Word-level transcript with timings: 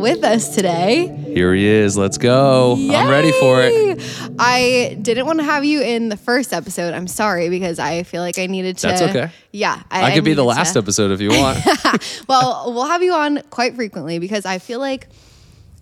with 0.00 0.24
us 0.24 0.54
today. 0.54 1.06
Here 1.08 1.54
he 1.54 1.66
is. 1.66 1.96
Let's 1.96 2.18
go. 2.18 2.74
I'm 2.74 3.08
ready 3.08 3.32
for 3.32 3.62
it. 3.62 4.00
I 4.38 4.98
didn't 5.00 5.26
want 5.26 5.38
to 5.38 5.44
have 5.44 5.64
you 5.64 5.82
in 5.82 6.08
the 6.08 6.16
first 6.16 6.52
episode. 6.52 6.94
I'm 6.94 7.08
sorry 7.08 7.48
because 7.48 7.78
I 7.78 8.02
feel 8.02 8.22
like 8.22 8.38
I 8.38 8.46
needed 8.46 8.78
to. 8.78 8.86
That's 8.88 9.02
okay. 9.02 9.30
Yeah. 9.52 9.82
I, 9.90 10.14
could 10.14 10.24
be 10.24 10.34
the 10.34 10.44
last 10.44 10.72
to- 10.72 10.78
episode 10.78 11.10
if 11.10 11.20
you 11.20 11.30
want. 11.30 11.58
well, 12.28 12.72
we'll 12.72 12.86
have 12.86 13.02
you 13.02 13.14
on 13.14 13.42
quite 13.50 13.74
frequently 13.74 14.18
because 14.18 14.46
I 14.46 14.58
feel 14.58 14.80
like 14.80 15.08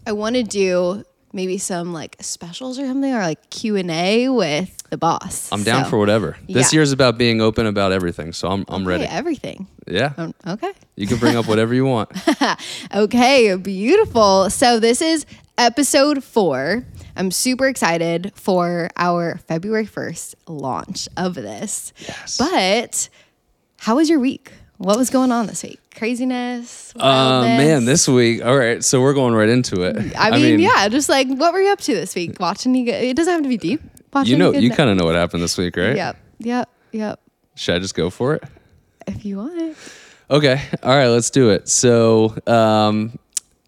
I 0.07 0.13
want 0.13 0.37
to 0.37 0.43
do 0.43 1.05
maybe 1.35 1.59
some 1.59 1.93
like 1.93 2.17
specials 2.21 2.79
or 2.79 2.87
something 2.87 3.13
or 3.13 3.21
like 3.21 3.51
Q 3.51 3.77
and 3.77 3.91
A 3.91 4.29
with 4.31 4.83
the 4.91 4.97
boss. 4.97 5.51
I'm 5.53 5.65
down 5.65 5.85
So, 5.85 5.91
for 5.91 5.99
whatever. 5.99 6.37
This 6.49 6.73
yeah. 6.73 6.77
year's 6.79 6.93
about 6.93 7.19
being 7.19 7.41
open 7.43 7.67
about 7.67 7.93
everything, 7.93 8.33
so 8.33 8.49
I'm 8.49 8.65
I'm 8.69 8.87
ready. 8.87 9.05
okay, 9.05 9.13
everything. 9.13 9.67
Yeah. 9.87 10.13
Um, 10.17 10.35
okay. 10.47 10.73
You 10.97 11.07
can 11.07 11.19
bring 11.19 11.37
up 11.37 11.47
whatever 11.47 11.75
you 11.75 11.85
want. 11.85 12.11
Okay, 12.95 13.55
beautiful. 13.57 14.49
So 14.51 14.79
this 14.81 15.03
is 15.03 15.27
episode 15.59 16.23
four. 16.23 16.85
I'm 17.17 17.31
super 17.31 17.67
excited 17.67 18.33
for 18.35 18.89
our 18.97 19.39
February 19.49 19.87
1st 19.87 20.35
launch 20.49 21.09
of 21.17 21.35
this. 21.35 21.93
Yes. 21.99 22.37
But 22.39 23.09
how 23.79 23.97
was 23.97 24.09
your 24.09 24.21
week? 24.21 24.53
What 24.79 24.97
was 24.99 25.09
going 25.09 25.31
on 25.31 25.47
this 25.47 25.63
week? 25.63 25.81
Craziness? 25.95 26.93
Uh, 26.97 27.43
man, 27.43 27.85
this 27.85 28.09
week. 28.09 28.45
All 28.45 28.57
right, 28.57 28.83
so 28.83 29.01
we're 29.01 29.15
going 29.15 29.35
right 29.35 29.49
into 29.49 29.83
it. 29.83 30.17
I 30.19 30.37
mean, 30.37 30.59
yeah, 30.59 30.89
just 30.89 31.09
like 31.09 31.29
what 31.29 31.53
were 31.53 31.61
you 31.61 31.73
up 31.73 31.81
to 31.81 31.95
this 31.95 32.15
week? 32.15 32.41
Watching 32.41 32.75
you? 32.75 32.93
It 32.93 33.17
doesn't 33.17 33.33
have 33.33 33.43
to 33.43 33.49
be 33.49 33.57
deep. 33.57 33.81
Watching 34.13 34.33
You 34.33 34.39
know, 34.39 34.53
you 34.53 34.71
kind 34.71 34.91
of 34.91 34.97
know 34.97 35.05
what 35.05 35.15
happened 35.15 35.43
this 35.43 35.57
week, 35.57 35.77
right? 35.77 35.97
Yep, 35.97 36.17
yep, 36.39 36.69
yep. 36.93 37.21
Should 37.55 37.77
I 37.77 37.79
just 37.79 37.95
go 37.95 38.11
for 38.11 38.35
it? 38.35 38.45
If 39.07 39.25
you 39.25 39.39
want. 39.39 39.77
Okay. 40.31 40.61
All 40.83 40.97
right, 40.97 41.09
let's 41.09 41.31
do 41.31 41.51
it. 41.51 41.69
So, 41.69 42.37
um, 42.47 43.19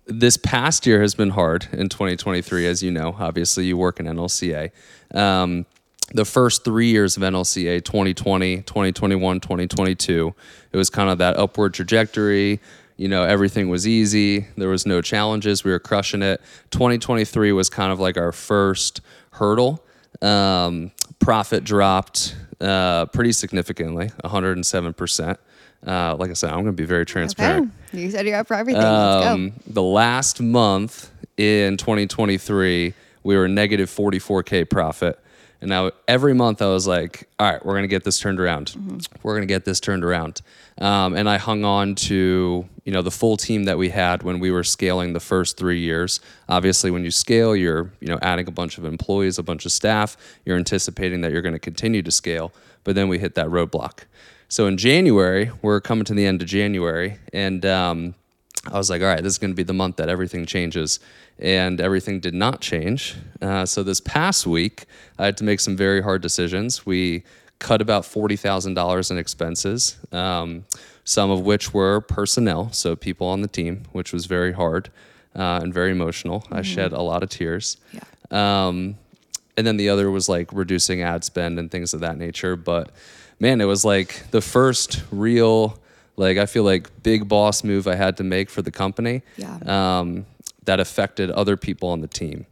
this 0.07 0.37
past 0.37 0.87
year 0.87 1.01
has 1.01 1.15
been 1.15 1.31
hard 1.31 1.69
in 1.73 1.89
2023, 1.89 2.67
as 2.67 2.83
you 2.83 2.91
know. 2.91 3.15
Obviously, 3.19 3.67
you 3.67 3.77
work 3.77 4.01
in 4.01 4.07
NLCA. 4.07 4.71
Um, 5.15 5.67
the 6.17 6.25
first 6.25 6.65
three 6.65 6.89
years 6.89 7.17
of 7.17 7.23
NLCA, 7.23 7.85
2020, 7.85 8.63
2021, 8.63 9.41
2022, 9.41 10.35
it 10.73 10.77
was 10.77 10.91
kind 10.91 11.11
of 11.11 11.19
that 11.19 11.37
upward 11.37 11.75
trajectory. 11.75 12.61
You 12.97 13.09
know, 13.09 13.23
everything 13.25 13.69
was 13.69 13.87
easy. 13.87 14.47
There 14.57 14.69
was 14.71 14.87
no 14.87 15.03
challenges. 15.03 15.63
We 15.65 15.71
were 15.71 15.79
crushing 15.79 16.23
it. 16.23 16.41
2023 16.71 17.53
was 17.53 17.69
kind 17.69 17.93
of 17.93 18.01
like 18.01 18.17
our 18.17 18.33
first 18.33 19.01
hurdle. 19.33 19.85
Um, 20.23 20.93
profit 21.19 21.63
dropped 21.65 22.35
uh, 22.61 23.05
pretty 23.07 23.33
significantly, 23.33 24.11
107%. 24.25 25.37
Uh, 25.87 26.17
like 26.17 26.31
I 26.31 26.33
said, 26.33 26.49
I'm 26.51 26.57
going 26.63 26.67
to 26.67 26.73
be 26.73 26.87
very 26.87 27.03
Okay. 27.03 27.13
transparent. 27.13 27.71
You 27.93 28.11
said 28.11 28.27
you're 28.27 28.37
up 28.39 28.47
for 28.47 28.55
everything. 28.55 28.83
Let's 28.83 29.25
go. 29.27 29.33
Um, 29.35 29.53
the 29.67 29.83
last 29.83 30.41
month 30.41 31.11
in 31.37 31.77
2023, 31.77 32.95
we 33.23 33.37
were 33.37 33.47
negative 33.47 33.91
44k 33.91 34.69
profit. 34.71 35.21
And 35.61 35.71
now 35.71 35.91
every 36.07 36.35
month 36.35 36.61
I 36.61 36.67
was 36.67 36.87
like, 36.87 37.29
all 37.39 37.51
right, 37.51 37.65
we're 37.65 37.73
going 37.73 37.85
to 37.85 37.89
get 37.89 38.05
this 38.05 38.19
turned 38.19 38.39
around. 38.39 38.75
We're 39.23 39.33
going 39.33 39.47
to 39.47 39.53
get 39.53 39.65
this 39.65 39.81
turned 39.81 40.05
around. 40.05 40.43
Um, 40.79 41.15
and 41.15 41.29
I 41.29 41.39
hung 41.39 41.65
on 41.65 41.95
to, 41.95 42.69
you 42.85 42.93
know, 42.93 43.03
the 43.03 43.11
full 43.11 43.37
team 43.37 43.65
that 43.65 43.79
we 43.79 43.89
had 43.89 44.23
when 44.23 44.39
we 44.39 44.51
were 44.51 44.65
scaling 44.65 45.13
the 45.13 45.21
first 45.21 45.57
three 45.57 45.81
years. 45.81 46.21
Obviously, 46.49 46.91
when 46.91 47.05
you 47.05 47.11
scale, 47.11 47.57
you're, 47.57 47.91
you 48.01 48.09
know, 48.09 48.19
adding 48.21 48.47
a 48.49 48.53
bunch 48.53 48.77
of 48.77 48.85
employees, 48.85 49.39
a 49.39 49.43
bunch 49.43 49.65
of 49.65 49.73
staff. 49.73 50.17
You're 50.45 50.59
anticipating 50.59 51.23
that 51.23 51.33
you're 51.33 51.43
going 51.43 51.55
to 51.55 51.59
continue 51.59 52.03
to 52.03 52.11
scale. 52.11 52.53
But 52.85 52.95
then 52.95 53.09
we 53.09 53.19
hit 53.19 53.35
that 53.37 53.47
roadblock. 53.47 54.05
So 54.49 54.67
in 54.67 54.77
January, 54.77 55.51
we're 55.63 55.81
coming 55.81 56.05
to 56.05 56.15
the 56.15 56.25
end 56.25 56.41
of 56.41 56.47
January, 56.47 57.19
and 57.33 57.67
um, 57.67 58.15
I 58.71 58.79
was 58.79 58.91
like, 58.91 59.03
all 59.03 59.09
right, 59.09 59.23
this 59.23 59.35
is 59.35 59.39
going 59.39 59.51
to 59.51 59.57
be 59.57 59.63
the 59.63 59.75
month 59.75 59.97
that 59.97 60.09
everything 60.09 60.47
changes. 60.47 61.01
And 61.39 61.81
everything 61.81 62.21
did 62.21 62.35
not 62.35 62.61
change. 62.61 63.15
Uh, 63.43 63.67
so 63.67 63.83
this 63.83 64.01
past 64.01 64.47
week, 64.47 64.87
I 65.19 65.27
had 65.27 65.37
to 65.39 65.45
make 65.45 65.61
some 65.61 65.77
very 65.77 66.03
hard 66.03 66.23
decisions. 66.23 66.87
We 66.87 67.25
cut 67.59 67.81
about 67.81 68.05
$40,000 68.05 69.11
in 69.11 69.19
expenses, 69.19 69.97
um, 70.13 70.65
some 71.05 71.31
of 71.31 71.41
which 71.41 71.73
were 71.73 72.01
personnel, 72.01 72.73
so 72.73 72.97
people 72.97 73.27
on 73.27 73.43
the 73.43 73.49
team, 73.49 73.85
which 73.93 74.13
was 74.13 74.27
very 74.27 74.53
hard 74.53 74.91
uh, 75.35 75.61
and 75.63 75.73
very 75.73 75.91
emotional. 75.91 76.45
I 76.51 76.63
shed 76.63 76.93
a 76.93 77.03
lot 77.03 77.23
of 77.23 77.29
tears. 77.29 77.77
Yeah. 77.93 78.01
Um, 78.31 78.97
and 79.57 79.67
then 79.67 79.77
the 79.77 79.89
other 79.89 80.11
was 80.11 80.29
like 80.29 80.53
reducing 80.53 81.03
ad 81.03 81.25
spend 81.25 81.59
and 81.59 81.71
things 81.71 81.95
of 81.95 82.01
that 82.01 82.19
nature. 82.19 82.57
But 82.57 82.91
man, 83.41 83.61
it 83.61 83.65
was 83.65 83.85
like 83.85 84.31
the 84.31 84.41
first 84.41 85.03
real, 85.11 85.79
like 86.17 86.39
I 86.39 86.47
feel 86.47 86.65
like 86.65 87.03
big 87.03 87.29
boss 87.29 87.63
move 87.65 87.87
I 87.87 87.95
had 87.95 88.17
to 88.19 88.25
make 88.25 88.51
for 88.51 88.63
the 88.63 88.71
company. 88.71 89.23
Yeah. 89.37 89.59
Um, 89.99 90.27
that 90.65 90.81
affected 90.81 91.31
other 91.31 91.57
people 91.57 91.89
on 91.91 92.01
the 92.01 92.09
team, 92.09 92.45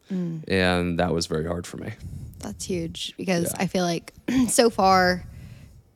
and 0.47 0.99
that 1.01 1.13
was 1.13 1.27
very 1.27 1.47
hard 1.47 1.67
for 1.67 1.79
me. 1.79 1.93
That's 2.39 2.65
huge 2.65 3.13
because 3.17 3.53
Yeah. 3.53 3.63
I 3.63 3.67
feel 3.67 3.83
like 3.85 4.13
so 4.49 4.71
far 4.71 5.25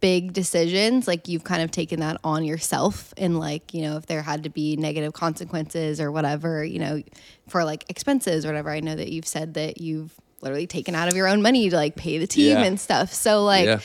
big 0.00 0.32
decisions 0.32 1.08
like 1.08 1.26
you've 1.26 1.42
kind 1.42 1.60
of 1.60 1.72
taken 1.72 1.98
that 1.98 2.16
on 2.22 2.44
yourself 2.44 3.12
and 3.16 3.36
like 3.38 3.74
you 3.74 3.82
know 3.82 3.96
if 3.96 4.06
there 4.06 4.22
had 4.22 4.44
to 4.44 4.48
be 4.48 4.76
negative 4.76 5.12
consequences 5.12 6.00
or 6.00 6.12
whatever 6.12 6.64
you 6.64 6.78
know 6.78 7.02
for 7.48 7.64
like 7.64 7.84
expenses 7.90 8.44
or 8.44 8.48
whatever 8.48 8.70
i 8.70 8.78
know 8.78 8.94
that 8.94 9.08
you've 9.10 9.26
said 9.26 9.54
that 9.54 9.80
you've 9.80 10.12
literally 10.40 10.68
taken 10.68 10.94
out 10.94 11.08
of 11.08 11.14
your 11.16 11.26
own 11.26 11.42
money 11.42 11.68
to 11.68 11.74
like 11.74 11.96
pay 11.96 12.16
the 12.18 12.28
team 12.28 12.56
Yeah. 12.58 12.62
and 12.64 12.78
stuff 12.78 13.12
so 13.12 13.42
like 13.44 13.64
yeah. 13.66 13.80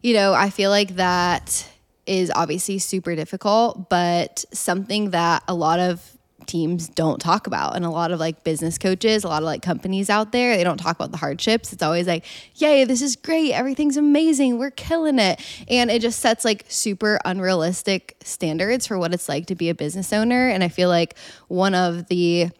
you 0.00 0.14
know, 0.14 0.32
I 0.32 0.48
feel 0.48 0.70
like 0.70 0.96
that 0.96 1.68
is 2.06 2.30
obviously 2.34 2.78
super 2.78 3.14
difficult, 3.16 3.88
but 3.88 4.44
something 4.52 5.10
that 5.10 5.42
a 5.48 5.54
lot 5.54 5.80
of 5.80 6.14
teams 6.46 6.88
don't 6.88 7.20
talk 7.20 7.46
about. 7.46 7.76
And 7.76 7.84
a 7.84 7.90
lot 7.90 8.10
of 8.10 8.20
like 8.20 8.44
business 8.44 8.78
coaches 8.78 9.24
a 9.24 9.28
lot 9.28 9.42
of 9.42 9.46
like 9.46 9.62
companies 9.62 10.10
out 10.10 10.32
there 10.32 10.56
they 10.56 10.64
don't 10.64 10.78
talk 10.78 10.96
about 10.96 11.10
the 11.10 11.16
hardships. 11.16 11.72
It's 11.72 11.82
always 11.82 12.06
like 12.06 12.24
yay 12.56 12.84
this 12.84 13.02
is 13.02 13.16
great. 13.16 13.52
Everything's 13.52 13.96
amazing. 13.96 14.58
We're 14.58 14.70
killing 14.70 15.18
it. 15.18 15.40
And 15.68 15.90
it 15.90 16.02
just 16.02 16.20
sets 16.20 16.44
like 16.44 16.64
super 16.68 17.18
unrealistic 17.24 18.16
standards 18.22 18.86
for 18.86 18.98
what 18.98 19.14
it's 19.14 19.28
like 19.28 19.46
to 19.46 19.54
be 19.54 19.68
a 19.70 19.74
business 19.74 20.12
owner. 20.12 20.48
And 20.48 20.62
i 20.62 20.68
feel 20.68 20.88
like 20.88 21.16
one 21.48 21.74
of 21.74 22.08
the 22.08 22.50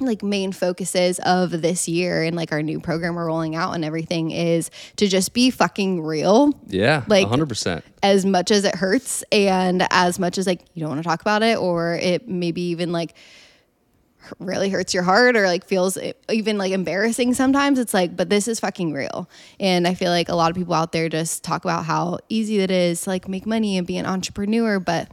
like 0.00 0.22
main 0.22 0.52
focuses 0.52 1.18
of 1.20 1.50
this 1.62 1.86
year 1.86 2.22
and 2.22 2.34
like 2.34 2.50
our 2.50 2.62
new 2.62 2.80
program 2.80 3.14
we're 3.14 3.26
rolling 3.26 3.54
out 3.54 3.72
and 3.74 3.84
everything 3.84 4.30
is 4.30 4.70
to 4.96 5.06
just 5.06 5.34
be 5.34 5.50
fucking 5.50 6.02
real 6.02 6.58
Yeah. 6.66 7.04
Like- 7.08 7.28
100%. 7.28 7.82
as 8.02 8.24
much 8.24 8.50
as 8.50 8.64
it 8.64 8.74
hurts 8.74 9.22
and 9.30 9.86
as 9.90 10.18
much 10.18 10.38
as 10.38 10.46
like 10.46 10.64
you 10.74 10.80
don't 10.80 10.88
want 10.90 11.02
to 11.02 11.08
talk 11.08 11.20
about 11.20 11.42
it 11.42 11.58
or 11.58 11.94
it 11.94 12.26
maybe 12.26 12.62
even 12.62 12.90
like 12.90 13.14
really 14.38 14.70
hurts 14.70 14.94
your 14.94 15.02
heart 15.02 15.36
or 15.36 15.46
like 15.46 15.66
feels 15.66 15.98
even 16.30 16.56
like 16.56 16.70
embarrassing 16.72 17.34
sometimes 17.34 17.78
it's 17.78 17.92
like 17.92 18.16
but 18.16 18.30
this 18.30 18.46
is 18.46 18.60
fucking 18.60 18.92
real 18.92 19.28
and 19.58 19.86
i 19.86 19.94
feel 19.94 20.10
like 20.10 20.28
a 20.28 20.34
lot 20.34 20.48
of 20.50 20.56
people 20.56 20.74
out 20.74 20.92
there 20.92 21.08
just 21.08 21.42
talk 21.42 21.64
about 21.64 21.84
how 21.84 22.16
easy 22.28 22.60
it 22.60 22.70
is 22.70 23.00
to 23.02 23.10
like 23.10 23.28
make 23.28 23.46
money 23.46 23.76
and 23.76 23.86
be 23.86 23.96
an 23.98 24.06
entrepreneur 24.06 24.78
but 24.78 25.10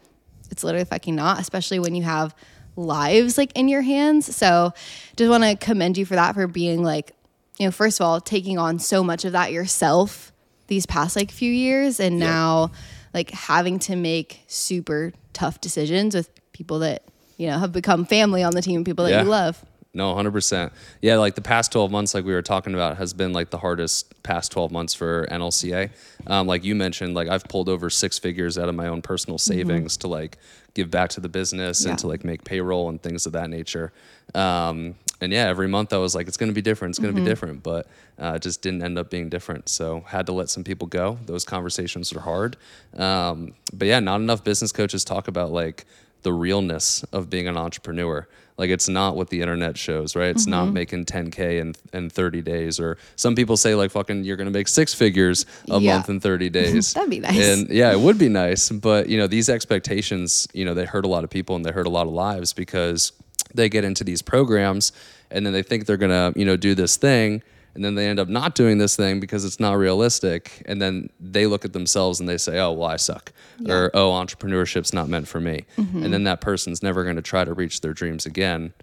it's 0.52 0.64
literally 0.64 0.86
fucking 0.86 1.16
not 1.16 1.40
especially 1.40 1.80
when 1.80 1.96
you 1.96 2.04
have 2.04 2.36
lives 2.80 3.38
like 3.38 3.52
in 3.56 3.68
your 3.68 3.82
hands 3.82 4.36
so 4.36 4.72
just 5.18 5.30
want 5.30 5.44
to 5.44 5.56
commend 5.56 5.98
you 5.98 6.06
for 6.06 6.16
that 6.16 6.34
for 6.34 6.48
being 6.48 6.82
like 6.84 7.12
you 7.60 7.66
know 7.66 7.72
first 7.72 8.00
of 8.00 8.06
all 8.06 8.22
taking 8.22 8.58
on 8.58 8.80
so 8.80 9.04
much 9.04 9.26
of 9.26 9.34
that 9.34 9.52
yourself 9.52 10.32
these 10.68 10.86
past 10.86 11.16
like 11.16 11.30
few 11.32 11.52
years 11.52 12.00
and 12.00 12.18
now 12.20 12.72
like 13.14 13.32
having 13.32 13.80
to 13.80 13.96
make 13.96 14.42
super 14.48 15.12
tough 15.34 15.60
decisions 15.60 16.16
with 16.16 16.30
people 16.54 16.80
that 16.80 17.04
you 17.38 17.48
know 17.48 17.58
have 17.60 17.72
become 17.74 18.06
family 18.06 18.44
on 18.44 18.54
the 18.54 18.62
team 18.62 18.84
people 18.84 19.04
that 19.06 19.12
Yeah. 19.12 19.24
you 19.24 19.30
love 19.30 19.64
No, 19.92 20.14
100%. 20.14 20.70
Yeah, 21.02 21.18
like 21.18 21.34
the 21.34 21.42
past 21.42 21.72
12 21.72 21.90
months, 21.90 22.14
like 22.14 22.24
we 22.24 22.32
were 22.32 22.44
talking 22.44 22.76
about, 22.76 22.98
has 22.98 23.12
been 23.12 23.34
like 23.34 23.50
the 23.50 23.58
hardest 23.58 24.22
past 24.22 24.52
12 24.52 24.72
months 24.72 24.94
for 24.94 25.26
NLCA. 25.32 25.90
Um, 26.28 26.46
like 26.46 26.64
you 26.64 26.76
mentioned, 26.76 27.16
like 27.16 27.28
I've 27.28 27.44
pulled 27.46 27.68
over 27.70 27.90
six 27.90 28.20
figures 28.20 28.60
out 28.60 28.70
of 28.70 28.76
my 28.76 28.88
own 28.88 29.02
personal 29.02 29.40
savings 29.40 29.98
to 29.98 30.08
like 30.08 30.38
give 30.74 30.90
back 30.92 31.10
to 31.12 31.20
the 31.22 31.30
business 31.30 31.84
Yeah. 31.84 31.92
and 31.92 32.00
to 32.00 32.08
like 32.08 32.24
make 32.24 32.44
payroll 32.44 32.90
and 32.90 33.02
things 33.02 33.26
of 33.26 33.34
that 33.34 33.50
nature. 33.50 33.92
Um, 34.36 34.96
and 35.22 35.34
yeah, 35.34 35.48
every 35.48 35.68
month 35.68 35.92
I 35.92 35.98
was 35.98 36.16
like, 36.16 36.28
it's 36.28 36.38
going 36.38 36.50
to 36.50 36.54
be 36.56 36.62
different. 36.62 36.92
It's 36.94 37.00
going 37.00 37.14
to 37.14 37.20
be 37.22 37.26
different. 37.28 37.64
But 37.64 37.88
uh, 38.22 38.34
it 38.36 38.42
just 38.42 38.62
didn't 38.62 38.84
end 38.84 38.98
up 38.98 39.10
being 39.10 39.28
different. 39.30 39.68
So 39.68 40.02
had 40.08 40.26
to 40.28 40.32
let 40.32 40.50
some 40.50 40.64
people 40.64 40.88
go. 40.88 41.18
Those 41.26 41.44
conversations 41.44 42.14
are 42.14 42.22
hard. 42.22 42.56
Um, 42.96 43.54
but 43.74 43.88
yeah, 43.88 44.00
not 44.00 44.22
enough 44.22 44.44
business 44.44 44.72
coaches 44.72 45.04
talk 45.04 45.28
about 45.28 45.52
like 45.52 45.86
the 46.22 46.32
realness 46.34 47.04
of 47.12 47.30
being 47.30 47.48
an 47.48 47.58
entrepreneur. 47.58 48.28
Like 48.60 48.70
it's 48.70 48.90
not 48.90 49.16
what 49.16 49.30
the 49.30 49.40
internet 49.40 49.78
shows, 49.78 50.18
right? 50.18 50.28
It's 50.30 50.46
not 50.46 50.66
mm-hmm. 50.66 50.74
making 50.74 51.06
10k 51.06 51.62
in 51.62 51.76
in 51.94 52.10
30 52.10 52.42
days, 52.42 52.78
or 52.78 52.98
some 53.16 53.34
people 53.34 53.56
say 53.56 53.74
like 53.74 53.90
fucking 53.92 54.26
you're 54.26 54.36
gonna 54.36 54.52
make 54.52 54.68
six 54.68 54.94
figures 54.94 55.46
a 55.70 55.80
Yeah. 55.80 55.94
month 55.94 56.10
in 56.10 56.20
30 56.20 56.50
days. 56.60 56.94
That'd 56.94 57.10
be 57.10 57.22
nice. 57.22 57.40
And 57.40 57.70
yeah, 57.70 57.94
it 57.94 58.00
would 58.02 58.18
be 58.18 58.28
nice, 58.28 58.70
but 58.70 59.08
you 59.08 59.18
know 59.18 59.28
these 59.28 59.48
expectations, 59.48 60.46
you 60.54 60.66
know, 60.66 60.74
they 60.74 60.84
hurt 60.86 61.06
a 61.06 61.08
lot 61.08 61.24
of 61.24 61.30
people 61.30 61.56
and 61.56 61.66
they 61.66 61.72
hurt 61.72 61.88
a 61.88 61.90
lot 61.90 62.06
of 62.06 62.12
lives 62.12 62.52
because 62.52 63.14
they 63.56 63.70
get 63.70 63.86
into 63.86 64.04
these 64.04 64.22
programs 64.22 64.92
and 65.32 65.46
then 65.46 65.54
they 65.54 65.64
think 65.64 65.86
they're 65.86 65.96
gonna 65.98 66.34
you 66.36 66.44
know 66.44 66.58
do 66.58 66.76
this 66.76 66.98
thing 66.98 67.42
and 67.76 67.84
then 67.86 67.96
they 67.96 68.08
end 68.08 68.20
up 68.20 68.28
not 68.28 68.56
doing 68.56 68.78
this 68.78 68.96
thing 68.96 69.20
because 69.20 69.46
it's 69.46 69.60
not 69.60 69.74
realistic 69.74 70.64
and 70.66 70.82
then 70.82 71.10
they 71.20 71.46
look 71.46 71.66
at 71.66 71.74
themselves 71.74 72.20
and 72.20 72.28
they 72.28 72.38
say 72.38 72.60
oh 72.60 72.72
well 72.72 72.90
i 72.90 72.96
suck 72.96 73.32
or 73.68 73.92
oh 73.94 74.12
entrepreneurship's 74.12 74.94
not 74.94 75.08
meant 75.08 75.28
for 75.28 75.40
me 75.40 75.66
mm-hmm. 75.78 76.04
and 76.04 76.14
then 76.14 76.24
that 76.24 76.42
person's 76.42 76.82
never 76.82 77.04
going 77.04 77.16
to 77.16 77.22
try 77.22 77.44
to 77.44 77.54
reach 77.54 77.82
their 77.82 77.94
dreams 77.94 78.26
again 78.26 78.74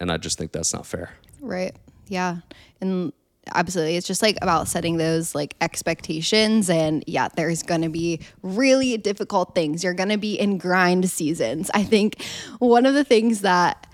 and 0.00 0.12
i 0.12 0.16
just 0.16 0.38
think 0.38 0.52
that's 0.52 0.72
not 0.72 0.86
fair 0.86 1.12
Right. 1.40 1.74
Yeah. 2.06 2.38
And 2.80 3.12
absolutely. 3.54 3.96
It's 3.96 4.06
just 4.06 4.22
like 4.22 4.38
about 4.42 4.68
setting 4.68 4.96
those 4.96 5.34
like 5.34 5.54
expectations. 5.60 6.68
And 6.70 7.04
yeah, 7.06 7.28
there's 7.36 7.62
going 7.62 7.82
to 7.82 7.88
be 7.88 8.20
really 8.42 8.96
difficult 8.96 9.54
things. 9.54 9.84
You're 9.84 9.94
going 9.94 10.08
to 10.10 10.18
be 10.18 10.38
in 10.38 10.58
grind 10.58 11.08
seasons. 11.10 11.70
I 11.74 11.84
think 11.84 12.22
one 12.58 12.86
of 12.86 12.94
the 12.94 13.04
things 13.04 13.42
that 13.42 13.86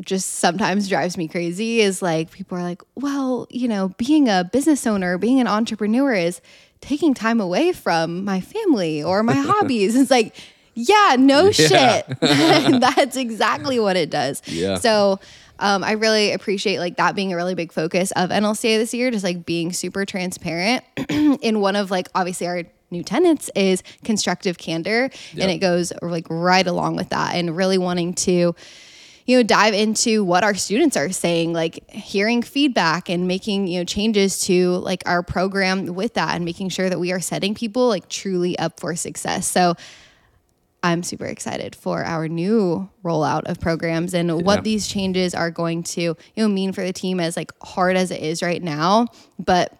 just 0.00 0.28
sometimes 0.36 0.88
drives 0.88 1.16
me 1.16 1.28
crazy 1.28 1.80
is 1.80 2.00
like 2.02 2.30
people 2.30 2.56
are 2.58 2.62
like, 2.62 2.82
well, 2.94 3.46
you 3.50 3.68
know, 3.68 3.88
being 3.98 4.28
a 4.28 4.48
business 4.52 4.86
owner, 4.86 5.18
being 5.18 5.40
an 5.40 5.46
entrepreneur 5.46 6.12
is 6.14 6.40
taking 6.80 7.14
time 7.14 7.40
away 7.40 7.72
from 7.72 8.24
my 8.24 8.40
family 8.40 9.02
or 9.02 9.22
my 9.22 9.34
hobbies. 9.36 9.94
It's 9.94 10.10
like, 10.10 10.34
yeah, 10.74 11.16
no 11.18 11.50
shit. 11.52 12.06
That's 12.20 13.16
exactly 13.16 13.78
what 13.78 13.96
it 13.96 14.10
does. 14.10 14.42
Yeah. 14.46 14.76
So 14.78 15.20
um, 15.58 15.84
I 15.84 15.92
really 15.92 16.32
appreciate 16.32 16.78
like 16.78 16.96
that 16.96 17.14
being 17.14 17.32
a 17.32 17.36
really 17.36 17.54
big 17.54 17.72
focus 17.72 18.10
of 18.12 18.30
NLCA 18.30 18.78
this 18.78 18.94
year, 18.94 19.10
just 19.10 19.22
like 19.24 19.44
being 19.44 19.72
super 19.72 20.04
transparent. 20.04 20.82
in 21.08 21.60
one 21.60 21.76
of 21.76 21.90
like 21.90 22.08
obviously 22.14 22.46
our 22.46 22.62
new 22.90 23.02
tenants 23.02 23.50
is 23.54 23.82
constructive 24.04 24.58
candor, 24.58 25.10
Yep. 25.34 25.42
and 25.42 25.50
it 25.50 25.58
goes 25.58 25.92
like 26.02 26.26
right 26.28 26.66
along 26.66 26.96
with 26.96 27.10
that, 27.10 27.34
and 27.36 27.56
really 27.56 27.78
wanting 27.78 28.12
to 28.14 28.54
you 29.26 29.36
know 29.36 29.42
dive 29.42 29.74
into 29.74 30.24
what 30.24 30.44
our 30.44 30.54
students 30.54 30.96
are 30.96 31.10
saying 31.10 31.52
like 31.52 31.88
hearing 31.90 32.42
feedback 32.42 33.08
and 33.08 33.26
making 33.28 33.66
you 33.66 33.78
know 33.78 33.84
changes 33.84 34.40
to 34.40 34.70
like 34.78 35.02
our 35.06 35.22
program 35.22 35.86
with 35.86 36.14
that 36.14 36.34
and 36.34 36.44
making 36.44 36.68
sure 36.68 36.88
that 36.88 36.98
we 36.98 37.12
are 37.12 37.20
setting 37.20 37.54
people 37.54 37.88
like 37.88 38.08
truly 38.08 38.58
up 38.58 38.78
for 38.80 38.94
success 38.96 39.46
so 39.46 39.74
i'm 40.82 41.02
super 41.02 41.26
excited 41.26 41.74
for 41.76 42.04
our 42.04 42.28
new 42.28 42.88
rollout 43.04 43.42
of 43.44 43.60
programs 43.60 44.14
and 44.14 44.28
Yeah. 44.28 44.34
what 44.34 44.64
these 44.64 44.88
changes 44.88 45.34
are 45.34 45.50
going 45.50 45.82
to 45.84 46.00
you 46.00 46.16
know 46.36 46.48
mean 46.48 46.72
for 46.72 46.82
the 46.82 46.92
team 46.92 47.20
as 47.20 47.36
like 47.36 47.52
hard 47.62 47.96
as 47.96 48.10
it 48.10 48.20
is 48.20 48.42
right 48.42 48.62
now 48.62 49.06
but 49.38 49.78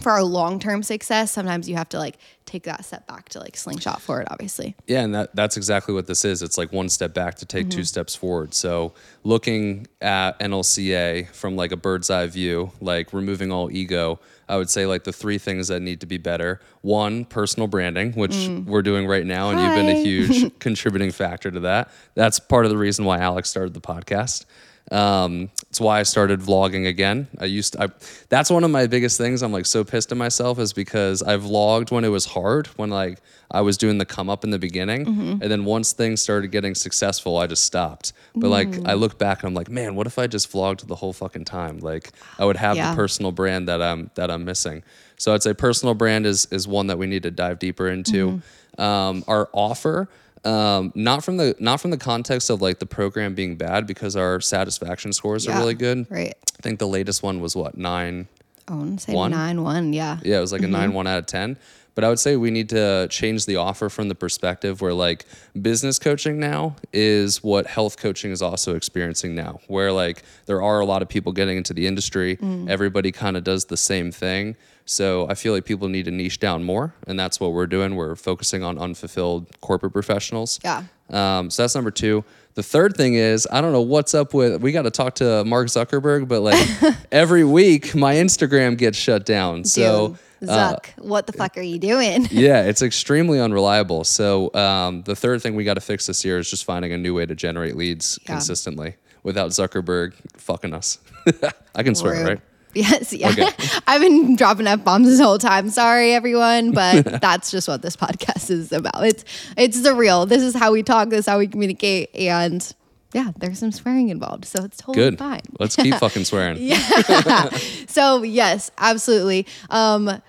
for 0.00 0.12
our 0.12 0.22
long-term 0.24 0.82
success 0.82 1.30
sometimes 1.32 1.68
you 1.68 1.76
have 1.76 1.88
to 1.88 1.98
like 1.98 2.18
take 2.46 2.64
that 2.64 2.84
step 2.84 3.06
back 3.06 3.28
to 3.28 3.38
like 3.40 3.56
slingshot 3.56 4.00
forward 4.02 4.26
obviously 4.30 4.74
Yeah, 4.86 5.02
and 5.02 5.14
that 5.14 5.34
that's 5.34 5.56
exactly 5.56 5.94
what 5.94 6.06
this 6.06 6.24
is. 6.24 6.42
It's 6.42 6.58
like 6.58 6.72
one 6.72 6.88
step 6.88 7.14
back 7.14 7.36
to 7.36 7.46
take 7.46 7.70
two 7.70 7.84
steps 7.84 8.14
forward. 8.14 8.54
So 8.54 8.92
looking 9.22 9.86
at 10.00 10.38
NLCA 10.40 11.28
from 11.30 11.56
like 11.56 11.72
a 11.72 11.76
bird's 11.76 12.10
eye 12.10 12.26
view, 12.26 12.70
like 12.80 13.12
removing 13.12 13.50
all 13.50 13.70
ego, 13.70 14.20
I 14.48 14.56
would 14.56 14.68
say 14.70 14.86
like 14.86 15.04
the 15.04 15.12
three 15.12 15.38
things 15.38 15.68
that 15.68 15.80
need 15.80 16.00
to 16.00 16.06
be 16.06 16.18
better. 16.18 16.60
One, 16.82 17.24
personal 17.24 17.66
branding, 17.66 18.12
which 18.12 18.48
we're 18.66 18.82
doing 18.82 19.06
right 19.06 19.24
now, 19.26 19.50
and 19.50 19.58
you've 19.60 19.74
been 19.74 19.96
a 19.96 20.02
huge 20.02 20.58
contributing 20.58 21.10
factor 21.10 21.50
to 21.50 21.60
that. 21.60 21.90
That's 22.14 22.38
part 22.38 22.66
of 22.66 22.70
the 22.70 22.78
reason 22.78 23.04
why 23.04 23.18
Alex 23.18 23.48
started 23.48 23.74
the 23.74 23.80
podcast. 23.80 24.44
Um, 24.92 25.50
it's 25.74 25.80
why 25.80 25.98
I 25.98 26.04
started 26.04 26.38
vlogging 26.38 26.86
again. 26.86 27.26
I 27.36 27.46
used 27.46 27.72
to, 27.72 27.82
I, 27.82 27.88
that's 28.28 28.48
one 28.48 28.62
of 28.62 28.70
my 28.70 28.86
biggest 28.86 29.18
things. 29.18 29.42
I'm 29.42 29.50
like 29.50 29.66
so 29.66 29.82
pissed 29.82 30.12
at 30.12 30.16
myself 30.16 30.60
is 30.60 30.72
because 30.72 31.20
I 31.20 31.36
vlogged 31.36 31.90
when 31.90 32.04
it 32.04 32.10
was 32.10 32.26
hard, 32.26 32.68
when 32.78 32.90
like 32.90 33.18
I 33.50 33.60
was 33.60 33.76
doing 33.76 33.98
the 33.98 34.04
come 34.04 34.30
up 34.30 34.44
in 34.44 34.50
the 34.50 34.58
beginning. 34.60 35.04
Mm-hmm. 35.04 35.42
And 35.42 35.50
then 35.50 35.64
once 35.64 35.92
things 35.92 36.22
started 36.22 36.52
getting 36.52 36.76
successful, 36.76 37.38
I 37.38 37.48
just 37.48 37.64
stopped. 37.64 38.12
But 38.36 38.50
like 38.50 38.68
mm. 38.68 38.86
I 38.86 38.94
look 38.94 39.18
back 39.18 39.42
and 39.42 39.48
I'm 39.48 39.54
like, 39.54 39.68
man, 39.68 39.96
what 39.96 40.06
if 40.06 40.16
I 40.16 40.28
just 40.28 40.52
vlogged 40.52 40.86
the 40.86 40.94
whole 40.94 41.12
fucking 41.12 41.44
time? 41.44 41.78
Like 41.78 42.12
I 42.38 42.44
would 42.44 42.56
have 42.56 42.76
Yeah. 42.76 42.90
the 42.90 42.96
personal 42.96 43.32
brand 43.32 43.66
that 43.66 43.82
I'm 43.82 44.12
that 44.14 44.30
I'm 44.30 44.44
missing. 44.44 44.84
So 45.16 45.34
I'd 45.34 45.42
say 45.42 45.54
personal 45.54 45.94
brand 45.94 46.24
is 46.24 46.46
is 46.52 46.68
one 46.68 46.86
that 46.86 46.98
we 46.98 47.08
need 47.08 47.24
to 47.24 47.32
dive 47.32 47.58
deeper 47.58 47.88
into. 47.88 48.28
Mm-hmm. 48.28 48.80
Um, 48.80 49.24
our 49.26 49.48
offer, 49.52 50.08
um, 50.44 50.92
not 50.94 51.24
from 51.24 51.36
the 51.36 51.54
not 51.58 51.80
from 51.80 51.90
the 51.90 51.96
context 51.96 52.50
of 52.50 52.60
like 52.60 52.78
the 52.78 52.86
program 52.86 53.34
being 53.34 53.56
bad, 53.56 53.86
because 53.86 54.16
our 54.16 54.40
satisfaction 54.40 55.12
scores 55.12 55.46
are 55.48 55.56
really 55.58 55.74
good. 55.74 56.06
right 56.10 56.34
I 56.58 56.62
think 56.62 56.78
the 56.78 56.88
latest 56.88 57.22
one 57.22 57.40
was 57.40 57.56
what 57.56 57.76
nine. 57.76 58.28
To 58.66 58.98
say 58.98 59.12
One? 59.12 59.32
9-1 59.32 59.94
yeah 59.94 60.18
Yeah, 60.22 60.38
it 60.38 60.40
was 60.40 60.52
like 60.52 60.62
a 60.62 60.68
nine 60.68 60.92
one 60.92 61.06
out 61.06 61.18
of 61.18 61.26
ten. 61.26 61.58
But 61.94 62.02
I 62.02 62.08
would 62.08 62.18
say 62.18 62.34
we 62.34 62.50
need 62.50 62.70
to 62.70 63.06
change 63.08 63.46
the 63.46 63.54
offer 63.56 63.88
from 63.88 64.08
the 64.08 64.16
perspective 64.16 64.80
where 64.80 64.92
like 64.92 65.26
business 65.62 66.00
coaching 66.00 66.40
now 66.40 66.74
is 66.92 67.40
what 67.40 67.68
health 67.68 67.98
coaching 67.98 68.32
is 68.32 68.42
also 68.42 68.74
experiencing 68.74 69.36
now. 69.36 69.60
Where 69.68 69.92
like 69.92 70.24
there 70.46 70.60
are 70.60 70.80
a 70.80 70.84
lot 70.86 71.02
of 71.02 71.08
people 71.08 71.30
getting 71.30 71.56
into 71.56 71.72
the 71.72 71.86
industry, 71.86 72.36
everybody 72.68 73.12
kind 73.12 73.36
of 73.36 73.44
does 73.44 73.66
the 73.66 73.76
same 73.76 74.10
thing. 74.10 74.56
So 74.86 75.28
I 75.30 75.34
feel 75.34 75.52
like 75.54 75.64
people 75.64 75.88
need 75.88 76.04
to 76.06 76.10
niche 76.10 76.40
down 76.40 76.64
more, 76.64 76.94
and 77.06 77.18
that's 77.18 77.40
what 77.40 77.52
we're 77.52 77.66
doing. 77.68 77.94
We're 77.94 78.16
focusing 78.16 78.62
on 78.62 78.76
unfulfilled 78.76 79.46
corporate 79.62 79.92
professionals. 79.94 80.60
Yeah. 80.62 80.82
Um, 81.10 81.50
so 81.50 81.62
that's 81.62 81.74
number 81.74 81.90
two. 81.90 82.24
The 82.54 82.62
third 82.62 82.96
thing 82.96 83.14
is 83.14 83.48
I 83.50 83.60
don't 83.60 83.72
know 83.72 83.80
what's 83.82 84.14
up 84.14 84.32
with. 84.32 84.62
We 84.62 84.72
got 84.72 84.82
to 84.82 84.90
talk 84.90 85.16
to 85.16 85.44
Mark 85.44 85.66
Zuckerberg, 85.68 86.28
but 86.28 86.40
like 86.40 86.68
every 87.12 87.44
week 87.44 87.94
my 87.94 88.14
Instagram 88.14 88.78
gets 88.78 88.96
shut 88.96 89.26
down. 89.26 89.64
So 89.64 90.16
Dude, 90.40 90.48
uh, 90.48 90.76
Zuck, 90.76 90.86
what 91.04 91.26
the 91.26 91.32
fuck 91.32 91.58
are 91.58 91.62
you 91.62 91.78
doing? 91.78 92.28
yeah, 92.30 92.62
it's 92.62 92.80
extremely 92.82 93.40
unreliable. 93.40 94.04
So 94.04 94.54
um, 94.54 95.02
the 95.02 95.16
third 95.16 95.42
thing 95.42 95.56
we 95.56 95.64
got 95.64 95.74
to 95.74 95.80
fix 95.80 96.06
this 96.06 96.24
year 96.24 96.38
is 96.38 96.48
just 96.48 96.64
finding 96.64 96.92
a 96.92 96.98
new 96.98 97.12
way 97.14 97.26
to 97.26 97.34
generate 97.34 97.76
leads 97.76 98.18
Yeah. 98.22 98.32
consistently 98.34 98.94
without 99.24 99.50
Zuckerberg 99.50 100.14
fucking 100.36 100.74
us. 100.74 100.98
I 101.74 101.82
can 101.82 101.94
swear, 101.94 102.24
right? 102.24 102.40
Yes, 102.84 103.12
yeah. 103.12 103.30
Okay. 103.30 103.48
I've 103.86 104.00
been 104.00 104.34
dropping 104.34 104.66
f 104.66 104.82
bombs 104.82 105.06
this 105.06 105.20
whole 105.20 105.38
time. 105.38 105.70
Sorry, 105.70 106.12
everyone, 106.12 106.72
but 106.72 107.04
that's 107.20 107.50
just 107.52 107.68
what 107.68 107.82
this 107.82 107.96
podcast 107.96 108.50
is 108.50 108.72
about. 108.72 109.04
It's 109.06 109.24
it's 109.56 109.82
the 109.82 109.94
real. 109.94 110.26
This 110.26 110.42
is 110.42 110.54
how 110.54 110.72
we 110.72 110.82
talk. 110.82 111.10
This 111.10 111.20
is 111.20 111.26
how 111.26 111.38
we 111.38 111.46
communicate, 111.46 112.10
and 112.14 112.74
yeah, 113.12 113.30
there's 113.38 113.60
some 113.60 113.70
swearing 113.70 114.08
involved, 114.08 114.44
so 114.44 114.64
it's 114.64 114.78
totally 114.78 115.10
Good. 115.10 115.18
fine. 115.20 115.42
Let's 115.60 115.76
keep 115.76 115.94
fucking 115.94 116.24
swearing. 116.24 116.56
yeah. 116.58 117.48
So 117.86 118.24
yes, 118.24 118.72
absolutely. 118.76 119.46
Um, 119.70 120.20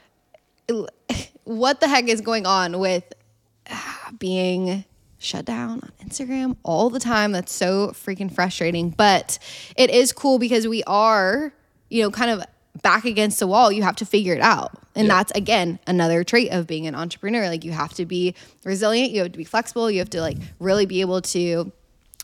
what 1.45 1.79
the 1.79 1.87
heck 1.87 2.07
is 2.07 2.21
going 2.21 2.45
on 2.45 2.79
with 2.79 3.11
ah, 3.69 4.11
being 4.19 4.85
shut 5.17 5.45
down 5.45 5.81
on 5.81 5.91
Instagram 6.03 6.57
all 6.63 6.89
the 6.89 6.99
time? 6.99 7.31
That's 7.31 7.51
so 7.51 7.89
freaking 7.89 8.31
frustrating. 8.31 8.89
But 8.91 9.39
it 9.75 9.89
is 9.89 10.11
cool 10.11 10.37
because 10.39 10.67
we 10.67 10.83
are, 10.83 11.53
you 11.95 12.03
know, 12.03 12.11
kind 12.11 12.29
of 12.31 12.43
back 12.81 13.05
against 13.05 13.39
the 13.39 13.47
wall. 13.47 13.71
You 13.71 13.83
have 13.83 13.95
to 13.97 14.05
figure 14.05 14.33
it 14.35 14.41
out. 14.41 14.73
And 14.95 15.07
Yeah. 15.07 15.15
that's 15.15 15.31
again 15.31 15.79
another 15.87 16.23
trait 16.23 16.51
of 16.51 16.67
being 16.67 16.87
an 16.87 16.95
entrepreneur. 16.95 17.47
Like 17.47 17.63
you 17.63 17.71
have 17.71 17.93
to 17.93 18.05
be 18.05 18.35
resilient, 18.65 19.11
you 19.11 19.21
have 19.23 19.31
to 19.31 19.37
be 19.37 19.43
flexible, 19.45 19.89
you 19.89 19.99
have 19.99 20.09
to 20.11 20.21
like 20.21 20.37
really 20.59 20.85
be 20.85 20.99
able 21.01 21.21
to 21.21 21.71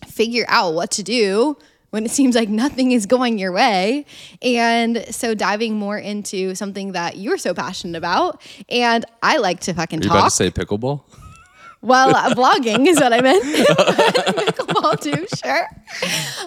figure 0.07 0.45
out 0.47 0.73
what 0.73 0.91
to 0.91 1.03
do 1.03 1.57
when 1.91 2.05
it 2.05 2.11
seems 2.19 2.35
like 2.35 2.49
nothing 2.49 2.91
is 2.91 3.05
going 3.05 3.37
your 3.39 3.51
way. 3.51 4.05
And 4.41 5.05
so 5.13 5.33
diving 5.35 5.75
more 5.75 5.97
into 5.97 6.55
something 6.55 6.91
that 6.93 7.17
you're 7.17 7.37
so 7.37 7.53
passionate 7.53 7.97
about. 7.97 8.41
And 8.69 9.05
I 9.23 9.37
like 9.37 9.61
to 9.61 9.73
fucking 9.73 9.99
Are 9.99 10.03
you 10.03 10.09
about 10.09 10.19
talk. 10.21 10.29
to 10.31 10.35
say 10.35 10.51
pickleball? 10.51 11.01
Well, 11.81 12.15
uh, 12.15 12.33
vlogging 12.35 12.87
is 12.87 12.99
what 12.99 13.11
I 13.13 13.21
meant. 13.21 13.43
Pickleball 14.37 14.99
too, 15.01 15.25
sure. 15.43 15.67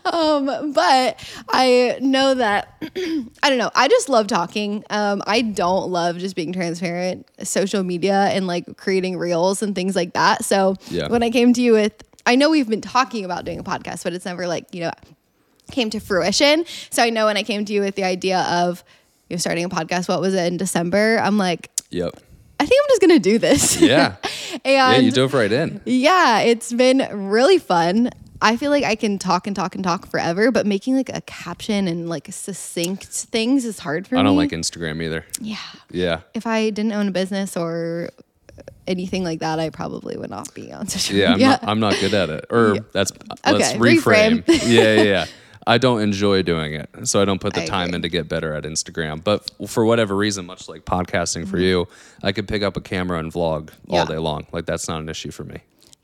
Um, 0.04 0.72
but 0.72 1.18
I 1.48 1.98
know 2.00 2.34
that 2.34 2.68
I 3.42 3.48
don't 3.50 3.58
know. 3.58 3.70
I 3.74 3.88
just 3.88 4.08
love 4.08 4.26
talking. 4.26 4.84
Um, 4.90 5.22
I 5.26 5.42
don't 5.42 5.90
love 5.90 6.18
just 6.18 6.36
being 6.36 6.52
transparent, 6.52 7.28
social 7.42 7.82
media 7.82 8.14
and 8.32 8.46
like 8.46 8.76
creating 8.76 9.18
reels 9.18 9.62
and 9.62 9.74
things 9.74 9.96
like 9.96 10.12
that. 10.14 10.44
So 10.44 10.76
Yeah. 10.88 11.08
when 11.08 11.22
I 11.22 11.30
came 11.30 11.52
to 11.54 11.62
you 11.62 11.72
with, 11.72 11.92
I 12.26 12.36
know 12.36 12.50
we've 12.50 12.68
been 12.68 12.80
talking 12.80 13.24
about 13.24 13.44
doing 13.44 13.58
a 13.58 13.64
podcast, 13.64 14.04
but 14.04 14.12
it's 14.12 14.24
never 14.24 14.46
like 14.46 14.72
you 14.74 14.82
know 14.82 14.92
came 15.70 15.90
to 15.90 16.00
fruition. 16.00 16.64
So 16.90 17.02
I 17.02 17.10
know 17.10 17.26
when 17.26 17.36
I 17.36 17.42
came 17.42 17.64
to 17.64 17.72
you 17.72 17.80
with 17.80 17.94
the 17.96 18.04
idea 18.04 18.40
of 18.42 18.84
you 19.28 19.34
know, 19.36 19.38
starting 19.38 19.64
a 19.64 19.68
podcast, 19.68 20.08
what 20.08 20.20
was 20.20 20.34
it 20.34 20.44
in 20.46 20.56
December? 20.58 21.18
I'm 21.22 21.38
like, 21.38 21.70
Yep. 21.90 22.14
I 22.60 22.66
think 22.66 22.80
I'm 22.82 22.88
just 22.90 23.00
gonna 23.00 23.18
do 23.18 23.38
this. 23.38 23.80
Yeah. 23.80 24.16
and 24.52 24.60
yeah, 24.64 24.96
you 24.98 25.10
dove 25.10 25.34
right 25.34 25.50
in. 25.50 25.80
yeah, 25.84 26.40
it's 26.40 26.72
been 26.72 27.06
really 27.12 27.58
fun. 27.58 28.10
I 28.40 28.56
feel 28.56 28.70
like 28.70 28.84
I 28.84 28.94
can 28.94 29.18
talk 29.18 29.46
and 29.46 29.56
talk 29.56 29.74
and 29.74 29.82
talk 29.82 30.06
forever, 30.06 30.50
but 30.50 30.66
making 30.66 30.96
like 30.96 31.08
a 31.08 31.20
caption 31.22 31.88
and 31.88 32.08
like 32.08 32.26
succinct 32.30 33.04
things 33.06 33.64
is 33.64 33.78
hard 33.78 34.06
for 34.06 34.16
me. 34.16 34.20
I 34.20 34.24
don't 34.24 34.36
like 34.36 34.50
Instagram 34.50 35.02
either. 35.02 35.24
Yeah. 35.40 35.56
Yeah. 35.90 36.20
If 36.34 36.46
I 36.46 36.70
didn't 36.70 36.92
own 36.92 37.08
a 37.08 37.10
business 37.10 37.56
or 37.56 38.10
anything 38.86 39.24
like 39.24 39.40
that, 39.40 39.58
I 39.58 39.70
probably 39.70 40.16
would 40.18 40.30
not 40.30 40.52
be 40.52 40.72
on 40.72 40.86
social 40.88 41.16
Yeah, 41.16 41.32
I'm 41.32 41.40
not, 41.40 41.60
I'm 41.64 41.80
not 41.80 41.98
good 42.00 42.12
at 42.12 42.28
it. 42.28 42.44
Or 42.50 42.80
that's 42.92 43.12
let's 43.46 43.70
Okay, 43.72 43.78
reframe. 43.78 44.44
reframe. 44.44 44.68
yeah, 44.70 44.94
yeah, 44.94 45.02
yeah. 45.02 45.26
I 45.66 45.78
don't 45.78 46.00
enjoy 46.02 46.42
doing 46.42 46.74
it, 46.74 46.90
so 47.04 47.22
I 47.22 47.24
don't 47.24 47.40
put 47.40 47.54
the 47.54 47.62
I 47.62 47.66
time 47.66 47.86
agree. 47.88 47.96
in 47.96 48.02
to 48.02 48.08
get 48.08 48.28
better 48.28 48.52
at 48.52 48.64
Instagram. 48.64 49.24
But 49.24 49.50
for 49.66 49.84
whatever 49.84 50.14
reason, 50.14 50.44
much 50.46 50.68
like 50.68 50.84
podcasting 50.84 51.48
for 51.48 51.58
you, 51.58 51.88
I 52.22 52.32
could 52.32 52.46
pick 52.46 52.62
up 52.62 52.76
a 52.76 52.80
camera 52.80 53.18
and 53.18 53.32
vlog 53.32 53.66
Mm-hmm. 53.70 53.92
Yeah. 53.94 54.00
all 54.00 54.06
day 54.06 54.18
long. 54.18 54.46
Like 54.52 54.66
that's 54.66 54.88
not 54.88 55.00
an 55.00 55.08
issue 55.08 55.30
for 55.30 55.44
me. 55.44 55.58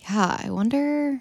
yeah, 0.08 0.40
I 0.42 0.50
wonder. 0.50 1.20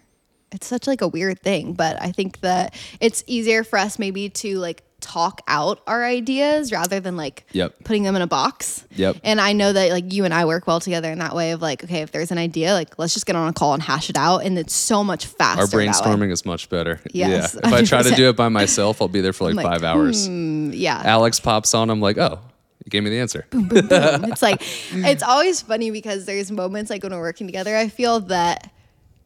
It's 0.51 0.65
such 0.67 0.87
like 0.87 1.01
a 1.01 1.07
weird 1.07 1.41
thing, 1.41 1.73
but 1.73 2.01
I 2.01 2.11
think 2.11 2.39
that 2.41 2.73
it's 2.99 3.23
easier 3.27 3.63
for 3.63 3.77
us 3.77 3.99
maybe 3.99 4.29
to 4.29 4.57
like 4.57 4.83
talk 5.01 5.41
out 5.47 5.81
our 5.87 6.03
ideas 6.05 6.71
rather 6.71 6.99
than 6.99 7.17
like 7.17 7.45
Yep. 7.51 7.83
putting 7.83 8.03
them 8.03 8.15
in 8.15 8.21
a 8.21 8.27
box. 8.27 8.85
Yep. 8.95 9.17
And 9.23 9.39
I 9.41 9.53
know 9.53 9.71
that 9.73 9.91
like 9.91 10.13
you 10.13 10.25
and 10.25 10.33
I 10.33 10.45
work 10.45 10.67
well 10.67 10.79
together 10.79 11.11
in 11.11 11.19
that 11.19 11.35
way 11.35 11.51
of 11.51 11.61
like, 11.61 11.83
okay, 11.83 12.01
if 12.01 12.11
there's 12.11 12.31
an 12.31 12.37
idea, 12.37 12.73
like 12.73 12.97
let's 12.99 13.13
just 13.13 13.25
get 13.25 13.35
on 13.35 13.47
a 13.47 13.53
call 13.53 13.73
and 13.73 13.83
hash 13.83 14.09
it 14.09 14.17
out. 14.17 14.39
And 14.39 14.57
it's 14.57 14.73
so 14.73 15.03
much 15.03 15.25
faster. 15.25 15.61
Our 15.61 15.67
brainstorming 15.67 16.31
is 16.31 16.45
much 16.45 16.69
better. 16.69 16.99
Yes, 17.11 17.55
yeah. 17.55 17.67
If 17.67 17.73
I 17.73 17.83
try 17.83 18.01
to 18.03 18.11
do 18.15 18.29
it 18.29 18.35
by 18.35 18.49
myself, 18.49 19.01
I'll 19.01 19.07
be 19.07 19.19
there 19.21 19.33
for 19.33 19.45
like, 19.45 19.55
like, 19.55 19.65
five 19.65 19.83
hours. 19.83 20.29
Mm, 20.29 20.71
yeah. 20.73 21.01
Alex 21.03 21.39
pops 21.39 21.73
on. 21.73 21.89
I'm 21.89 21.99
like, 21.99 22.17
oh, 22.17 22.39
you 22.85 22.89
gave 22.89 23.03
me 23.03 23.09
the 23.09 23.19
answer. 23.19 23.45
Boom, 23.49 23.67
boom, 23.67 23.87
boom. 23.87 24.25
it's 24.25 24.41
like 24.41 24.61
it's 24.91 25.23
always 25.23 25.61
funny 25.61 25.91
because 25.91 26.25
there's 26.25 26.51
moments 26.51 26.89
like 26.89 27.03
when 27.03 27.11
we're 27.11 27.19
working 27.19 27.47
together 27.47 27.75
i 27.75 27.87
feel 27.89 28.19
that 28.21 28.71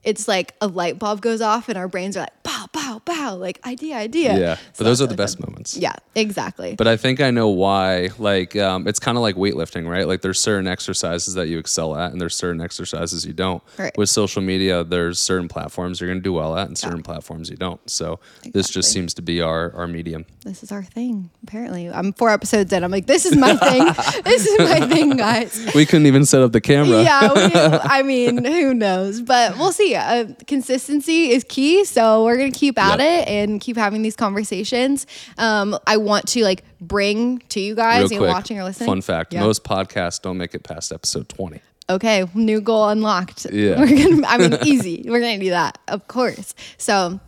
it's 0.04 0.28
like 0.28 0.54
a 0.62 0.68
light 0.68 1.00
bulb 1.00 1.22
goes 1.22 1.42
off 1.42 1.70
and 1.70 1.78
our 1.78 1.88
brains 1.88 2.18
are 2.18 2.22
like 2.22 2.44
pow 2.44 2.68
pow 2.74 3.00
pow 3.06 3.36
like 3.36 3.66
idea 3.66 3.96
idea 3.96 4.38
Yeah. 4.38 4.56
So 4.56 4.62
But 4.80 4.84
those 4.86 5.02
are 5.02 5.08
the 5.08 5.16
best 5.16 5.40
fun. 5.40 5.50
moments. 5.50 5.78
yeah 5.78 5.94
exactly 6.16 6.76
But 6.78 6.88
I 6.88 6.98
think 6.98 7.22
I 7.22 7.32
know 7.32 7.50
why. 7.50 8.10
Like, 8.20 8.56
um, 8.56 8.88
it's 8.88 9.00
kind 9.00 9.18
of 9.18 9.22
like 9.22 9.36
weightlifting, 9.36 9.88
right? 9.90 10.08
Like, 10.08 10.22
there's 10.22 10.40
certain 10.40 10.68
exercises 10.68 11.34
that 11.36 11.48
you 11.48 11.58
excel 11.58 11.96
at, 11.96 12.12
and 12.12 12.20
there's 12.22 12.36
certain 12.36 12.62
exercises 12.62 13.26
you 13.26 13.34
don't. 13.34 13.64
Right. 13.78 13.96
With 13.98 14.10
social 14.10 14.42
media, 14.42 14.84
there's 14.84 15.20
certain 15.20 15.48
platforms 15.48 16.00
you're 16.00 16.10
going 16.10 16.20
to 16.20 16.24
do 16.24 16.34
well 16.34 16.56
at, 16.58 16.68
and 16.68 16.78
certain 16.78 17.02
platforms 17.04 17.50
you 17.50 17.56
don't. 17.58 17.80
So 17.90 18.20
this 18.54 18.70
just 18.70 18.92
seems 18.92 19.14
to 19.16 19.22
be 19.22 19.42
our 19.42 19.74
our 19.76 19.88
medium. 19.88 20.26
this 20.44 20.62
is 20.64 20.72
our 20.72 20.84
thing 20.84 21.30
apparently 21.44 21.90
i'm 21.90 22.12
four 22.14 22.30
episodes 22.30 22.72
in 22.74 22.84
i'm 22.84 22.92
like 22.92 23.06
this 23.08 23.26
is 23.26 23.36
my 23.36 23.56
thing 23.56 23.84
this 24.24 24.46
is 24.46 24.60
my 24.60 24.86
thing 24.88 25.16
guys 25.16 25.72
We 25.74 25.86
couldn't 25.86 26.06
even 26.08 26.26
set 26.26 26.42
up 26.42 26.52
the 26.52 26.62
camera. 26.62 27.02
yeah 27.02 27.32
we, 27.34 27.52
i 27.98 28.04
mean 28.04 28.44
who 28.44 28.74
knows 28.74 29.22
but 29.22 29.58
we'll 29.58 29.72
see 29.72 29.93
uh, 30.02 30.26
consistency 30.48 31.32
is 31.32 31.44
key 31.44 31.84
so 31.86 32.24
we're 32.26 32.38
gonna 32.38 32.52
keep 32.52 32.78
at 32.78 33.00
Yep. 33.00 33.28
it 33.28 33.28
and 33.30 33.62
keep 33.62 33.78
having 33.78 34.02
these 34.02 34.16
conversations 34.16 35.06
um, 35.38 35.78
i 35.88 35.98
want 35.98 36.28
to 36.30 36.44
like 36.44 36.64
bring 36.82 37.40
to 37.50 37.60
you 37.60 37.76
guys 37.76 38.12
you 38.12 38.20
know, 38.20 38.28
watching 38.28 38.60
or 38.60 38.64
listening 38.64 38.88
fun 38.88 39.02
fact: 39.02 39.34
Yeah. 39.34 39.42
most 39.42 39.64
podcasts 39.64 40.22
don't 40.22 40.38
make 40.38 40.54
it 40.56 40.64
past 40.64 40.92
episode 40.92 41.30
20. 41.30 41.62
okay, 41.90 42.26
new 42.34 42.62
goal 42.62 42.88
unlocked. 42.90 43.46
Yeah. 43.52 43.80
We're 43.80 43.88
gonna, 43.88 44.26
I 44.28 44.38
mean, 44.38 44.58
easy. 44.66 45.04
We're 45.08 45.20
gonna 45.20 45.38
do 45.40 45.50
that, 45.50 45.78
of 45.88 46.08
course. 46.08 46.54
So, 46.78 47.20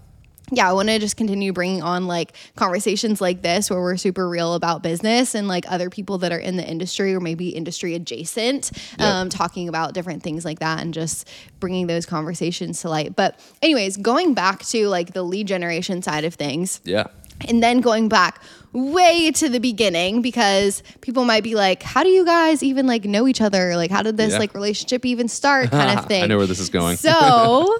yeah, 0.52 0.70
I 0.70 0.74
want 0.74 0.90
to 0.90 1.00
just 1.00 1.18
continue 1.18 1.52
bringing 1.54 1.82
on 1.82 2.06
like 2.08 2.34
conversations 2.56 3.20
like 3.20 3.42
this 3.42 3.70
where 3.70 3.82
we're 3.82 3.98
super 3.98 4.30
real 4.30 4.54
about 4.54 4.84
business 4.84 5.34
and 5.34 5.48
like 5.48 5.70
other 5.72 5.90
people 5.90 6.20
that 6.20 6.32
are 6.32 6.38
in 6.38 6.56
the 6.56 6.68
industry 6.68 7.16
or 7.16 7.20
maybe 7.20 7.50
industry 7.50 7.96
adjacent, 7.96 8.72
Yep. 9.00 9.02
um, 9.08 9.30
talking 9.30 9.68
about 9.68 9.94
different 9.94 10.22
things 10.24 10.46
like 10.46 10.60
that 10.60 10.82
and 10.82 10.94
just 10.94 11.28
bringing 11.60 11.88
those 11.88 12.06
conversations 12.06 12.82
to 12.82 12.90
light. 12.90 13.16
But, 13.16 13.40
anyways, 13.64 13.98
going 13.98 14.34
back 14.36 14.64
to 14.66 14.88
like 14.88 15.14
the 15.14 15.24
lead 15.24 15.48
generation 15.48 16.02
side 16.04 16.24
of 16.26 16.36
things 16.36 16.80
Yeah. 16.84 17.08
and 17.50 17.64
then 17.64 17.82
going 17.82 18.08
back 18.08 18.40
way 18.72 19.32
to 19.32 19.50
the 19.50 19.60
beginning 19.60 20.22
because 20.22 20.84
people 21.02 21.24
might 21.26 21.44
be 21.44 21.56
like 21.56 21.82
how 21.82 22.04
do 22.04 22.10
you 22.10 22.26
guys 22.26 22.62
even 22.62 22.86
like 22.86 23.06
know 23.06 23.26
each 23.26 23.40
other 23.40 23.78
like 23.78 23.90
how 23.90 24.04
did 24.04 24.18
this 24.18 24.34
Yeah. 24.34 24.40
like 24.40 24.54
relationship 24.54 25.06
even 25.06 25.30
start 25.30 25.72
kind 25.72 25.98
of 25.98 26.06
thing 26.08 26.24
I 26.24 26.28
know 26.28 26.36
where 26.38 26.46
this 26.46 26.60
is 26.60 26.70
going. 26.70 26.98
so 26.98 27.78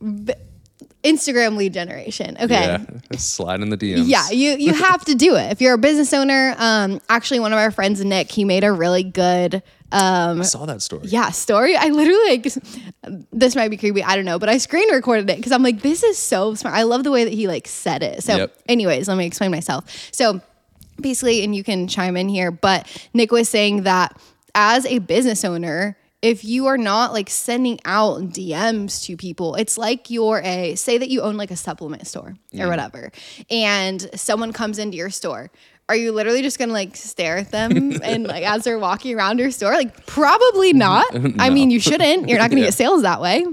instagram 1.12 1.56
lead 1.56 1.72
generation 1.72 2.36
okay 2.40 2.52
Yeah. 2.78 2.84
Slide 3.18 3.60
in 3.62 3.70
the 3.70 3.76
DMs. 3.78 4.04
yeah, 4.06 4.30
you 4.30 4.50
you 4.58 4.74
have 4.88 5.04
to 5.06 5.14
do 5.14 5.36
it 5.36 5.52
if 5.52 5.60
you're 5.60 5.74
a 5.74 5.78
business 5.78 6.12
owner. 6.12 6.54
Um, 6.58 7.00
actually, 7.08 7.40
one 7.40 7.52
of 7.52 7.58
our 7.58 7.70
friends, 7.70 8.04
Nick, 8.04 8.30
he 8.30 8.44
made 8.44 8.64
a 8.64 8.72
really 8.72 9.02
good 9.04 9.62
um 9.92 10.40
I 10.40 10.44
saw 10.44 10.66
that 10.66 10.82
story. 10.82 11.02
yeah 11.04 11.30
story. 11.30 11.76
I 11.76 11.86
literally 11.88 12.28
like 12.30 12.46
this 13.32 13.54
might 13.54 13.68
be 13.68 13.76
creepy. 13.76 14.02
I 14.02 14.16
don't 14.16 14.24
know, 14.24 14.38
but 14.38 14.48
I 14.48 14.58
screen 14.58 14.90
recorded 14.92 15.30
it 15.30 15.36
because 15.36 15.52
I'm 15.52 15.62
like, 15.62 15.80
this 15.82 16.02
is 16.02 16.18
so 16.18 16.54
smart. 16.54 16.74
I 16.76 16.82
love 16.82 17.04
the 17.04 17.12
way 17.12 17.22
that 17.24 17.32
he 17.32 17.46
like 17.46 17.68
said 17.68 18.02
it. 18.02 18.22
So, 18.24 18.36
Yep. 18.36 18.56
anyways, 18.68 19.06
let 19.08 19.16
me 19.16 19.26
explain 19.26 19.50
myself. 19.52 19.84
So, 20.12 20.40
basically, 21.00 21.44
and 21.44 21.54
you 21.54 21.62
can 21.62 21.86
chime 21.86 22.16
in 22.16 22.28
here, 22.28 22.50
but 22.50 22.86
Nick 23.14 23.30
was 23.30 23.48
saying 23.48 23.84
that 23.84 24.18
as 24.54 24.84
a 24.86 24.98
business 24.98 25.44
owner. 25.44 25.96
If 26.22 26.44
you 26.44 26.66
are 26.66 26.78
not 26.78 27.12
like 27.12 27.28
sending 27.30 27.78
out 27.84 28.20
DMs 28.30 29.04
to 29.04 29.16
people, 29.16 29.54
it's 29.54 29.76
like 29.78 30.10
you're 30.10 30.40
a 30.44 30.74
say 30.74 30.98
that 30.98 31.08
you 31.08 31.20
own 31.22 31.36
like 31.36 31.50
a 31.50 31.56
supplement 31.56 32.06
store 32.06 32.34
or 32.54 32.58
mm. 32.58 32.68
whatever, 32.68 33.12
and 33.50 34.08
someone 34.14 34.52
comes 34.52 34.78
into 34.78 34.96
your 34.96 35.10
store. 35.10 35.50
Are 35.88 35.94
you 35.94 36.10
literally 36.10 36.42
just 36.42 36.58
gonna 36.58 36.72
like 36.72 36.96
stare 36.96 37.38
at 37.38 37.50
them 37.52 37.92
and 38.02 38.26
like 38.26 38.44
as 38.44 38.64
they're 38.64 38.78
walking 38.78 39.14
around 39.14 39.38
your 39.38 39.50
store? 39.50 39.72
Like 39.72 40.06
probably 40.06 40.72
mm-hmm. 40.72 40.78
not. 40.78 41.34
I 41.38 41.50
mean, 41.50 41.70
you 41.70 41.80
shouldn't. 41.80 42.28
You're 42.28 42.38
not 42.38 42.50
gonna 42.50 42.60
Yeah. 42.62 42.68
get 42.68 42.74
sales 42.74 43.02
that 43.02 43.20
way. 43.20 43.44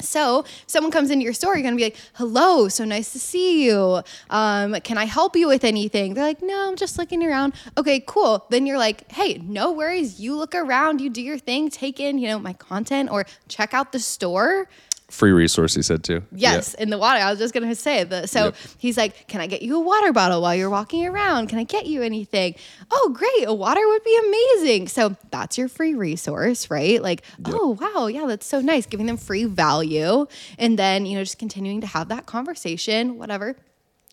So, 0.00 0.40
if 0.40 0.64
someone 0.66 0.92
comes 0.92 1.10
into 1.10 1.24
your 1.24 1.32
store, 1.32 1.54
you're 1.54 1.62
gonna 1.62 1.76
be 1.76 1.84
like, 1.84 1.96
"Hello, 2.14 2.68
so 2.68 2.84
nice 2.84 3.12
to 3.12 3.18
see 3.18 3.64
you. 3.64 4.02
Um, 4.30 4.74
can 4.82 4.98
I 4.98 5.04
help 5.04 5.36
you 5.36 5.48
with 5.48 5.64
anything?" 5.64 6.14
They're 6.14 6.24
like, 6.24 6.42
"No, 6.42 6.68
I'm 6.68 6.76
just 6.76 6.98
looking 6.98 7.24
around." 7.24 7.54
Okay, 7.78 8.02
cool. 8.06 8.44
Then 8.50 8.66
you're 8.66 8.78
like, 8.78 9.10
"Hey, 9.10 9.40
no 9.46 9.72
worries. 9.72 10.20
You 10.20 10.36
look 10.36 10.54
around, 10.54 11.00
you 11.00 11.08
do 11.08 11.22
your 11.22 11.38
thing, 11.38 11.70
take 11.70 11.98
in, 11.98 12.18
you 12.18 12.28
know, 12.28 12.38
my 12.38 12.52
content, 12.52 13.10
or 13.10 13.26
check 13.48 13.72
out 13.72 13.92
the 13.92 13.98
store." 13.98 14.68
Free 15.08 15.30
resource, 15.30 15.74
he 15.76 15.82
said 15.82 16.02
too. 16.02 16.24
Yes, 16.32 16.74
in 16.74 16.90
the 16.90 16.98
water. 16.98 17.20
I 17.20 17.30
was 17.30 17.38
just 17.38 17.54
gonna 17.54 17.76
say 17.76 18.02
the. 18.02 18.26
So 18.26 18.46
Yep. 18.46 18.54
he's 18.78 18.96
like, 18.96 19.28
"Can 19.28 19.40
I 19.40 19.46
get 19.46 19.62
you 19.62 19.76
a 19.76 19.80
water 19.80 20.12
bottle 20.12 20.42
while 20.42 20.54
you're 20.56 20.68
walking 20.68 21.06
around? 21.06 21.46
Can 21.46 21.60
I 21.60 21.64
get 21.64 21.86
you 21.86 22.02
anything?" 22.02 22.56
Oh, 22.90 23.10
great! 23.14 23.46
A 23.48 23.54
water 23.54 23.80
would 23.86 24.02
be 24.02 24.18
amazing. 24.26 24.88
So 24.88 25.14
that's 25.30 25.56
your 25.56 25.68
free 25.68 25.94
resource, 25.94 26.70
right? 26.70 27.00
Like, 27.00 27.22
oh 27.44 27.78
wow, 27.80 28.08
yeah, 28.08 28.26
that's 28.26 28.46
so 28.46 28.60
nice. 28.60 28.84
Giving 28.84 29.06
them 29.06 29.16
free 29.16 29.44
value, 29.44 30.26
and 30.58 30.76
then 30.76 31.06
you 31.06 31.16
know 31.16 31.22
just 31.22 31.38
continuing 31.38 31.80
to 31.82 31.86
have 31.86 32.08
that 32.08 32.26
conversation, 32.26 33.16
whatever. 33.16 33.54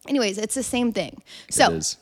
Anyways, 0.08 0.38
it's 0.38 0.54
the 0.54 0.62
same 0.64 0.94
thing. 0.94 1.24
So 1.50 1.72
was 1.72 1.98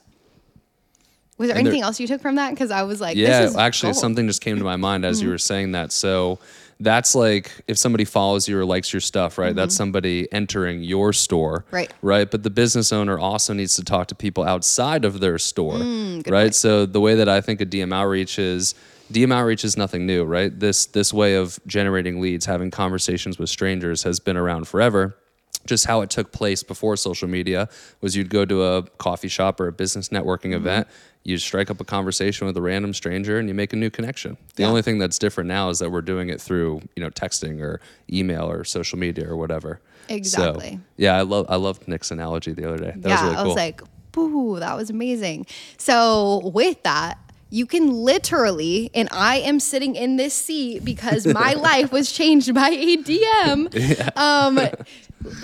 there 1.38 1.58
And 1.58 1.66
there- 1.66 1.72
anything 1.72 1.82
else 1.82 2.00
you 2.00 2.08
took 2.08 2.22
from 2.22 2.36
that? 2.36 2.52
Because 2.52 2.72
I 2.72 2.84
was 2.84 3.02
like, 3.02 3.16
Yeah, 3.18 3.42
this 3.44 3.52
is 3.52 3.58
actually, 3.58 3.88
gold. 3.88 3.96
Mm-hmm. 3.96 4.02
something 4.02 4.28
just 4.28 4.42
came 4.42 4.58
to 4.58 4.64
my 4.64 4.76
mind 4.76 5.06
as 5.06 5.22
you 5.22 5.30
were 5.30 5.38
saying 5.38 5.72
that. 5.72 5.92
So 5.92 6.40
that's 6.82 7.16
like 7.16 7.52
if 7.68 7.78
somebody 7.78 8.06
follows 8.06 8.48
you 8.50 8.60
or 8.60 8.66
likes 8.66 8.92
your 8.94 9.00
stuff, 9.00 9.38
right? 9.38 9.56
That's 9.56 9.76
somebody 9.76 10.28
entering 10.32 10.84
your 10.84 11.14
store, 11.14 11.60
Mm-hmm. 11.68 11.76
Right. 11.76 11.94
Right. 12.02 12.30
But 12.32 12.44
the 12.44 12.50
business 12.50 12.92
owner 12.92 13.18
also 13.18 13.54
needs 13.54 13.76
to 13.76 13.84
talk 13.84 14.08
to 14.08 14.16
people 14.16 14.44
outside 14.44 15.06
of 15.06 15.20
their 15.20 15.38
store, 15.38 15.76
Mm, 15.76 16.30
right? 16.30 16.44
point. 16.46 16.56
So 16.56 16.86
the 16.86 17.00
way 17.02 17.16
that 17.16 17.30
I 17.30 17.42
think 17.42 17.62
of 17.62 17.70
DM 17.70 17.94
outreach 17.94 18.38
is. 18.40 18.76
DM 19.12 19.34
outreach 19.34 19.66
is 19.66 19.76
nothing 19.76 20.06
new, 20.06 20.24
right? 20.24 20.58
This 20.58 20.86
this 20.86 21.14
way 21.14 21.36
of 21.36 21.60
generating 21.68 22.22
leads, 22.22 22.46
having 22.46 22.72
conversations 22.72 23.38
with 23.38 23.50
strangers, 23.50 24.04
has 24.04 24.22
been 24.22 24.38
around 24.38 24.70
forever 24.70 25.18
just 25.66 25.86
how 25.86 26.02
it 26.02 26.10
took 26.10 26.32
place 26.32 26.64
before 26.64 26.96
social 26.98 27.28
media 27.28 27.70
was 28.02 28.16
you'd 28.16 28.30
go 28.30 28.46
to 28.46 28.64
a 28.64 28.84
coffee 28.98 29.28
shop 29.28 29.60
or 29.60 29.68
a 29.68 29.72
business 29.72 30.10
networking 30.10 30.52
Mm-hmm. 30.52 30.68
event 30.68 30.88
you 31.24 31.38
strike 31.38 31.70
up 31.70 31.80
a 31.80 31.84
conversation 31.84 32.48
with 32.48 32.58
a 32.58 32.62
random 32.62 32.94
stranger 32.96 33.38
and 33.38 33.48
you 33.48 33.54
make 33.54 33.74
a 33.74 33.76
new 33.76 33.92
connection 33.92 34.38
the 34.56 34.64
Yeah. 34.64 34.70
only 34.70 34.82
thing 34.82 34.98
that's 34.98 35.20
different 35.20 35.48
now 35.48 35.70
is 35.70 35.78
that 35.80 35.92
we're 35.92 36.02
doing 36.02 36.30
it 36.30 36.42
through 36.42 36.82
you 36.96 37.04
know 37.04 37.10
texting 37.12 37.62
or 37.62 37.80
email 38.12 38.50
or 38.50 38.64
social 38.64 38.98
media 38.98 39.28
or 39.30 39.38
whatever 39.38 39.80
So, 40.10 40.16
Exactly. 40.16 40.80
yeah 40.98 41.16
i 41.16 41.22
love 41.22 41.46
i 41.48 41.56
loved 41.58 41.88
nick's 41.88 42.10
analogy 42.12 42.54
the 42.54 42.68
other 42.68 42.78
day 42.78 42.94
that 42.98 43.08
yeah, 43.10 43.14
was 43.16 43.24
really 43.24 43.36
I 43.38 43.44
was 43.44 43.56
like, 43.56 43.82
"Boo, 44.14 44.60
that 44.60 44.76
was 44.76 44.90
amazing." 44.90 45.46
So 45.78 46.52
with 46.54 46.82
that, 46.84 47.18
you 47.50 47.66
can 47.66 47.92
literally, 47.92 48.90
and 48.94 49.08
I 49.12 49.38
am 49.38 49.60
sitting 49.60 49.96
in 49.96 50.16
this 50.18 50.34
seat 50.34 50.84
because 50.84 51.26
my 51.28 51.54
life 51.70 51.92
was 51.92 52.12
changed 52.12 52.54
by 52.54 52.70
a 52.70 52.98
DM. 52.98 53.68
Um, 54.18 54.60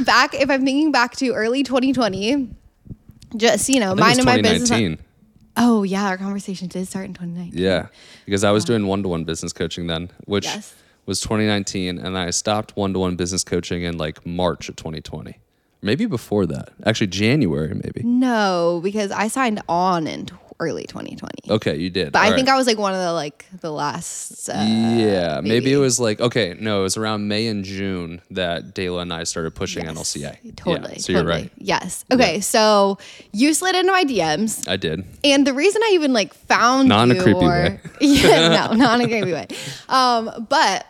back, 0.04 0.34
if 0.34 0.50
I'm 0.50 0.64
thinking 0.66 0.92
back 0.92 1.16
to 1.18 1.32
early 1.34 1.64
2020, 1.64 2.50
just 3.36 3.68
you 3.70 3.80
know, 3.80 3.94
I 3.94 3.96
think 3.96 4.00
it 4.00 4.02
mine 4.02 4.18
and 4.20 4.26
my 4.26 4.42
business. 4.42 4.70
2019 4.70 5.06
Oh 5.60 5.82
yeah, 5.82 6.06
our 6.08 6.18
conversation 6.18 6.68
did 6.68 6.88
start 6.88 7.06
in 7.06 7.14
2019. 7.16 7.60
Yeah, 7.60 7.88
because 8.26 8.44
I 8.44 8.52
was 8.52 8.64
doing 8.64 8.86
one 8.86 9.02
to 9.02 9.10
one 9.10 9.24
business 9.24 9.52
coaching 9.54 9.88
then, 9.88 10.12
which 10.26 10.46
Yes. 10.46 10.76
was 11.08 11.20
2019, 11.22 11.98
and 11.98 12.16
I 12.16 12.30
stopped 12.30 12.78
one 12.78 12.94
to 12.94 13.00
one 13.00 13.16
business 13.16 13.44
coaching 13.44 13.82
in 13.82 13.98
like 13.98 14.24
March 14.26 14.70
of 14.70 14.76
2020. 14.76 15.40
Maybe 15.82 16.06
before 16.06 16.46
that, 16.46 16.70
actually 16.86 17.08
January, 17.08 17.74
maybe. 17.74 18.02
No, 18.04 18.82
because 18.84 19.10
I 19.12 19.28
signed 19.28 19.62
on 19.68 20.06
in 20.06 20.28
early 20.60 20.86
2020. 20.86 21.52
Okay, 21.52 21.78
you 21.78 21.90
did. 21.90 22.12
But 22.12 22.20
I 22.20 22.36
think 22.36 22.48
right. 22.48 22.56
I 22.56 22.58
was 22.58 22.68
like 22.68 22.78
one 22.78 22.94
of 22.94 23.00
the 23.00 23.14
like 23.14 23.46
the 23.62 23.72
last. 23.72 24.50
Uh, 24.50 24.54
yeah, 24.58 25.40
maybe. 25.42 25.50
maybe. 25.50 25.74
it 25.74 25.78
was 25.78 26.00
like 26.00 26.20
okay, 26.20 26.56
no, 26.60 26.80
it 26.80 26.84
was 26.84 26.98
around 26.98 27.28
May 27.28 27.48
and 27.48 27.64
June 27.64 28.22
that 28.32 28.74
Dayla 28.74 29.04
and 29.04 29.14
I 29.14 29.24
started 29.24 29.56
pushing 29.56 29.86
yes, 29.86 29.96
NLCA. 29.98 30.56
Totally. 30.56 30.94
Yeah, 30.94 30.98
so 31.00 31.14
you're 31.14 31.26
right. 31.26 31.52
Yes. 31.58 32.06
Okay. 32.12 32.40
So 32.42 32.98
you 33.32 33.54
slid 33.54 33.76
into 33.76 33.92
my 33.92 34.04
DMs. 34.04 34.68
I 34.68 34.78
did. 34.78 35.06
And 35.24 35.46
the 35.46 35.54
reason 35.54 35.82
I 35.84 35.92
even 35.94 36.14
like 36.14 36.34
found 36.34 36.90
Not 36.90 37.10
in 37.10 37.18
a 37.18 37.22
creepy 37.22 37.40
or 37.40 37.50
way. 37.50 37.80
yeah, 38.02 38.68
no, 38.70 38.76
not 38.76 39.00
in 39.00 39.06
a 39.06 39.10
creepy 39.10 39.34
way. 39.34 39.48
Um, 39.90 40.48
but 40.50 40.86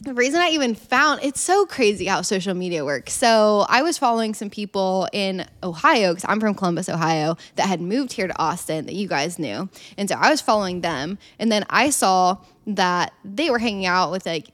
the 0.00 0.14
reason 0.14 0.40
I 0.40 0.48
even 0.50 0.74
found 0.74 1.20
it's 1.22 1.40
so 1.40 1.64
crazy 1.66 2.06
how 2.06 2.22
social 2.22 2.54
media 2.54 2.84
works. 2.84 3.12
So 3.14 3.64
I 3.68 3.82
was 3.82 3.96
following 3.98 4.34
some 4.34 4.50
people 4.50 5.08
in 5.12 5.46
Ohio 5.62 6.12
because 6.12 6.24
I'm 6.28 6.38
from 6.40 6.54
Columbus, 6.54 6.88
Ohio, 6.88 7.36
that 7.56 7.66
had 7.66 7.80
moved 7.80 8.12
here 8.12 8.26
to 8.26 8.38
Austin 8.38 8.86
that 8.86 8.94
you 8.94 9.08
guys 9.08 9.38
knew, 9.38 9.68
and 9.96 10.08
so 10.08 10.16
I 10.16 10.30
was 10.30 10.40
following 10.40 10.80
them, 10.82 11.18
and 11.38 11.50
then 11.50 11.64
I 11.70 11.90
saw 11.90 12.38
that 12.66 13.12
they 13.24 13.50
were 13.50 13.58
hanging 13.58 13.86
out 13.86 14.10
with 14.10 14.26
like. 14.26 14.48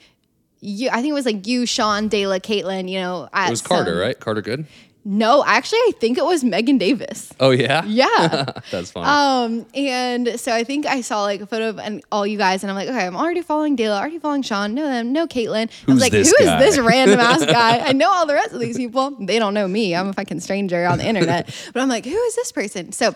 You, 0.64 0.90
I 0.90 1.02
think 1.02 1.08
it 1.08 1.12
was 1.14 1.26
like 1.26 1.48
you, 1.48 1.66
Sean, 1.66 2.08
Dayla, 2.08 2.38
Caitlin. 2.38 2.88
You 2.88 3.00
know, 3.00 3.28
at 3.32 3.48
It 3.48 3.50
was 3.50 3.62
Carter, 3.62 3.94
some- 3.94 3.98
right? 3.98 4.20
Carter 4.20 4.42
Good. 4.42 4.66
No, 5.04 5.44
actually, 5.44 5.78
I 5.80 5.92
think 5.98 6.16
it 6.16 6.24
was 6.24 6.44
Megan 6.44 6.78
Davis. 6.78 7.32
Oh 7.40 7.50
yeah. 7.50 7.84
Yeah. 7.92 8.44
That's 8.70 8.92
funny. 8.92 9.06
Um, 9.06 9.66
and 9.74 10.38
so 10.40 10.52
I 10.54 10.62
think 10.64 10.86
I 10.86 11.00
saw 11.00 11.22
like 11.22 11.40
a 11.40 11.46
photo 11.46 11.70
of 11.70 11.78
and 11.80 12.02
all 12.12 12.26
you 12.26 12.38
guys, 12.38 12.62
and 12.62 12.70
I'm 12.70 12.76
like, 12.76 12.88
okay, 12.88 13.04
I'm 13.06 13.16
already 13.16 13.42
following 13.42 13.74
Dale, 13.76 13.92
already 13.92 14.18
following 14.18 14.42
Sean, 14.42 14.74
know 14.74 14.86
them, 14.86 15.12
no 15.12 15.26
Caitlin. 15.26 15.68
I 15.68 15.72
Who's 15.86 15.94
was 15.94 16.00
like, 16.00 16.12
this 16.12 16.28
who 16.36 16.44
is 16.44 16.48
guy? 16.48 16.60
this 16.60 16.78
random 16.78 17.18
ass 17.18 17.44
guy? 17.44 17.78
I 17.86 17.92
know 17.92 18.10
all 18.10 18.26
the 18.26 18.34
rest 18.34 18.52
of 18.52 18.60
these 18.60 18.76
people. 18.76 19.10
They 19.20 19.38
don't 19.40 19.54
know 19.54 19.66
me. 19.66 19.94
I'm 19.94 20.08
a 20.08 20.12
fucking 20.12 20.40
stranger 20.40 20.86
on 20.86 20.98
the 20.98 21.06
internet. 21.06 21.52
But 21.72 21.82
I'm 21.82 21.88
like, 21.88 22.04
who 22.04 22.16
is 22.16 22.36
this 22.36 22.52
person? 22.52 22.92
So 22.92 23.08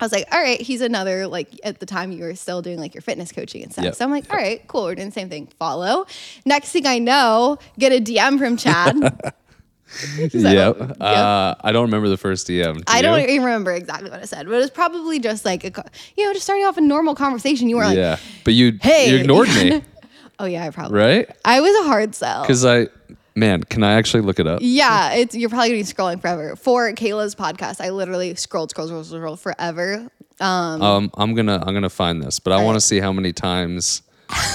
I 0.00 0.04
was 0.04 0.12
like, 0.12 0.26
all 0.32 0.40
right, 0.40 0.60
he's 0.60 0.80
another 0.82 1.26
like 1.26 1.48
at 1.64 1.80
the 1.80 1.86
time 1.86 2.12
you 2.12 2.24
were 2.24 2.34
still 2.34 2.60
doing 2.62 2.78
like 2.78 2.94
your 2.94 3.02
fitness 3.02 3.32
coaching 3.32 3.62
and 3.62 3.72
stuff. 3.72 3.84
Yep. 3.86 3.94
So 3.94 4.04
I'm 4.04 4.10
like, 4.10 4.30
all 4.30 4.36
right, 4.36 4.66
cool. 4.68 4.84
We're 4.84 4.94
doing 4.96 5.08
the 5.08 5.12
same 5.12 5.30
thing. 5.30 5.46
Follow. 5.58 6.06
Next 6.44 6.70
thing 6.72 6.86
I 6.86 6.98
know, 6.98 7.58
get 7.78 7.92
a 7.92 8.00
DM 8.00 8.38
from 8.38 8.56
Chad. 8.56 9.32
yep. 10.18 10.32
Yep. 10.78 10.96
Uh, 11.00 11.54
I 11.60 11.72
don't 11.72 11.84
remember 11.84 12.08
the 12.08 12.16
first 12.16 12.48
DM. 12.48 12.76
Do 12.76 12.82
I 12.86 12.96
you? 12.98 13.02
don't 13.02 13.20
even 13.20 13.44
remember 13.44 13.72
exactly 13.72 14.10
what 14.10 14.20
I 14.20 14.24
said, 14.24 14.46
but 14.46 14.54
it 14.54 14.58
was 14.58 14.70
probably 14.70 15.18
just 15.20 15.44
like 15.44 15.64
a, 15.64 15.84
you 16.16 16.24
know, 16.24 16.32
just 16.32 16.44
starting 16.44 16.64
off 16.66 16.76
a 16.76 16.80
normal 16.80 17.14
conversation. 17.14 17.68
You 17.68 17.76
were 17.76 17.84
like, 17.84 17.96
yeah, 17.96 18.18
but 18.44 18.54
you 18.54 18.78
Hey. 18.82 19.10
you 19.10 19.16
ignored 19.18 19.48
me, 19.48 19.82
oh 20.38 20.46
yeah, 20.46 20.64
I 20.64 20.70
probably 20.70 20.98
right? 20.98 21.30
I 21.44 21.60
was 21.60 21.74
a 21.84 21.88
hard 21.88 22.14
sell. 22.14 22.42
Because 22.42 22.64
I, 22.64 22.88
man, 23.36 23.62
can 23.64 23.82
I 23.82 23.92
actually 23.94 24.22
look 24.22 24.40
it 24.40 24.46
up? 24.46 24.60
Yeah, 24.62 25.12
it's 25.14 25.34
you're 25.34 25.48
probably 25.50 25.68
gonna 25.68 25.78
be 25.80 25.84
scrolling 25.84 26.20
forever. 26.20 26.56
For 26.56 26.90
Kayla's 26.92 27.34
podcast, 27.34 27.80
I 27.80 27.90
literally 27.90 28.34
scrolled, 28.34 28.70
scrolled, 28.70 28.88
scrolled, 28.90 29.06
scrolled 29.06 29.40
forever. 29.40 30.08
Um, 30.40 30.82
Um, 30.82 31.10
I'm 31.14 31.34
gonna 31.34 31.62
I'm 31.64 31.74
gonna 31.74 31.88
find 31.90 32.20
this, 32.22 32.40
but 32.40 32.52
I 32.52 32.62
want 32.64 32.74
to 32.76 32.80
see 32.80 32.98
how 32.98 33.12
many 33.12 33.32
times 33.32 34.02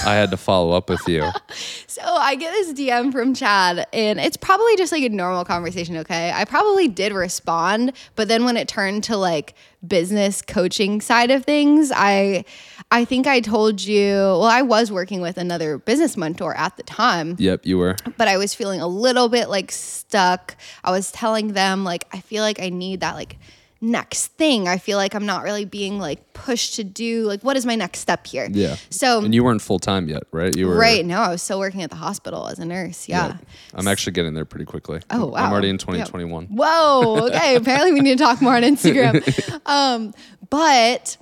I 0.04 0.14
had 0.14 0.30
to 0.30 0.36
follow 0.36 0.72
up 0.72 0.88
with 0.88 1.06
you. 1.08 1.28
so 1.86 2.02
I 2.02 2.34
get 2.34 2.52
this 2.52 2.72
DM 2.72 3.12
from 3.12 3.34
Chad, 3.34 3.86
and 3.92 4.20
it's 4.20 4.36
probably 4.36 4.76
just 4.76 4.92
like 4.92 5.02
a 5.02 5.08
normal 5.08 5.44
conversation. 5.44 5.96
Okay, 5.98 6.32
I 6.32 6.44
probably 6.44 6.88
did 6.88 7.12
respond, 7.12 7.92
but 8.16 8.28
then 8.28 8.44
when 8.44 8.56
it 8.56 8.68
turned 8.68 9.04
to 9.04 9.16
like 9.16 9.54
business 9.86 10.42
coaching 10.42 11.00
side 11.00 11.30
of 11.30 11.44
things, 11.44 11.90
I, 11.94 12.44
I 12.90 13.04
think 13.04 13.26
I 13.26 13.40
told 13.40 13.82
you. 13.82 14.12
Well, 14.12 14.44
I 14.44 14.62
was 14.62 14.92
working 14.92 15.20
with 15.20 15.38
another 15.38 15.78
business 15.78 16.16
mentor 16.16 16.54
at 16.56 16.76
the 16.76 16.82
time. 16.82 17.36
Yep, 17.38 17.66
you 17.66 17.78
were. 17.78 17.96
but 18.16 18.28
I 18.28 18.36
was 18.36 18.54
feeling 18.54 18.80
a 18.80 18.88
little 18.88 19.28
bit 19.28 19.48
like 19.48 19.70
stuck. 19.72 20.56
I 20.84 20.90
was 20.90 21.10
telling 21.12 21.54
them 21.54 21.84
like 21.84 22.06
I 22.12 22.20
feel 22.20 22.42
like 22.42 22.60
I 22.60 22.68
need 22.68 23.00
that 23.00 23.14
like 23.14 23.38
next 23.80 24.26
thing. 24.36 24.68
I 24.68 24.76
feel 24.78 24.98
like 24.98 25.14
I'm 25.14 25.24
not 25.24 25.42
really 25.42 25.64
being 25.64 25.98
like 25.98 26.32
pushed 26.34 26.74
to 26.74 26.84
do 26.84 27.24
like 27.24 27.42
what 27.42 27.56
is 27.56 27.64
my 27.64 27.74
next 27.74 28.00
step 28.00 28.26
here? 28.26 28.46
Yeah. 28.50 28.76
So 28.90 29.24
And 29.24 29.34
you 29.34 29.42
weren't 29.42 29.62
full 29.62 29.78
time 29.78 30.08
yet, 30.08 30.24
right? 30.32 30.54
You 30.54 30.68
were 30.68 30.76
right 30.76 31.04
No, 31.04 31.20
I 31.20 31.30
was 31.30 31.42
still 31.42 31.58
working 31.58 31.82
at 31.82 31.90
the 31.90 31.96
hospital 31.96 32.46
as 32.48 32.58
a 32.58 32.64
nurse. 32.64 33.08
Yeah. 33.08 33.28
Yep. 33.28 33.36
I'm 33.74 33.88
actually 33.88 34.12
getting 34.12 34.34
there 34.34 34.44
pretty 34.44 34.66
quickly. 34.66 35.00
Oh 35.10 35.26
wow. 35.26 35.44
I'm 35.46 35.52
already 35.52 35.68
in 35.70 35.76
Yeah. 35.76 36.04
2021. 36.04 36.46
Whoa. 36.46 37.26
Okay. 37.28 37.56
Apparently 37.56 37.92
we 37.92 38.00
need 38.00 38.18
to 38.18 38.24
talk 38.24 38.42
more 38.42 38.54
on 38.54 38.62
Instagram. 38.62 39.60
um, 39.66 40.12
but 40.50 41.16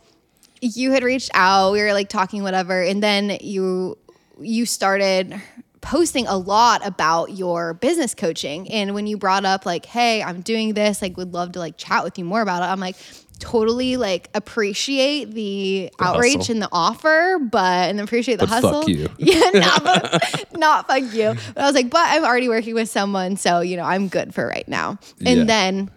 you 0.61 0.91
had 0.91 1.05
reached 1.05 1.31
out. 1.35 1.73
We 1.73 1.81
were 1.83 1.93
like 1.93 2.09
talking 2.09 2.43
whatever, 2.43 2.83
and 2.83 3.01
then 3.03 3.39
you 3.41 3.97
you 4.41 4.67
started 4.67 5.41
posting 5.89 6.27
a 6.27 6.37
lot 6.37 6.87
about 6.87 7.31
your 7.37 7.73
business 7.75 8.15
coaching. 8.15 8.71
And 8.71 8.95
when 8.95 9.07
you 9.07 9.17
brought 9.17 9.45
up 9.47 9.65
like, 9.65 9.87
"Hey, 9.87 10.23
I'm 10.23 10.43
doing 10.43 10.75
this. 10.75 11.01
Like, 11.01 11.17
would 11.17 11.33
love 11.33 11.53
to 11.53 11.59
like 11.59 11.77
chat 11.79 12.05
with 12.05 12.19
you 12.19 12.25
more 12.25 12.43
about 12.43 12.63
it." 12.63 12.67
I'm 12.67 12.81
like. 12.81 12.97
Totally 13.41 13.97
like 13.97 14.29
appreciate 14.35 15.31
the, 15.33 15.93
outreach 16.01 16.39
hustle. 16.39 16.55
and 16.55 16.63
the 16.63 16.69
offer, 16.73 17.39
but 17.39 17.89
and 17.89 18.01
appreciate 18.01 18.41
the 18.41 18.49
But 18.49 18.61
fuck 18.61 18.65
hustle. 18.65 18.91
you. 18.91 19.09
Yeah, 19.19 19.51
not, 19.55 19.85
but- 19.85 20.47
not 20.59 20.89
fuck 20.89 21.03
you. 21.15 21.35
But 21.55 21.63
I 21.63 21.67
was 21.67 21.75
like, 21.77 21.89
but 21.89 22.01
I'm 22.05 22.25
already 22.25 22.49
working 22.49 22.75
with 22.75 22.89
someone, 22.91 23.37
so 23.37 23.61
you 23.61 23.77
know, 23.77 23.85
I'm 23.85 24.09
good 24.09 24.35
for 24.35 24.45
right 24.45 24.67
now. 24.67 24.99
And 25.25 25.39
Yeah. 25.39 25.45
then 25.45 25.91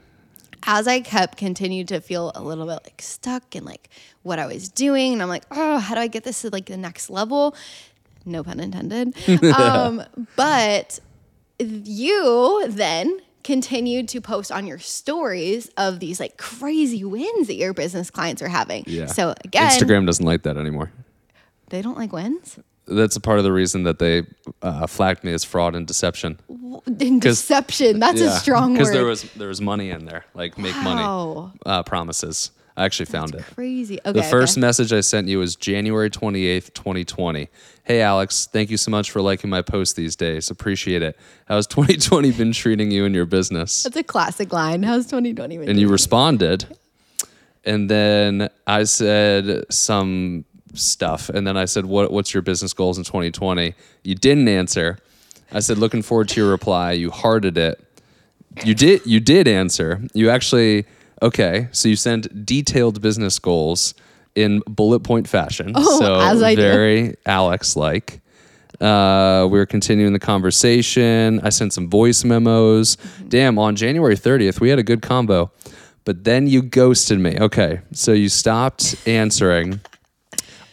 as 0.67 0.88
I 0.88 0.99
kept 1.01 1.39
continued 1.39 1.88
to 1.88 1.99
feel 1.99 2.32
a 2.36 2.43
little 2.43 2.67
bit 2.67 2.77
like 2.84 3.01
stuck 3.01 3.56
in 3.56 3.65
like 3.65 3.89
what 4.21 4.38
I 4.38 4.45
was 4.45 4.69
doing, 4.69 5.13
and 5.13 5.23
I'm 5.23 5.27
like, 5.30 5.45
oh, 5.49 5.80
how 5.80 5.95
do 5.95 6.01
I 6.01 6.06
get 6.10 6.23
this 6.23 6.41
to 6.43 6.51
like 6.51 6.67
the 6.67 6.77
next 6.77 7.10
level? 7.10 7.56
No 8.25 8.43
pun 8.43 8.60
intended. 8.60 9.15
um, 9.57 10.03
but 10.36 10.99
you 11.60 12.65
then 12.69 13.19
continued 13.43 14.07
to 14.10 14.21
post 14.21 14.51
on 14.51 14.67
your 14.67 14.77
stories 14.79 15.69
of 15.77 15.99
these 15.99 16.19
like 16.19 16.38
crazy 16.38 17.03
wins 17.03 17.47
that 17.47 17.55
your 17.55 17.73
business 17.73 18.10
clients 18.12 18.41
are 18.41 18.47
having. 18.47 18.84
Yeah. 18.88 19.07
So 19.07 19.34
again, 19.43 19.69
Instagram 19.71 20.05
doesn't 20.05 20.25
like 20.25 20.43
that 20.43 20.57
anymore. 20.57 20.91
they 21.69 21.81
don't 21.81 21.97
like 21.97 22.12
wins. 22.12 22.60
That's 22.88 23.15
a 23.15 23.21
part 23.21 23.38
of 23.38 23.43
the 23.43 23.51
reason 23.51 23.84
that 23.84 23.99
they 23.99 24.23
uh, 24.62 24.86
flagged 24.88 25.23
me 25.23 25.31
as 25.34 25.43
fraud 25.43 25.75
and 25.75 25.88
deception. 25.88 26.39
In 26.99 27.19
deception. 27.19 27.99
That's 27.99 28.19
a 28.21 28.31
strong 28.31 28.71
word. 28.71 28.79
Because 28.79 28.91
there 28.91 29.05
was 29.05 29.23
there 29.34 29.47
was 29.47 29.62
money 29.62 29.91
in 29.91 30.05
there, 30.05 30.25
like 30.34 30.57
make 30.57 30.75
Wow. 30.75 30.84
money 30.84 31.60
uh, 31.65 31.84
promises. 31.84 32.51
I 32.77 32.86
actually 32.86 33.07
found 33.07 33.36
it. 33.36 33.43
crazy. 33.53 33.99
Okay. 34.05 34.12
The 34.13 34.23
first 34.23 34.53
okay. 34.53 34.62
message 34.62 34.93
I 34.93 35.01
sent 35.01 35.27
you 35.27 35.39
was 35.39 35.55
January 35.55 36.10
28th, 36.10 36.73
2020. 36.73 37.49
Hey, 37.84 38.01
Alex, 38.01 38.47
thank 38.51 38.69
you 38.69 38.77
so 38.77 38.91
much 38.91 39.12
for 39.12 39.21
liking 39.21 39.49
my 39.49 39.62
post 39.62 39.95
these 39.95 40.15
days. 40.15 40.49
Appreciate 40.49 41.01
it. 41.01 41.19
How's 41.45 41.67
2020 41.67 42.31
been 42.31 42.53
treating 42.53 42.91
you 42.91 43.05
and 43.05 43.13
your 43.13 43.25
business? 43.25 43.84
That's 43.84 43.97
a 43.97 44.03
classic 44.03 44.53
line. 44.53 44.84
How's 44.84 45.05
2020 45.07 45.57
been? 45.57 45.69
And 45.69 45.79
you 45.79 45.89
responded. 45.89 46.65
And 47.63 47.89
then 47.89 48.49
I 48.65 48.84
said 48.84 49.65
some 49.71 50.45
stuff. 50.73 51.29
And 51.29 51.45
then 51.45 51.57
I 51.57 51.65
said, 51.65 51.86
what, 51.86 52.12
What's 52.12 52.34
your 52.34 52.41
business 52.41 52.73
goals 52.73 52.97
in 52.97 53.03
2020? 53.03 53.73
You 54.03 54.15
didn't 54.15 54.47
answer. 54.47 54.97
I 55.51 55.60
said, 55.60 55.77
Looking 55.77 56.01
forward 56.01 56.29
to 56.29 56.39
your 56.39 56.49
reply. 56.49 56.93
You 56.93 57.12
hearted 57.12 57.57
it. 57.57 57.84
You 58.65 58.73
did. 58.73 59.05
You 59.05 59.19
did 59.19 59.47
answer. 59.47 60.01
You 60.13 60.29
actually. 60.29 60.86
Okay, 61.21 61.67
so 61.71 61.88
you 61.89 61.95
send 61.95 62.45
detailed 62.45 63.01
business 63.01 63.38
goals 63.39 63.93
in 64.36 64.62
bullet 64.67 65.01
point 65.01 65.27
fashion. 65.27 65.73
Oh, 65.75 65.99
so 65.99 66.19
as 66.19 66.41
I 66.41 66.55
do. 66.55 66.62
very 66.62 67.15
Alex 67.25 67.75
like. 67.75 68.19
Uh, 68.79 69.47
we 69.51 69.60
were 69.60 69.65
continuing 69.67 70.12
the 70.13 70.19
conversation. 70.19 71.39
I 71.43 71.49
sent 71.49 71.71
some 71.73 71.88
voice 71.88 72.23
memos. 72.23 72.95
Mm-hmm. 72.95 73.27
Damn, 73.29 73.60
on 73.60 73.75
January 73.75 74.15
30th, 74.15 74.60
we 74.60 74.69
had 74.69 74.79
a 74.79 74.84
good 74.84 75.03
combo. 75.03 75.51
But 76.03 76.23
then 76.23 76.47
you 76.47 76.63
ghosted 76.63 77.19
me. 77.19 77.38
Okay, 77.39 77.81
so 77.93 78.12
you 78.12 78.27
stopped 78.27 78.95
answering. 79.07 79.81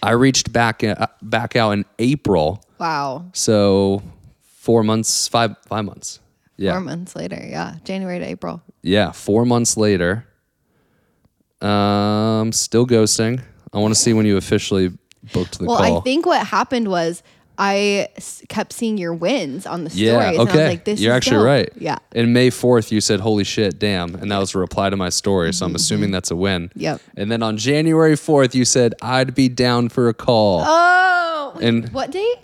I 0.02 0.12
reached 0.12 0.52
back 0.54 0.82
uh, 0.82 1.06
back 1.20 1.54
out 1.56 1.72
in 1.72 1.84
April. 1.98 2.64
wow. 2.78 3.26
So 3.34 4.02
four 4.42 4.82
months, 4.84 5.28
five 5.28 5.56
five 5.66 5.84
months. 5.84 6.20
Yeah, 6.56 6.72
Four 6.72 6.80
months 6.80 7.14
later. 7.14 7.38
Yeah. 7.46 7.74
January 7.84 8.18
to 8.20 8.24
April. 8.26 8.62
yeah. 8.82 9.12
Four 9.12 9.44
months 9.44 9.76
later. 9.76 10.24
Um, 11.60 12.52
still 12.52 12.86
ghosting. 12.86 13.40
I 13.72 13.78
want 13.78 13.92
to 13.94 14.00
see 14.00 14.12
when 14.12 14.26
you 14.26 14.36
officially 14.36 14.90
booked 15.32 15.58
the 15.58 15.66
Well, 15.66 15.78
call. 15.78 15.98
I 15.98 16.00
think 16.02 16.24
what 16.26 16.46
happened 16.46 16.88
was 16.88 17.22
I 17.58 18.08
s- 18.16 18.42
kept 18.48 18.72
seeing 18.72 18.96
your 18.96 19.12
wins 19.12 19.66
on 19.66 19.82
the 19.84 19.90
stories. 19.90 20.02
Yeah. 20.06 20.30
And 20.30 20.38
Okay. 20.38 20.50
I 20.52 20.62
was 20.62 20.68
like, 20.70 20.84
this 20.84 21.00
You're 21.00 21.12
actually 21.12 21.38
dope. 21.38 21.46
right. 21.46 21.68
Yeah. 21.76 21.98
In 22.14 22.32
May 22.32 22.50
4th, 22.50 22.92
you 22.92 23.00
said, 23.00 23.18
"Holy 23.20 23.42
shit, 23.42 23.80
damn!" 23.80 24.14
And 24.14 24.30
that 24.30 24.38
was 24.38 24.54
a 24.54 24.58
reply 24.58 24.88
to 24.90 24.96
my 24.96 25.08
story. 25.08 25.52
So 25.52 25.66
I'm 25.66 25.74
assuming 25.74 26.12
that's 26.12 26.30
a 26.30 26.36
win. 26.36 26.68
Mm-hmm. 26.68 26.80
Yep. 26.80 27.00
And 27.16 27.32
then 27.32 27.42
on 27.42 27.56
January 27.56 28.14
4th, 28.14 28.54
you 28.54 28.64
said, 28.64 28.94
"I'd 29.02 29.34
be 29.34 29.48
down 29.48 29.88
for 29.88 30.08
a 30.08 30.14
call." 30.14 30.62
Oh. 30.64 31.58
And- 31.60 31.88
what 31.92 32.12
date? 32.12 32.36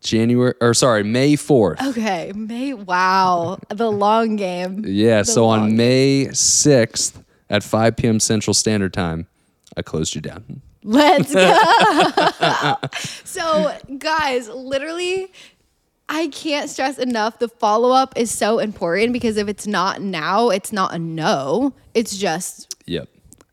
January 0.00 0.54
or 0.60 0.72
sorry, 0.72 1.02
May 1.02 1.34
4th. 1.36 1.82
Okay. 1.88 2.32
May. 2.34 2.72
Wow. 2.72 3.58
The 3.68 3.90
long 3.90 4.36
game. 4.36 4.84
Yeah. 4.86 5.18
The 5.18 5.24
So 5.26 5.46
on 5.46 5.76
May 5.76 6.28
6th 6.32 7.22
at 7.50 7.62
5 7.62 7.96
p.m. 7.96 8.20
Central 8.20 8.54
Standard 8.54 8.92
Time, 8.92 9.26
I 9.76 9.82
closed 9.82 10.14
you 10.14 10.20
down. 10.20 10.62
Let's 10.82 11.32
go. 11.34 12.76
so, 13.24 13.76
guys, 13.98 14.48
literally, 14.48 15.32
I 16.08 16.28
can't 16.28 16.70
stress 16.70 16.98
enough. 16.98 17.38
The 17.40 17.48
follow 17.48 17.90
up 17.90 18.14
is 18.16 18.30
so 18.30 18.58
important 18.60 19.12
because 19.12 19.36
if 19.36 19.48
it's 19.48 19.66
not 19.66 20.00
now, 20.00 20.50
it's 20.50 20.72
not 20.72 20.94
a 20.94 20.98
no. 20.98 21.74
It's 21.94 22.16
just 22.16 22.74
Yep. 22.86 23.08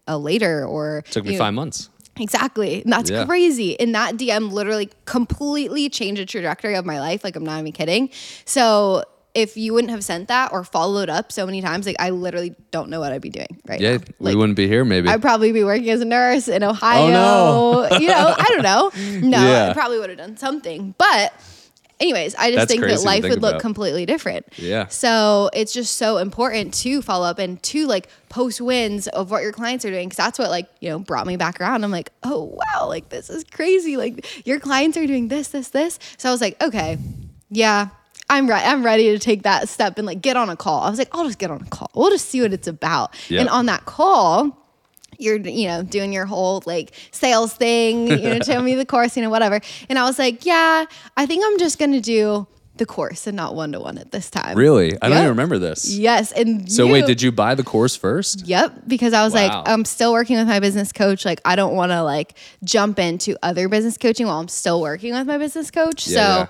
a 0.08 0.17
later 0.17 0.65
or 0.65 1.03
Took 1.10 1.25
me 1.25 1.38
five 1.38 1.53
months. 1.56 1.89
Exactly. 2.19 2.84
And 2.84 2.93
that's 2.93 3.10
Yeah. 3.10 3.25
crazy. 3.25 3.79
And 3.79 3.95
that 3.95 4.17
DM 4.17 4.51
literally 4.51 4.91
completely 5.06 5.89
changed 5.89 6.21
the 6.21 6.27
trajectory 6.27 6.75
of 6.75 6.86
my 6.86 6.99
life. 6.99 7.23
Like, 7.23 7.36
I'm 7.36 7.43
not 7.43 7.60
even 7.60 7.71
kidding. 7.71 8.12
So, 8.45 9.03
if 9.36 9.58
you 9.58 9.74
wouldn't 9.74 9.89
have 9.91 10.04
sent 10.04 10.28
that 10.28 10.52
or 10.52 10.63
followed 10.63 11.10
up 11.10 11.32
so 11.32 11.46
many 11.46 11.62
times, 11.62 11.86
like, 11.88 11.96
I 12.00 12.12
literally 12.12 12.56
don't 12.72 12.89
know 12.89 13.00
what 13.00 13.12
I'd 13.12 13.22
be 13.22 13.30
doing 13.32 13.60
right 13.67 13.82
Yeah, 13.82 13.98
now. 13.98 14.04
we 14.19 14.26
Like, 14.32 14.38
wouldn't 14.38 14.56
be 14.56 14.67
here 14.67 14.86
maybe. 14.86 15.10
I'd 15.10 15.22
probably 15.22 15.52
be 15.52 15.63
working 15.63 15.89
as 15.89 16.02
a 16.02 16.06
nurse 16.06 16.48
in 16.48 16.62
Ohio. 16.63 17.08
Oh, 17.08 17.88
no. 17.91 17.98
you 17.98 18.08
know, 18.08 18.36
I 18.38 18.46
don't 18.50 18.62
know. 18.62 18.91
No, 19.28 19.38
Yeah. 19.43 19.69
I 19.69 19.74
probably 19.74 19.98
would 20.00 20.10
have 20.10 20.19
done 20.19 20.38
something. 20.38 20.93
But 21.00 21.34
anyways, 22.00 22.36
I 22.36 22.52
just 22.52 22.58
That's 22.67 22.72
think 22.72 22.84
that 22.84 23.02
life 23.04 23.22
think 23.24 23.34
would 23.34 23.41
look 23.41 23.60
completely 23.62 24.06
different. 24.06 24.46
Yeah. 24.58 24.88
So 24.88 25.50
it's 25.54 25.74
just 25.74 25.96
so 25.98 26.17
important 26.17 26.74
to 26.76 27.02
follow 27.02 27.26
up 27.26 27.39
and 27.39 27.62
to 27.63 27.88
like 27.88 28.10
post 28.30 28.62
wins 28.62 29.08
of 29.08 29.32
what 29.32 29.41
your 29.41 29.52
clients 29.52 29.84
are 29.86 29.89
doing. 29.91 30.10
Cause 30.10 30.17
that's 30.17 30.38
what 30.38 30.50
like, 30.52 30.67
you 30.80 30.89
know, 30.89 31.00
brought 31.00 31.26
me 31.26 31.38
back 31.38 31.60
around. 31.60 31.84
I'm 31.84 31.91
like, 31.91 32.12
oh 32.24 32.56
wow, 32.74 32.88
like 32.88 33.10
this 33.10 33.30
is 33.32 33.43
crazy. 33.46 33.98
Like 33.98 34.46
your 34.46 34.60
clients 34.60 34.96
are 34.98 35.08
doing 35.08 35.28
this, 35.30 35.48
this, 35.48 35.69
this. 35.69 35.98
So 36.17 36.30
I 36.30 36.32
was 36.32 36.41
like, 36.41 36.62
okay, 36.62 36.98
yeah. 37.50 37.88
I'm 38.29 38.47
right. 38.49 38.65
I'm 38.65 38.83
ready 38.83 39.12
to 39.12 39.19
take 39.19 39.43
that 39.43 39.69
step 39.69 39.97
and 39.97 40.07
like 40.07 40.21
get 40.21 40.38
on 40.38 40.49
a 40.49 40.55
call. 40.55 40.81
I 40.81 40.89
was 40.89 40.97
like, 40.97 41.09
I'll 41.15 41.25
just 41.25 41.39
get 41.39 41.51
on 41.51 41.62
a 41.62 41.65
call. 41.65 41.89
We'll 41.93 42.09
just 42.09 42.29
see 42.29 42.41
what 42.41 42.53
it's 42.53 42.67
about. 42.67 43.15
Yep. 43.29 43.41
And 43.41 43.49
on 43.49 43.65
that 43.67 43.86
call, 43.86 44.57
you're 45.19 45.38
you 45.38 45.67
know 45.67 45.83
doing 45.83 46.12
your 46.12 46.25
whole 46.25 46.63
like 46.65 46.93
sales 47.12 47.53
thing. 47.53 48.07
You 48.07 48.17
know, 48.17 48.39
tell 48.39 48.62
me 48.63 48.75
the 48.75 48.86
course, 48.86 49.15
you 49.15 49.21
know, 49.23 49.29
whatever. 49.29 49.59
And 49.89 49.99
I 49.99 50.05
was 50.05 50.17
like, 50.17 50.45
yeah, 50.45 50.86
I 51.15 51.25
think 51.25 51.43
I'm 51.45 51.59
just 51.59 51.77
gonna 51.79 52.01
do 52.01 52.47
the 52.77 52.86
course 52.88 53.27
and 53.27 53.38
not 53.38 53.53
one 53.53 53.71
to 53.73 53.79
one 53.79 53.99
at 53.99 54.12
this 54.12 54.31
time. 54.31 54.57
Really? 54.57 54.97
I 54.99 55.07
don't 55.07 55.17
even 55.19 55.29
remember 55.29 55.59
this. 55.59 55.95
Yes. 55.95 56.31
And 56.31 56.71
So 56.71 56.88
wait, 56.88 57.05
did 57.05 57.21
you 57.21 57.31
buy 57.31 57.53
the 57.53 57.63
course 57.63 57.95
first? 57.95 58.47
Yep, 58.47 58.88
because 58.88 59.13
I 59.13 59.23
was 59.23 59.33
Wow. 59.33 59.59
like, 59.59 59.69
I'm 59.69 59.86
still 59.86 60.12
working 60.12 60.38
with 60.38 60.47
my 60.47 60.59
business 60.59 60.91
coach. 60.91 61.23
Like, 61.23 61.39
I 61.45 61.55
don't 61.55 61.75
want 61.75 61.91
to 61.91 62.01
like 62.01 62.33
jump 62.63 62.97
into 62.97 63.38
other 63.43 63.69
business 63.69 63.95
coaching 63.99 64.25
while 64.25 64.39
I'm 64.39 64.47
still 64.47 64.81
working 64.81 65.13
with 65.13 65.27
my 65.27 65.38
business 65.38 65.69
coach. 65.69 66.07
Yeah, 66.07 66.15
so, 66.15 66.21
yeah. 66.21 66.47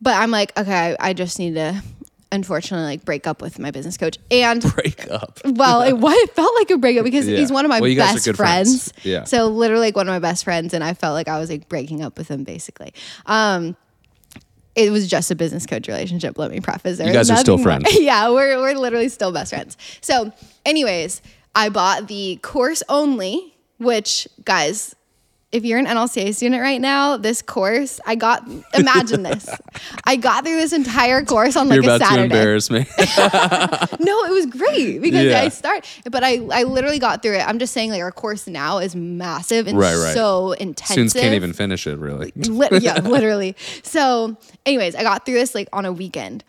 But 0.00 0.14
I'm 0.16 0.30
like, 0.30 0.58
okay, 0.58 0.96
I 0.98 1.12
just 1.12 1.38
need 1.38 1.54
to, 1.54 1.82
unfortunately, 2.32 2.84
like 2.86 3.04
break 3.04 3.26
up 3.26 3.42
with 3.42 3.58
my 3.58 3.70
business 3.70 3.96
coach. 3.96 4.18
And 4.30 4.62
Break 4.74 5.10
up. 5.10 5.40
well, 5.44 5.82
it, 5.82 5.94
it 5.98 6.30
felt 6.34 6.54
like 6.54 6.70
a 6.70 6.78
breakup 6.78 7.04
because 7.04 7.26
Yeah. 7.28 7.38
he's 7.38 7.50
one 7.52 7.64
of 7.64 7.68
my 7.68 7.80
Well, 7.80 7.88
you 7.90 7.96
guys 7.96 8.26
are 8.26 8.30
best 8.32 8.36
friends. 8.36 8.92
friends. 8.92 8.92
Yeah. 9.04 9.24
So 9.24 9.48
literally 9.48 9.86
like 9.88 9.96
one 9.96 10.08
of 10.08 10.12
my 10.12 10.18
best 10.18 10.44
friends, 10.44 10.74
and 10.74 10.82
I 10.84 10.94
felt 10.94 11.14
like 11.14 11.28
I 11.28 11.38
was 11.38 11.50
like 11.50 11.68
breaking 11.68 12.02
up 12.02 12.16
with 12.18 12.28
him 12.28 12.44
basically. 12.44 12.92
Um, 13.26 13.76
it 14.76 14.92
was 14.92 15.08
just 15.08 15.30
a 15.32 15.34
business 15.34 15.66
coach 15.66 15.88
relationship. 15.88 16.38
Let 16.38 16.50
me 16.52 16.60
preface. 16.60 16.98
There 16.98 17.06
You 17.08 17.12
guys 17.12 17.28
are 17.30 17.36
still 17.36 17.58
friends. 17.58 17.86
yeah, 18.00 18.30
we're 18.30 18.56
we're 18.58 18.74
literally 18.78 19.08
still 19.08 19.32
best 19.32 19.52
friends. 19.52 19.76
So, 20.00 20.32
anyways, 20.64 21.20
I 21.56 21.68
bought 21.70 22.06
the 22.06 22.38
course 22.42 22.82
only, 22.88 23.54
which 23.78 24.28
guys. 24.44 24.94
If 25.52 25.64
you're 25.64 25.80
an 25.80 25.86
NLCA 25.86 26.32
student 26.32 26.62
right 26.62 26.80
now, 26.80 27.16
this 27.16 27.42
course, 27.42 27.98
I 28.06 28.14
got, 28.14 28.46
imagine 28.72 29.24
this. 29.24 29.48
I 30.04 30.14
got 30.14 30.44
through 30.44 30.54
this 30.58 30.72
entire 30.72 31.24
course 31.24 31.56
on 31.56 31.68
like 31.68 31.82
You're 31.82 31.90
a 31.90 31.96
about 31.96 31.98
to 32.02 32.04
Saturday. 32.06 32.22
embarrass 32.34 32.70
me. 32.70 32.86
No, 34.00 34.24
it 34.24 34.30
was 34.32 34.46
great 34.46 35.00
because 35.00 35.24
Yeah. 35.26 35.40
I 35.40 35.48
start, 35.48 35.86
but 36.10 36.22
I 36.22 36.38
I 36.52 36.62
literally 36.62 36.98
got 37.00 37.20
through 37.22 37.34
it. 37.36 37.46
I'm 37.48 37.58
just 37.58 37.72
saying, 37.72 37.90
like 37.90 38.00
our 38.00 38.12
course 38.12 38.46
now 38.46 38.78
is 38.78 38.94
massive 38.94 39.66
and 39.66 39.76
Right, 39.76 39.96
right. 39.96 40.14
so 40.14 40.52
intensive. 40.52 40.92
Students 40.94 41.14
can't 41.14 41.34
even 41.34 41.52
finish 41.52 41.86
it, 41.86 41.98
really. 41.98 42.32
Lit- 42.36 42.80
yeah, 42.82 43.00
literally. 43.02 43.56
So, 43.82 44.36
anyways, 44.64 44.94
I 44.94 45.02
got 45.02 45.26
through 45.26 45.34
this 45.34 45.54
like 45.54 45.68
on 45.72 45.84
a 45.84 45.92
weekend, 45.92 46.44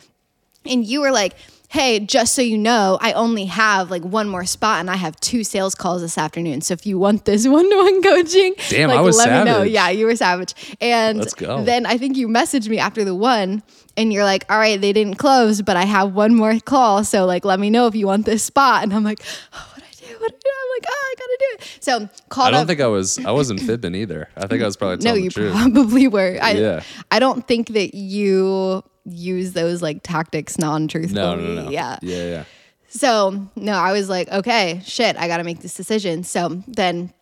and 0.65 0.85
you 0.85 1.01
were 1.01 1.11
like, 1.11 1.33
"Hey, 1.71 1.99
just 1.99 2.35
so 2.35 2.41
you 2.41 2.57
know, 2.57 2.97
I 3.01 3.13
only 3.13 3.45
have 3.45 3.89
like 3.89 4.03
one 4.03 4.27
more 4.29 4.45
spot, 4.45 4.79
and 4.81 4.89
I 4.89 4.95
have 4.97 5.19
two 5.21 5.43
sales 5.43 5.73
calls 5.73 6.01
this 6.01 6.17
afternoon. 6.17 6.61
So 6.61 6.73
if 6.73 6.85
you 6.85 6.99
want 6.99 7.25
this 7.25 7.47
one-to-one 7.57 8.01
coaching, 8.03 8.53
Damn, 8.69 8.89
like, 8.89 8.97
I 8.99 9.01
was 9.01 9.17
let 9.17 9.29
me 9.29 9.45
know. 9.51 9.57
savage. 9.59 9.71
Yeah, 9.71 9.89
you 9.89 10.05
were 10.05 10.15
savage. 10.15 10.53
And 10.81 11.17
Let's 11.19 11.33
go. 11.33 11.63
then 11.63 11.85
I 11.85 11.97
think 11.97 12.17
you 12.17 12.27
messaged 12.27 12.67
me 12.69 12.77
after 12.79 13.03
the 13.03 13.15
one. 13.15 13.63
And 13.97 14.13
you're 14.13 14.23
like, 14.23 14.45
all 14.49 14.57
right, 14.57 14.79
they 14.79 14.93
didn't 14.93 15.15
close, 15.15 15.61
but 15.61 15.75
I 15.75 15.83
have 15.83 16.13
one 16.13 16.33
more 16.33 16.57
call. 16.61 17.03
So 17.03 17.25
like, 17.25 17.43
let 17.43 17.59
me 17.59 17.69
know 17.69 17.87
if 17.87 17.95
you 17.95 18.07
want 18.07 18.25
this 18.25 18.41
spot. 18.41 18.83
And 18.83 18.93
I'm 18.93 19.03
like, 19.03 19.19
oh, 19.53 19.71
what 19.75 19.83
I 19.83 19.91
do? 19.91 20.17
What 20.19 20.31
I 20.33 20.37
do? 20.39 20.49
I'm 20.61 20.69
like, 20.77 20.85
oh, 20.89 21.11
I 21.11 21.15
gotta 21.17 21.37
do 21.39 21.45
it. 21.55 21.77
So 21.83 22.09
called 22.29 22.47
I 22.47 22.51
don't 22.51 22.61
up. 22.61 22.67
think 22.67 22.79
I 22.79 22.87
was. 22.87 23.19
I 23.25 23.31
wasn't 23.31 23.59
fibbing 23.67 23.93
either. 23.95 24.29
I 24.37 24.47
think 24.47 24.61
I 24.63 24.65
was 24.65 24.77
probably 24.77 25.03
No, 25.03 25.13
you 25.13 25.29
the 25.29 25.33
truth. 25.33 25.53
probably 25.53 26.07
were. 26.07 26.37
I, 26.41 26.51
Yeah. 26.51 26.83
I 27.11 27.19
don't 27.19 27.45
think 27.45 27.69
that 27.69 27.93
you 27.95 28.81
use 29.05 29.53
those 29.53 29.81
like 29.81 30.03
tactics 30.03 30.57
non-truthfully. 30.57 31.15
No, 31.21 31.35
no, 31.35 31.63
no. 31.63 31.69
Yeah. 31.69 31.97
yeah, 32.01 32.25
yeah. 32.25 32.43
So 32.89 33.47
no, 33.55 33.73
I 33.73 33.91
was 33.93 34.09
like, 34.09 34.29
okay, 34.31 34.81
shit, 34.83 35.15
I 35.17 35.27
got 35.27 35.37
to 35.37 35.43
make 35.43 35.59
this 35.61 35.73
decision. 35.75 36.23
So 36.23 36.61
then 36.67 37.13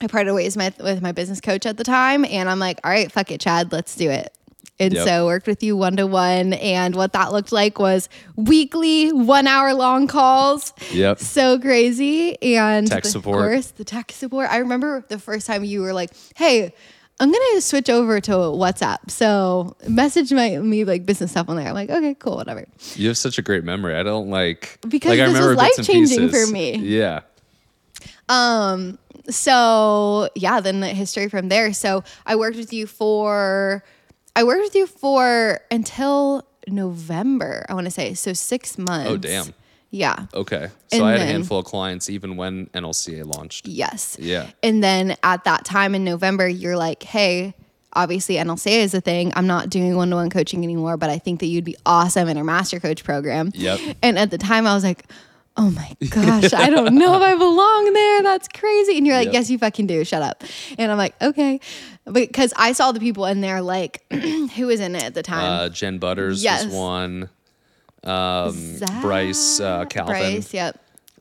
I 0.00 0.06
parted 0.06 0.32
ways 0.34 0.56
with 0.56 0.78
my, 0.78 0.84
with 0.92 1.02
my 1.02 1.12
business 1.12 1.40
coach 1.40 1.66
at 1.66 1.76
the 1.76 1.84
time, 1.84 2.24
and 2.24 2.48
I'm 2.48 2.58
like, 2.58 2.80
all 2.84 2.90
right, 2.90 3.12
fuck 3.12 3.30
it, 3.30 3.40
Chad, 3.40 3.70
let's 3.70 3.94
do 3.96 4.08
it. 4.10 4.32
And 4.78 4.94
Yep. 4.94 5.06
so 5.06 5.26
worked 5.26 5.46
with 5.46 5.62
you 5.62 5.76
one 5.76 5.96
to 5.96 6.06
one, 6.06 6.54
and 6.54 6.94
what 6.96 7.12
that 7.12 7.32
looked 7.32 7.52
like 7.52 7.78
was 7.78 8.08
weekly, 8.34 9.12
one 9.12 9.46
hour 9.46 9.74
long 9.74 10.06
calls. 10.06 10.72
Yep. 10.90 11.18
So 11.18 11.58
crazy. 11.58 12.40
And 12.42 12.86
Tech 12.86 13.02
the 13.02 13.10
support. 13.10 13.36
course, 13.50 13.72
the 13.72 13.84
tech 13.84 14.10
support. 14.10 14.48
I 14.50 14.56
remember 14.56 15.04
the 15.08 15.18
first 15.18 15.46
time 15.46 15.64
you 15.64 15.82
were 15.82 15.92
like, 15.92 16.12
hey, 16.34 16.72
I'm 17.20 17.30
gonna 17.30 17.60
switch 17.60 17.90
over 17.90 18.18
to 18.18 18.32
WhatsApp. 18.32 19.10
So 19.10 19.76
message 19.86 20.32
my 20.32 20.56
me 20.56 20.84
like 20.84 21.04
business 21.04 21.32
stuff 21.32 21.50
on 21.50 21.56
there. 21.56 21.68
I'm 21.68 21.74
like, 21.74 21.90
okay, 21.90 22.14
cool, 22.14 22.36
whatever. 22.36 22.66
You 22.94 23.08
have 23.08 23.18
such 23.18 23.38
a 23.38 23.42
great 23.42 23.62
memory. 23.62 23.94
I 23.94 24.02
don't 24.02 24.30
like 24.30 24.78
Because 24.88 25.10
like, 25.10 25.18
this 25.18 25.28
was 25.28 25.38
remember 25.38 25.62
bits 25.62 25.78
life-changing 25.78 26.30
for 26.30 26.46
me. 26.46 26.76
Yeah. 26.76 27.20
Um, 28.30 28.98
so 29.28 30.30
yeah, 30.34 30.60
then 30.60 30.80
the 30.80 30.88
history 30.88 31.28
from 31.28 31.50
there. 31.50 31.74
So 31.74 32.04
I 32.24 32.36
worked 32.36 32.56
with 32.56 32.72
you 32.72 32.86
for 32.86 33.84
I 34.34 34.44
worked 34.44 34.62
with 34.62 34.74
you 34.74 34.86
for 34.86 35.60
until 35.70 36.46
November, 36.66 37.66
I 37.68 37.74
want 37.74 37.84
to 37.84 37.90
say. 37.90 38.14
So 38.14 38.32
six 38.32 38.78
months. 38.78 39.10
Oh, 39.10 39.16
damn. 39.18 39.52
Yeah. 39.90 40.26
Okay. 40.34 40.68
So 40.88 40.98
And 40.98 41.04
I 41.06 41.12
had 41.12 41.20
a 41.20 41.24
handful 41.26 41.58
of 41.58 41.64
clients 41.64 42.08
even 42.08 42.36
when 42.36 42.66
NLCA 42.68 43.24
launched. 43.24 43.66
Yes. 43.66 44.16
Yeah. 44.20 44.50
And 44.62 44.82
then 44.84 45.16
at 45.22 45.44
that 45.44 45.64
time 45.64 45.94
in 45.94 46.04
November, 46.04 46.46
you're 46.48 46.76
like, 46.76 47.02
hey, 47.02 47.54
obviously 47.92 48.36
NLCA 48.36 48.82
is 48.84 48.94
a 48.94 49.00
thing. 49.00 49.32
I'm 49.34 49.48
not 49.48 49.68
doing 49.68 49.96
one 49.96 50.10
to 50.10 50.16
one 50.16 50.30
coaching 50.30 50.62
anymore, 50.62 50.96
but 50.96 51.10
I 51.10 51.18
think 51.18 51.40
that 51.40 51.46
you'd 51.46 51.64
be 51.64 51.76
awesome 51.84 52.28
in 52.28 52.36
our 52.36 52.44
master 52.44 52.78
coach 52.78 53.02
program. 53.02 53.50
Yep. 53.54 53.96
And 54.02 54.16
at 54.18 54.30
the 54.30 54.38
time, 54.38 54.64
I 54.66 54.74
was 54.74 54.84
like, 54.84 55.04
oh 55.56 55.70
my 55.70 55.96
gosh, 56.08 56.52
I 56.54 56.70
don't 56.70 56.94
know 56.94 57.16
if 57.16 57.22
I 57.22 57.34
belong 57.36 57.92
there. 57.92 58.22
That's 58.22 58.46
crazy. 58.46 58.96
And 58.96 59.04
you're 59.04 59.16
like, 59.16 59.26
Yep. 59.26 59.34
yes, 59.34 59.50
you 59.50 59.58
fucking 59.58 59.88
do. 59.88 60.04
Shut 60.04 60.22
up. 60.22 60.44
And 60.78 60.92
I'm 60.92 60.98
like, 60.98 61.20
okay. 61.20 61.58
Because 62.10 62.52
I 62.56 62.72
saw 62.72 62.92
the 62.92 63.00
people 63.00 63.26
in 63.26 63.40
there, 63.40 63.60
like, 63.60 64.04
who 64.12 64.66
was 64.68 64.78
in 64.78 64.94
it 64.94 65.02
at 65.02 65.14
the 65.14 65.22
time? 65.24 65.44
Uh, 65.44 65.68
Jen 65.68 65.98
Butters 65.98 66.42
Yes. 66.44 66.66
was 66.66 66.74
one. 66.74 67.28
Um, 68.04 68.52
Zach- 68.78 69.02
Bryce 69.02 69.60
uh, 69.60 69.84
Calvin. 69.86 70.14
Bryce, 70.14 70.54
yep. 70.54 70.78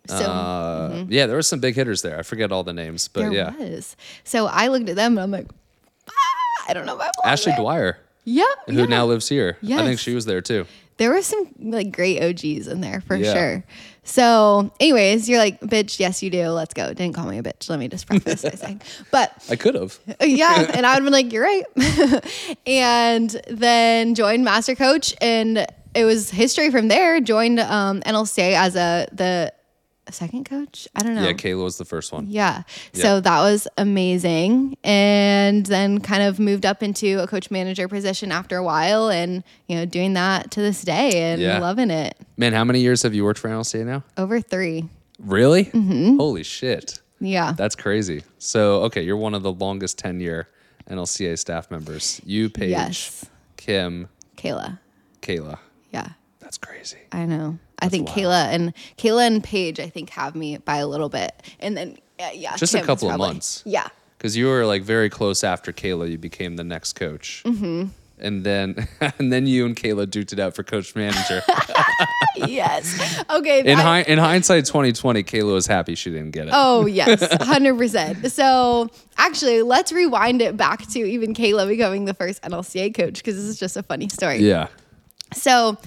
So 0.08 0.16
Uh, 0.16 1.06
Yeah, 1.10 1.28
there 1.28 1.36
were 1.36 1.42
some 1.42 1.60
big 1.60 1.76
hitters 1.76 2.02
there. 2.02 2.18
I 2.18 2.24
forget 2.24 2.52
all 2.52 2.64
the 2.64 2.74
names, 2.74 3.08
but 3.08 3.22
there 3.22 3.32
yeah. 3.34 3.56
was. 3.56 3.96
So 4.24 4.48
I 4.48 4.68
looked 4.68 4.90
at 4.90 4.96
them 4.96 5.14
and 5.18 5.20
I'm 5.22 5.32
like, 5.32 5.48
ah, 6.10 6.66
I 6.70 6.74
don't 6.74 6.86
know 6.86 6.96
if 7.00 7.10
I 7.24 7.32
Ashley 7.32 7.52
there. 7.52 7.60
Dwyer, 7.62 7.98
Yeah. 8.24 8.44
who 8.68 8.74
yeah. 8.74 8.86
now 8.86 9.06
lives 9.06 9.30
here. 9.30 9.58
I 9.64 9.84
think 9.86 10.00
she 10.00 10.16
was 10.16 10.26
there 10.26 10.42
too. 10.42 10.66
there 10.98 11.12
were 11.12 11.22
some 11.22 11.50
like 11.60 11.92
great 11.92 12.22
OGs 12.24 12.68
in 12.68 12.82
there 12.82 13.02
for 13.02 13.16
Yeah. 13.16 13.34
sure. 13.34 13.64
So, 14.04 14.72
anyways, 14.80 15.30
you're 15.30 15.38
like, 15.38 15.60
bitch, 15.62 16.00
yes, 16.00 16.24
you 16.24 16.32
do. 16.32 16.48
Let's 16.50 16.74
go. 16.74 16.88
Didn't 16.94 17.14
call 17.14 17.28
me 17.28 17.38
a 17.38 17.44
bitch. 17.44 17.70
Let 17.70 17.78
me 17.78 17.88
just 17.88 18.08
preface 18.08 18.42
by 18.42 18.50
saying, 18.52 18.82
but 19.12 19.32
I 19.52 19.56
could 19.56 19.76
have. 19.76 20.00
yeah, 20.22 20.66
and 20.74 20.84
I 20.86 20.96
would 20.96 21.04
have 21.04 21.04
been 21.04 21.14
like, 21.14 21.32
you're 21.32 21.44
right. 21.44 21.66
and 22.66 23.30
then 23.48 24.16
joined 24.16 24.44
Master 24.44 24.74
Coach, 24.76 25.14
and 25.22 25.68
it 25.96 26.06
was 26.06 26.30
history 26.30 26.72
from 26.72 26.88
there. 26.88 27.20
Joined 27.22 27.60
um, 27.60 28.02
NLCA 28.02 28.54
as 28.54 28.76
a 28.76 29.08
the 29.12 29.54
second 30.12 30.46
coach. 30.46 30.88
I 30.96 31.04
don't 31.04 31.14
know. 31.14 31.22
Yeah, 31.24 31.34
Kayla 31.34 31.64
was 31.64 31.78
the 31.78 31.86
first 31.86 32.12
one. 32.12 32.26
Yeah. 32.30 32.64
So 32.94 33.22
that 33.22 33.42
was 33.42 33.68
amazing. 33.78 34.76
And 34.84 35.64
then 35.68 36.00
kind 36.00 36.24
of 36.24 36.40
moved 36.40 36.66
up 36.66 36.82
into 36.82 37.22
a 37.22 37.28
coach 37.28 37.52
manager 37.52 37.88
position 37.88 38.32
after 38.32 38.58
a 38.58 38.64
while 38.64 39.10
and, 39.10 39.44
you 39.68 39.76
know, 39.76 39.86
doing 39.86 40.14
that 40.14 40.50
to 40.52 40.62
this 40.62 40.82
day 40.82 41.32
and 41.32 41.40
Yeah. 41.40 41.60
loving 41.60 41.92
it. 41.92 42.18
Man, 42.38 42.54
how 42.54 42.64
many 42.64 42.80
years 42.80 43.04
have 43.04 43.14
you 43.14 43.24
worked 43.24 43.40
for 43.40 43.50
NLCA 43.50 43.86
now? 43.86 44.04
Over 44.18 44.42
three. 44.42 44.90
Really? 45.20 45.66
Mm-hmm. 45.66 46.18
Holy 46.18 46.42
shit. 46.44 47.00
Yeah. 47.20 47.52
That's 47.56 47.76
crazy. 47.76 48.24
So, 48.40 48.82
okay, 48.86 49.04
you're 49.04 49.18
one 49.18 49.36
of 49.36 49.44
the 49.44 49.52
longest 49.52 50.00
tenure 50.00 50.48
NLCA 50.90 51.38
staff 51.38 51.70
members. 51.70 52.20
You, 52.26 52.50
Paige, 52.50 52.72
Yes. 52.72 53.26
Kim, 53.58 54.10
Kayla. 54.38 54.80
Kayla. 55.22 55.60
Yeah. 55.92 56.10
That's 56.40 56.58
crazy. 56.58 56.98
I 57.12 57.26
know. 57.26 57.60
I 57.80 57.90
think 57.90 58.08
wild. 58.08 58.20
Kayla 58.20 58.46
and 58.48 58.74
Kayla 58.98 59.28
and 59.28 59.44
Paige, 59.44 59.80
I 59.80 59.90
think, 59.90 60.10
have 60.12 60.36
me 60.36 60.58
by 60.58 60.78
a 60.78 60.88
little 60.88 61.10
bit. 61.10 61.34
And 61.60 61.78
then, 61.78 61.98
yeah, 62.20 62.32
yeah 62.32 62.58
Just 62.58 62.74
a 62.74 62.78
Kim 62.78 62.84
is 62.84 62.88
couple 62.88 63.12
of 63.12 63.18
months. 63.18 63.62
Yeah. 63.66 63.88
Because 64.18 64.36
you 64.36 64.48
were 64.48 64.66
like 64.66 64.82
very 64.82 65.10
close 65.10 65.44
after 65.44 65.72
Kayla, 65.72 66.10
you 66.10 66.18
became 66.18 66.56
the 66.56 66.64
next 66.64 66.94
coach. 66.94 67.44
Mm-hmm. 67.46 67.90
And 68.18 68.44
then, 68.44 68.88
and 69.20 69.32
then 69.32 69.48
you 69.48 69.66
and 69.66 69.76
Kayla 69.76 70.08
duked 70.08 70.34
it 70.34 70.40
out 70.40 70.56
for 70.56 70.64
coach 70.64 70.96
manager. 70.96 71.42
yes. 72.36 73.24
Okay. 73.30 73.60
in, 73.60 73.78
hi- 73.78 74.02
in 74.02 74.18
hindsight, 74.18 74.66
2020, 74.66 75.24
Kayla 75.24 75.54
was 75.54 75.68
happy 75.68 75.96
she 75.96 76.10
didn't 76.10 76.32
get 76.32 76.48
it. 76.48 76.54
Oh, 76.54 76.86
yes, 76.86 77.22
100%. 77.24 78.32
So, 78.32 78.90
actually, 79.18 79.62
let's 79.62 79.92
rewind 79.92 80.42
it 80.42 80.58
back 80.58 80.86
to 80.88 81.00
even 81.00 81.34
Kayla 81.34 81.68
becoming 81.68 82.06
the 82.06 82.14
first 82.14 82.42
NLCA 82.42 82.94
coach 82.94 83.20
because 83.20 83.36
this 83.36 83.46
is 83.46 83.60
just 83.60 83.78
a 83.78 83.84
funny 83.84 84.10
story. 84.10 84.40
Yeah. 84.40 84.68
So, 85.34 85.78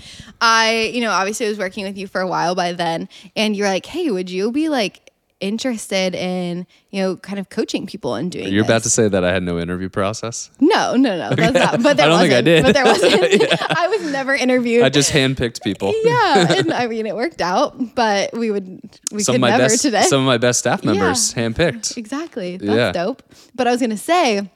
I, 0.41 0.91
you 0.95 1.01
know, 1.01 1.11
obviously 1.11 1.47
I 1.47 1.49
was 1.49 1.59
working 1.59 1.85
with 1.85 1.97
you 1.99 2.07
for 2.07 2.21
a 2.21 2.27
while 2.29 2.55
by 2.55 2.73
then, 2.73 3.09
and 3.37 3.57
you're 3.57 3.69
like, 3.69 3.87
hey, 3.87 4.11
would 4.11 4.31
you 4.31 4.53
be 4.53 4.69
like 4.69 5.09
interested 5.41 6.15
in, 6.15 6.65
you 6.91 7.03
know, 7.03 7.17
kind 7.17 7.41
of 7.41 7.51
coaching 7.51 7.85
people 7.85 8.15
and 8.15 8.31
doing 8.31 8.53
You're 8.53 8.63
about 8.65 8.85
to 8.85 8.89
say 8.91 9.09
that 9.09 9.25
I 9.25 9.33
had 9.33 9.43
no 9.43 9.59
interview 9.59 9.89
process. 9.89 10.51
No, 10.61 10.95
no, 10.95 11.19
no. 11.19 11.35
That's 11.35 11.53
not, 11.55 11.83
but 11.83 11.97
there 11.97 12.07
I 12.07 12.09
don't 12.11 12.21
wasn't. 12.21 12.31
think 12.31 12.33
I 12.33 12.41
did. 12.43 12.63
But 12.63 12.75
there 12.75 12.85
wasn't. 13.45 13.71
I 13.77 13.89
was 13.89 14.13
never 14.13 14.35
interviewed. 14.37 14.85
I 14.85 14.89
just 14.89 15.11
handpicked 15.11 15.63
people. 15.65 15.93
yeah, 16.05 16.53
and 16.59 16.73
I 16.73 16.87
mean, 16.87 17.07
it 17.07 17.17
worked 17.17 17.41
out, 17.41 17.97
but 17.97 18.33
we 18.33 18.53
would, 18.53 18.81
we 19.11 19.25
Some 19.25 19.35
could 19.35 19.41
never 19.41 19.65
best, 19.65 19.83
today. 19.83 20.03
some 20.03 20.21
of 20.21 20.27
my 20.27 20.39
best 20.39 20.61
staff 20.61 20.85
members 20.85 21.35
handpicked. 21.35 21.97
Exactly. 21.97 22.59
That's 22.59 22.71
Yeah. 22.77 22.93
dope. 22.93 23.25
But 23.57 23.67
I 23.67 23.73
was 23.73 23.81
gonna 23.81 23.97
say, 23.97 24.49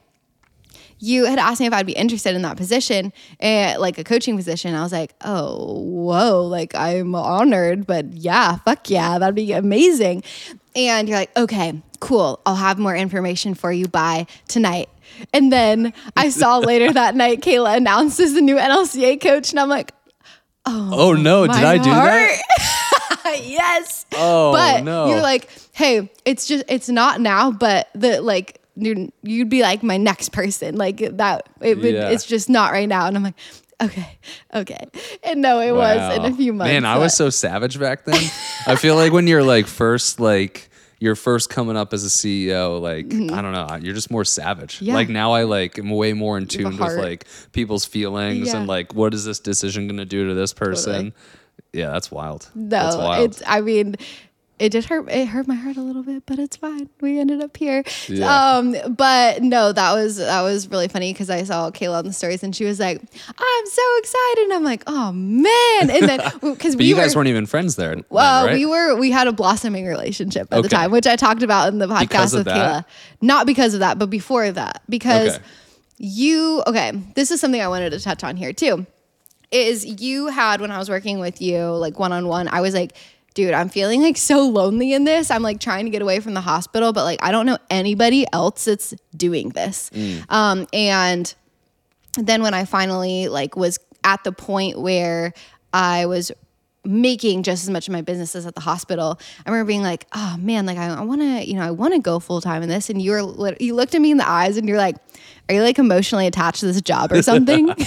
you 0.99 1.25
had 1.25 1.39
asked 1.39 1.59
me 1.59 1.67
if 1.67 1.73
I'd 1.73 1.85
be 1.85 1.93
interested 1.93 2.35
in 2.35 2.41
that 2.41 2.57
position, 2.57 3.13
eh, 3.39 3.75
like 3.77 3.97
a 3.97 4.03
coaching 4.03 4.35
position. 4.35 4.73
I 4.73 4.81
was 4.83 4.91
like, 4.91 5.13
oh, 5.21 5.81
whoa, 5.81 6.43
like 6.43 6.75
I'm 6.75 7.13
honored, 7.15 7.85
but 7.85 8.13
yeah, 8.13 8.57
fuck 8.57 8.89
yeah, 8.89 9.19
that'd 9.19 9.35
be 9.35 9.51
amazing. 9.51 10.23
And 10.75 11.07
you're 11.07 11.17
like, 11.17 11.35
okay, 11.37 11.81
cool. 11.99 12.39
I'll 12.45 12.55
have 12.55 12.79
more 12.79 12.95
information 12.95 13.53
for 13.53 13.71
you 13.71 13.87
by 13.87 14.27
tonight. 14.47 14.89
And 15.33 15.51
then 15.51 15.93
I 16.15 16.29
saw 16.29 16.57
later 16.59 16.91
that 16.93 17.15
night, 17.15 17.41
Kayla 17.41 17.77
announces 17.77 18.33
the 18.33 18.41
new 18.41 18.57
NLCA 18.57 19.21
coach, 19.21 19.51
and 19.51 19.59
I'm 19.59 19.69
like, 19.69 19.93
Oh 20.69 20.89
oh 20.91 21.13
no, 21.13 21.47
did 21.47 21.55
I 21.55 21.77
do 21.77 21.89
that? 21.89 22.41
heart. 23.23 23.39
yes. 23.41 24.05
Oh, 24.13 24.51
but 24.51 24.83
no. 24.83 25.07
you're 25.07 25.21
like, 25.21 25.49
hey, 25.71 26.11
it's 26.25 26.45
just 26.45 26.65
it's 26.67 26.89
not 26.89 27.21
now, 27.21 27.51
but 27.51 27.87
the 27.95 28.19
like 28.19 28.56
you're, 28.77 29.07
you'd 29.23 29.49
be 29.49 29.61
like 29.61 29.83
my 29.83 29.97
next 29.97 30.31
person, 30.31 30.75
like 30.75 30.97
that. 31.17 31.49
It 31.61 31.77
would, 31.77 31.93
Yeah. 31.93 32.09
it's 32.09 32.25
just 32.25 32.49
not 32.49 32.71
right 32.71 32.87
now, 32.87 33.07
and 33.07 33.17
I'm 33.17 33.23
like, 33.23 33.35
okay, 33.81 34.17
okay, 34.53 34.87
and 35.23 35.41
no, 35.41 35.59
it 35.59 35.71
was 35.73 36.17
in 36.17 36.25
a 36.25 36.35
few 36.35 36.53
months. 36.53 36.71
Man, 36.71 36.85
I 36.85 36.97
was 36.97 37.15
so 37.15 37.29
savage 37.29 37.79
back 37.79 38.05
then. 38.05 38.21
I 38.65 38.75
feel 38.75 38.95
like 38.95 39.11
when 39.11 39.27
you're 39.27 39.43
like 39.43 39.67
first 39.67 40.19
like 40.19 40.69
you're 40.99 41.15
first 41.15 41.51
coming 41.51 41.77
up 41.77 41.93
as 41.93 42.03
a 42.03 42.07
CEO, 42.09 42.81
like 42.81 43.05
I 43.13 43.41
don't 43.41 43.51
know, 43.51 43.77
you're 43.81 43.93
just 43.93 44.09
more 44.09 44.25
savage. 44.25 44.77
Mm-hmm. 44.77 44.85
Yeah. 44.85 44.93
Like 44.95 45.09
now 45.09 45.31
I 45.33 45.43
like 45.43 45.77
am 45.77 45.89
way 45.91 46.13
more 46.13 46.37
in 46.39 46.47
tune 46.47 46.77
with 46.77 46.97
like 46.97 47.27
people's 47.51 47.85
feelings 47.85 48.47
Yeah. 48.47 48.57
and 48.57 48.67
like 48.67 48.93
what 48.95 49.13
is 49.13 49.23
this 49.25 49.39
decision 49.39 49.87
gonna 49.87 50.05
do 50.05 50.27
to 50.27 50.33
this 50.33 50.53
person. 50.53 50.93
Totally. 50.93 51.13
Yeah, 51.73 51.91
that's 51.91 52.09
wild. 52.09 52.49
that's 52.55 52.95
no, 52.95 53.01
wild. 53.03 53.29
it's. 53.29 53.43
I 53.45 53.61
mean. 53.61 53.95
It 54.59 54.69
did 54.69 54.85
hurt. 54.85 55.07
It 55.11 55.27
hurt 55.27 55.47
my 55.47 55.53
heart 55.53 55.77
a 55.77 55.81
little 55.81 56.01
bit, 56.01 56.23
but 56.25 56.39
it's 56.39 56.57
fine. 56.57 56.89
We 56.99 57.19
ended 57.19 57.41
up 57.41 57.55
here. 57.55 57.83
Yeah. 58.07 58.55
Um, 58.55 58.75
but 58.95 59.43
no, 59.43 59.71
that 59.71 59.93
was 59.93 60.17
that 60.17 60.41
was 60.41 60.67
really 60.69 60.87
funny 60.87 61.13
because 61.13 61.29
I 61.29 61.43
saw 61.43 61.69
Kayla 61.69 61.99
on 61.99 62.05
the 62.05 62.13
stories 62.13 62.41
and 62.41 62.55
she 62.55 62.65
was 62.65 62.79
like, 62.79 62.99
"I'm 62.99 63.65
so 63.67 63.81
excited." 63.97 64.43
And 64.45 64.53
I'm 64.53 64.63
like, 64.63 64.81
"Oh 64.87 65.11
man!" 65.11 65.89
And 65.91 66.09
then 66.09 66.31
because 66.41 66.75
we 66.75 66.85
you 66.85 66.95
were, 66.95 67.03
guys 67.03 67.15
weren't 67.15 67.27
even 67.27 67.45
friends 67.45 67.75
there. 67.75 67.89
then, 67.93 68.03
Well, 68.09 68.47
right? 68.47 68.53
we 68.55 68.65
were 68.65 68.95
we 68.95 69.11
had 69.11 69.27
a 69.27 69.31
blossoming 69.31 69.85
relationship 69.85 70.47
at 70.51 70.63
the 70.63 70.69
time, 70.69 70.89
which 70.89 71.05
I 71.05 71.15
talked 71.17 71.43
about 71.43 71.67
in 71.71 71.77
the 71.77 71.87
podcast 71.87 72.33
with 72.35 72.45
that? 72.45 72.83
Kayla. 72.83 72.85
Not 73.21 73.45
because 73.45 73.75
of 73.75 73.81
that, 73.81 73.99
but 73.99 74.09
before 74.09 74.51
that. 74.51 74.81
Because 74.89 75.35
Okay. 75.35 75.43
you 75.99 76.63
okay, 76.65 76.93
this 77.15 77.29
is 77.29 77.39
something 77.39 77.61
I 77.61 77.67
wanted 77.67 77.91
to 77.91 77.99
touch 77.99 78.23
on 78.23 78.35
here 78.37 78.53
too. 78.53 78.87
Is 79.51 79.85
you 80.01 80.27
had 80.27 80.61
when 80.61 80.71
I 80.71 80.77
was 80.77 80.89
working 80.89 81.19
with 81.19 81.41
you, 81.41 81.59
like 81.69 81.99
one 81.99 82.11
on 82.11 82.27
one, 82.27 82.47
I 82.47 82.61
was 82.61 82.73
like, 82.73 82.93
dude, 83.37 83.53
I'm 83.53 83.69
feeling 83.69 84.01
like 84.01 84.17
so 84.17 84.47
lonely 84.47 84.93
in 84.93 85.03
this. 85.03 85.29
I'm 85.29 85.43
like 85.43 85.59
trying 85.59 85.85
to 85.85 85.91
get 85.91 86.01
away 86.01 86.19
from 86.19 86.33
the 86.33 86.41
hospital, 86.41 86.91
but 86.91 87.03
like 87.03 87.19
I 87.21 87.31
don't 87.31 87.45
know 87.45 87.59
anybody 87.69 88.25
else 88.33 88.65
that's 88.65 88.95
doing 89.15 89.49
this. 89.49 89.91
Um, 90.27 90.65
and 90.73 91.35
then 92.17 92.41
when 92.41 92.55
I 92.55 92.65
finally 92.65 93.27
like 93.27 93.55
was 93.55 93.77
at 94.03 94.23
the 94.23 94.31
point 94.31 94.81
where 94.81 95.33
I 95.71 96.07
was 96.07 96.31
making 96.87 97.43
just 97.43 97.63
as 97.63 97.69
much 97.69 97.87
of 97.87 97.91
my 97.91 98.01
business 98.01 98.35
as 98.35 98.45
at 98.45 98.55
the 98.55 98.61
hospital, 98.61 99.19
I 99.45 99.49
remember 99.49 99.67
being 99.67 99.81
like, 99.83 100.07
"Oh 100.13 100.35
man, 100.39 100.65
like 100.65 100.77
I, 100.77 100.87
I 100.87 101.01
want 101.01 101.21
to, 101.21 101.45
you 101.47 101.53
know, 101.55 101.61
I 101.61 101.71
want 101.71 101.93
to 101.93 101.99
go 101.99 102.19
full 102.19 102.41
time 102.41 102.63
in 102.63 102.69
this." 102.69 102.89
And 102.89 103.01
you 103.01 103.11
were, 103.11 103.21
lit- 103.23 103.61
you 103.61 103.75
looked 103.75 103.93
at 103.95 104.01
me 104.01 104.11
in 104.11 104.17
the 104.17 104.27
eyes 104.27 104.57
and 104.57 104.67
you're 104.67 104.77
like, 104.77 104.95
"Are 105.49 105.55
you 105.55 105.61
like 105.61 105.77
emotionally 105.79 106.27
attached 106.27 106.61
to 106.61 106.65
this 106.67 106.81
job 106.81 107.11
or 107.11 107.21
something?" 107.21 107.69
and 107.69 107.79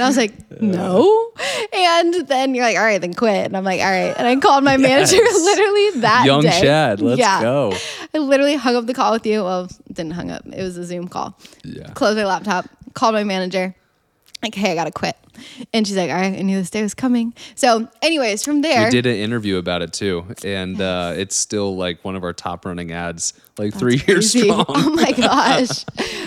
I 0.00 0.06
was 0.06 0.16
like, 0.16 0.32
"No." 0.60 1.32
And 1.72 2.14
then 2.28 2.54
you're 2.54 2.64
like, 2.64 2.76
"All 2.76 2.84
right, 2.84 3.00
then 3.00 3.14
quit." 3.14 3.46
And 3.46 3.56
I'm 3.56 3.64
like, 3.64 3.80
"All 3.80 3.90
right." 3.90 4.14
And 4.16 4.26
I 4.26 4.36
called 4.36 4.64
my 4.64 4.76
manager 4.76 5.16
literally 5.32 6.00
that 6.00 6.22
Young 6.26 6.42
day. 6.42 6.60
Chad, 6.60 7.00
let's 7.00 7.18
Yeah. 7.18 7.40
go. 7.42 7.74
I 8.14 8.18
literally 8.18 8.54
hung 8.56 8.76
up 8.76 8.86
the 8.86 8.94
call 8.94 9.12
with 9.12 9.26
you. 9.26 9.42
Well, 9.44 9.68
didn't 9.88 10.12
hung 10.12 10.30
up. 10.30 10.46
It 10.46 10.62
was 10.62 10.76
a 10.76 10.84
Zoom 10.84 11.08
call. 11.08 11.38
Yeah. 11.64 11.88
Closed 11.92 12.16
my 12.16 12.24
laptop, 12.24 12.66
called 12.94 13.14
my 13.14 13.24
manager, 13.24 13.74
like, 14.42 14.54
hey, 14.54 14.72
I 14.72 14.74
gotta 14.74 14.92
quit. 14.92 15.16
And 15.72 15.86
she's 15.86 15.96
like, 15.96 16.10
all 16.10 16.16
right, 16.16 16.36
I 16.36 16.42
knew 16.42 16.56
this 16.56 16.70
day 16.70 16.82
was 16.82 16.94
coming. 16.94 17.32
So, 17.54 17.88
anyways, 18.02 18.44
from 18.44 18.60
there, 18.60 18.86
We 18.86 18.90
did 18.90 19.06
an 19.06 19.14
interview 19.16 19.56
about 19.56 19.82
it 19.82 19.92
too, 19.92 20.26
and 20.44 20.80
uh, 20.80 21.14
it's 21.16 21.36
still 21.36 21.76
like 21.76 22.04
one 22.04 22.16
of 22.16 22.24
our 22.24 22.32
top 22.32 22.64
running 22.66 22.90
ads, 22.90 23.34
like 23.56 23.72
three 23.72 24.02
years 24.06 24.32
crazy. 24.32 24.40
strong. 24.48 24.64
Oh 24.68 24.90
my 24.90 25.12
gosh, 25.16 25.84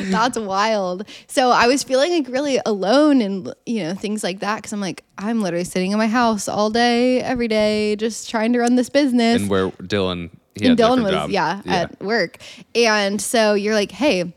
that's 0.09 0.37
wild. 0.39 1.07
So 1.27 1.49
I 1.49 1.67
was 1.67 1.83
feeling 1.83 2.11
like 2.11 2.27
really 2.29 2.59
alone 2.65 3.21
and 3.21 3.53
you 3.65 3.83
know 3.83 3.95
things 3.95 4.23
like 4.23 4.39
that 4.39 4.57
because 4.57 4.71
I'm 4.71 4.79
like 4.81 5.03
I'm 5.17 5.41
literally 5.41 5.65
sitting 5.65 5.91
in 5.91 5.97
my 5.97 6.07
house 6.07 6.47
all 6.47 6.69
day, 6.69 7.19
every 7.21 7.49
day, 7.49 7.97
just 7.97 8.29
trying 8.29 8.53
to 8.53 8.59
run 8.59 8.75
this 8.75 8.89
business. 8.89 9.41
and 9.41 9.49
where 9.49 9.71
Dylan, 9.71 10.29
he 10.55 10.67
and 10.67 10.77
Dylan 10.79 11.03
was 11.03 11.11
job. 11.11 11.29
yeah, 11.31 11.61
at 11.65 12.01
work, 12.01 12.37
and 12.75 13.21
so 13.21 13.55
you're 13.55 13.75
like, 13.75 13.91
hey, 13.91 14.33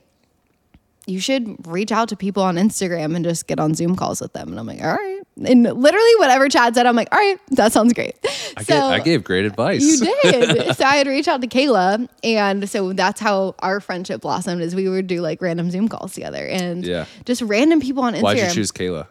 you 1.07 1.21
should 1.21 1.67
reach 1.67 1.93
out 1.93 2.09
to 2.09 2.17
people 2.17 2.43
on 2.43 2.57
Instagram 2.57 3.15
and 3.15 3.25
just 3.25 3.47
get 3.47 3.61
on 3.61 3.75
Zoom 3.75 3.95
calls 3.97 4.21
with 4.21 4.33
them. 4.33 4.49
And 4.49 4.59
I'm 4.59 4.67
like, 4.67 4.81
all 4.83 4.95
right, 4.95 5.21
and 5.47 5.63
literally 5.65 6.15
whatever 6.17 6.49
Chad 6.49 6.75
said, 6.75 6.87
I'm 6.87 6.97
like, 6.97 7.09
all 7.13 7.19
right, 7.19 7.39
that 7.51 7.73
sounds 7.73 7.93
great. 7.93 8.17
I, 8.57 8.63
so 8.63 8.75
gave, 8.75 8.83
I 8.83 8.99
gave 9.01 9.25
great 9.25 9.45
advice. 9.45 9.83
you 9.83 9.99
did. 10.23 10.77
so 10.77 10.85
I 10.85 10.97
had 10.97 11.07
reached 11.07 11.29
out 11.29 11.41
to 11.43 11.47
Kayla, 11.47 12.09
and 12.23 12.69
so 12.69 12.93
that's 12.93 13.21
how 13.21 13.55
our 13.59 13.81
friendship 13.81 14.23
blossomed. 14.23 14.63
Is 14.63 14.75
we 14.75 14.89
would 14.89 15.07
do 15.07 15.21
like 15.21 15.43
random 15.43 15.71
Zoom 15.71 15.89
calls 15.89 16.15
together, 16.15 16.47
and 16.47 16.85
Yeah. 16.85 17.05
just 17.25 17.43
random 17.43 17.81
people 17.81 18.03
on 18.05 18.15
Instagram. 18.15 18.23
Why'd 18.23 18.39
you 18.39 18.51
choose 18.51 18.73
Kayla? 18.73 19.07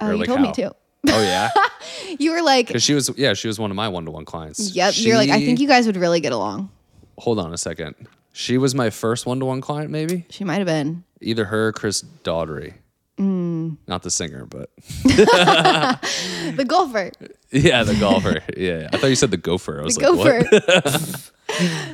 Oh, 0.00 0.06
Or, 0.08 0.12
you 0.12 0.18
like, 0.18 0.28
told 0.28 0.40
me 0.40 0.52
to. 0.52 0.74
Oh 1.06 1.20
yeah, 1.22 1.50
You 2.18 2.30
were 2.32 2.40
like, 2.42 2.68
because 2.68 2.82
she 2.82 2.94
was 2.94 3.10
yeah 3.18 3.34
she 3.34 3.46
was 3.48 3.58
one 3.58 3.70
of 3.70 3.76
my 3.76 3.88
one 3.88 4.06
to 4.06 4.10
one 4.10 4.24
clients. 4.24 4.74
yep. 4.74 4.94
You're 4.96 5.16
like, 5.18 5.28
I 5.28 5.44
think 5.44 5.60
you 5.60 5.68
guys 5.68 5.84
would 5.86 5.96
really 5.98 6.20
get 6.20 6.32
along. 6.32 6.70
Hold 7.18 7.38
on 7.38 7.52
a 7.52 7.58
second. 7.58 7.94
She 8.36 8.58
was 8.58 8.74
my 8.74 8.90
first 8.90 9.26
one 9.26 9.38
to 9.38 9.46
one 9.46 9.60
client, 9.60 9.90
maybe 9.92 10.26
She 10.28 10.42
might 10.44 10.58
have 10.58 10.66
been. 10.66 11.04
either 11.20 11.44
her 11.46 11.68
or 11.68 11.72
Chris 11.72 12.02
Daughtery. 12.24 12.74
Mm. 13.16 13.76
Not 13.86 14.02
the 14.02 14.10
singer, 14.10 14.44
but 14.44 14.70
The 15.04 16.64
golfer. 16.66 17.12
yeah, 17.52 17.84
the 17.84 17.94
golfer. 17.94 18.42
Yeah. 18.56 18.88
I 18.92 18.96
thought 18.98 19.06
you 19.06 19.14
said 19.14 19.30
the 19.30 19.36
gopher. 19.36 19.80
I 19.80 19.84
was 19.84 19.96
like, 19.96 20.06
Gopher. 20.06 20.42
what? 20.50 21.30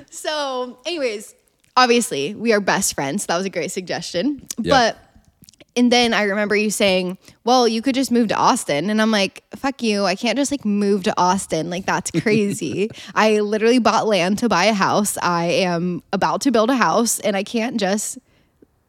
so, 0.11 0.79
anyways, 0.87 1.35
obviously 1.76 2.35
we 2.35 2.53
are 2.55 2.61
best 2.61 2.94
friends. 2.94 3.26
That 3.26 3.37
was 3.37 3.44
a 3.46 3.50
great 3.50 3.70
suggestion. 3.70 4.46
Yeah. 4.59 4.70
But 4.94 4.98
and 5.76 5.92
then 5.92 6.12
I 6.12 6.24
remember 6.24 6.56
you 6.56 6.70
saying, 6.70 7.18
"Well, 7.44 7.68
you 7.68 7.83
could 7.83 7.94
just 7.94 8.11
move 8.11 8.28
to 8.28 8.37
Austin." 8.37 8.90
And 8.90 9.00
I'm 9.00 9.11
like, 9.11 9.44
"Fuck 9.56 9.83
you. 9.83 10.04
I 10.04 10.14
can't 10.14 10.37
just 10.37 10.50
like 10.50 10.64
move 10.64 11.04
to 11.04 11.14
Austin. 11.16 11.70
Like 11.70 11.87
that's 11.87 12.11
crazy. 12.22 12.90
I 13.14 13.40
literally 13.40 13.78
bought 13.78 14.06
land 14.06 14.38
to 14.38 14.48
buy 14.48 14.64
a 14.64 14.74
house. 14.74 15.16
I 15.18 15.46
am 15.46 16.02
about 16.12 16.40
to 16.42 16.50
build 16.50 16.70
a 16.70 16.76
house 16.76 17.20
and 17.20 17.37
I 17.37 17.42
can't 17.42 17.78
just 17.78 18.18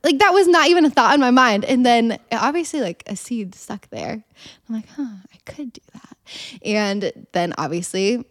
like 0.04 0.18
that 0.20 0.34
was 0.34 0.48
not 0.48 0.68
even 0.70 0.86
a 0.86 0.90
thought 0.90 1.14
in 1.14 1.22
my 1.22 1.32
mind. 1.32 1.66
And 1.66 1.86
then 1.86 2.20
obviously 2.32 2.82
like 2.82 3.04
a 3.08 3.16
seed 3.16 3.54
stuck 3.56 3.90
there. 3.90 4.24
I'm 4.68 4.76
like, 4.76 4.88
"Huh, 4.90 5.04
I 5.34 5.38
could 5.46 5.74
do 5.74 5.82
that." 5.94 6.18
And 6.64 7.12
then 7.32 7.54
obviously 7.58 8.26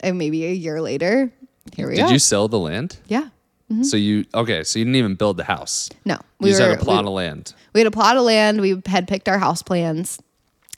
and 0.00 0.18
maybe 0.18 0.46
a 0.46 0.52
year 0.52 0.80
later, 0.80 1.32
here 1.74 1.88
we 1.88 1.96
Did 1.96 2.02
are. 2.02 2.06
Did 2.06 2.12
you 2.12 2.18
sell 2.18 2.48
the 2.48 2.58
land? 2.58 2.98
yeah. 3.06 3.28
So 3.82 3.96
you 3.98 4.24
okay? 4.34 4.64
So 4.64 4.78
you 4.78 4.84
didn't 4.86 4.96
even 4.96 5.14
build 5.14 5.36
the 5.36 5.44
house. 5.44 5.90
No, 6.06 6.18
You 6.40 6.48
just 6.48 6.60
had 6.60 6.70
a 6.70 6.74
we- 6.74 6.80
plot 6.84 7.04
of 7.04 7.10
land. 7.10 7.52
we 7.74 7.80
had 7.80 7.86
a 7.86 7.90
plot 7.90 8.16
of 8.16 8.22
land. 8.22 8.60
We 8.62 8.80
had 8.86 9.06
picked 9.06 9.28
our 9.28 9.38
house 9.38 9.62
plans. 9.62 10.18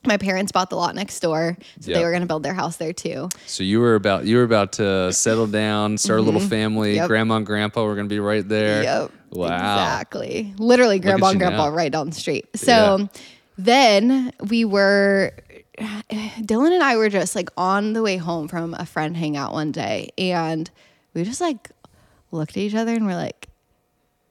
My 0.05 0.17
parents 0.17 0.51
bought 0.51 0.71
the 0.71 0.77
lot 0.77 0.95
next 0.95 1.21
door, 1.21 1.57
so 1.81 1.91
Yeah. 1.91 1.99
they 1.99 2.05
were 2.05 2.11
going 2.11 2.23
to 2.23 2.27
build 2.27 2.43
their 2.43 2.55
house 2.55 2.79
there 2.79 2.93
too. 2.95 3.29
So 3.47 3.63
you 3.63 3.81
were 3.81 3.95
about 3.95 4.25
you 4.25 4.39
were 4.39 4.43
about 4.45 4.73
to 4.75 5.13
settle 5.13 5.47
down, 5.47 5.99
start 5.99 6.21
a 6.21 6.23
little 6.23 6.41
family. 6.41 6.91
Mm-hmm. 6.93 6.97
Yep. 7.03 7.09
Grandma 7.09 7.37
and 7.37 7.47
grandpa 7.47 7.85
were 7.85 7.95
gonna 7.95 8.09
be 8.09 8.19
right 8.19 8.49
there. 8.49 8.83
Yep. 8.83 9.11
Wow. 9.33 9.47
Exactly. 9.47 10.55
Literally, 10.59 10.99
grandma 10.99 11.29
and 11.29 11.39
grandpa 11.39 11.67
now. 11.69 11.75
right 11.77 11.93
down 11.93 12.09
the 12.11 12.17
street. 12.17 12.49
So 12.57 12.99
Yeah. 12.99 13.07
then 13.59 14.33
we 14.49 14.65
were, 14.65 15.33
Dylan 15.79 16.73
and 16.73 16.83
I 16.83 16.97
were 16.97 17.09
just 17.09 17.37
like 17.37 17.51
on 17.57 17.93
the 17.93 18.03
way 18.03 18.17
home 18.17 18.49
from 18.49 18.75
a 18.75 18.85
friend 18.87 19.17
hangout 19.17 19.53
one 19.53 19.71
day, 19.71 20.11
and 20.19 20.69
we 21.15 21.23
just 21.25 21.41
like 21.41 21.71
looked 22.31 22.53
at 22.53 22.59
each 22.59 22.75
other 22.75 22.95
and 22.95 23.07
we're 23.07 23.17
like, 23.17 23.49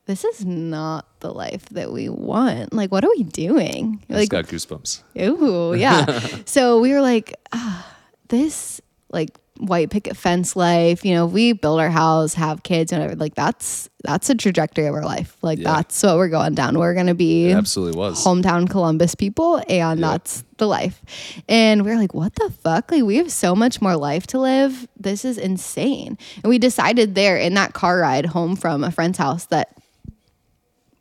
this 0.06 0.24
is 0.24 0.44
not 0.46 1.06
the 1.20 1.32
life 1.32 1.66
that 1.70 1.92
we 1.92 2.10
want. 2.10 2.74
Like, 2.74 2.92
what 2.92 3.04
are 3.04 3.12
we 3.16 3.24
doing? 3.24 4.04
I 4.10 4.14
Like, 4.14 4.30
got 4.30 4.46
goosebumps. 4.48 5.04
Ooh, 5.22 5.76
yeah. 5.76 6.20
so 6.46 6.80
we 6.80 6.94
were 6.94 7.02
like, 7.02 7.36
ah, 7.52 7.96
this 8.30 8.82
like 9.12 9.38
white 9.60 9.90
picket 9.90 10.16
fence 10.18 10.56
life, 10.56 11.04
you 11.06 11.14
know, 11.14 11.26
we 11.26 11.52
build 11.54 11.80
our 11.80 11.90
house, 11.90 12.34
have 12.34 12.64
kids, 12.64 12.92
and 12.92 13.02
whatever. 13.02 13.20
Like 13.20 13.36
that's 13.36 13.90
that's 14.04 14.30
a 14.30 14.36
trajectory 14.36 14.86
of 14.88 14.96
our 14.96 15.04
life. 15.04 15.36
Like 15.42 15.60
Yeah. 15.60 15.76
that's 15.76 16.02
what 16.02 16.16
we're 16.18 16.30
going 16.30 16.56
down. 16.56 16.80
We're 16.80 16.94
gonna 16.94 17.14
be 17.14 17.50
It 17.50 17.56
absolutely 17.58 18.00
was. 18.00 18.24
hometown 18.24 18.70
Columbus 18.70 19.16
people, 19.16 19.62
and 19.70 20.02
that's 20.02 20.44
the 20.58 20.68
life. 20.68 21.02
And 21.50 21.84
we 21.86 21.92
are 21.92 21.98
like, 21.98 22.14
what 22.14 22.34
the 22.36 22.50
fuck? 22.64 22.90
Like 22.92 23.04
we 23.04 23.18
have 23.18 23.32
so 23.32 23.56
much 23.56 23.82
more 23.82 23.96
life 23.98 24.26
to 24.28 24.40
live. 24.40 24.88
This 24.98 25.26
is 25.26 25.38
insane. 25.38 26.18
And 26.44 26.50
we 26.50 26.58
decided 26.58 27.16
there 27.16 27.38
in 27.38 27.54
that 27.56 27.74
car 27.74 28.00
ride 28.00 28.28
home 28.28 28.56
from 28.56 28.84
a 28.84 28.92
friend's 28.92 29.18
house 29.18 29.46
that 29.48 29.76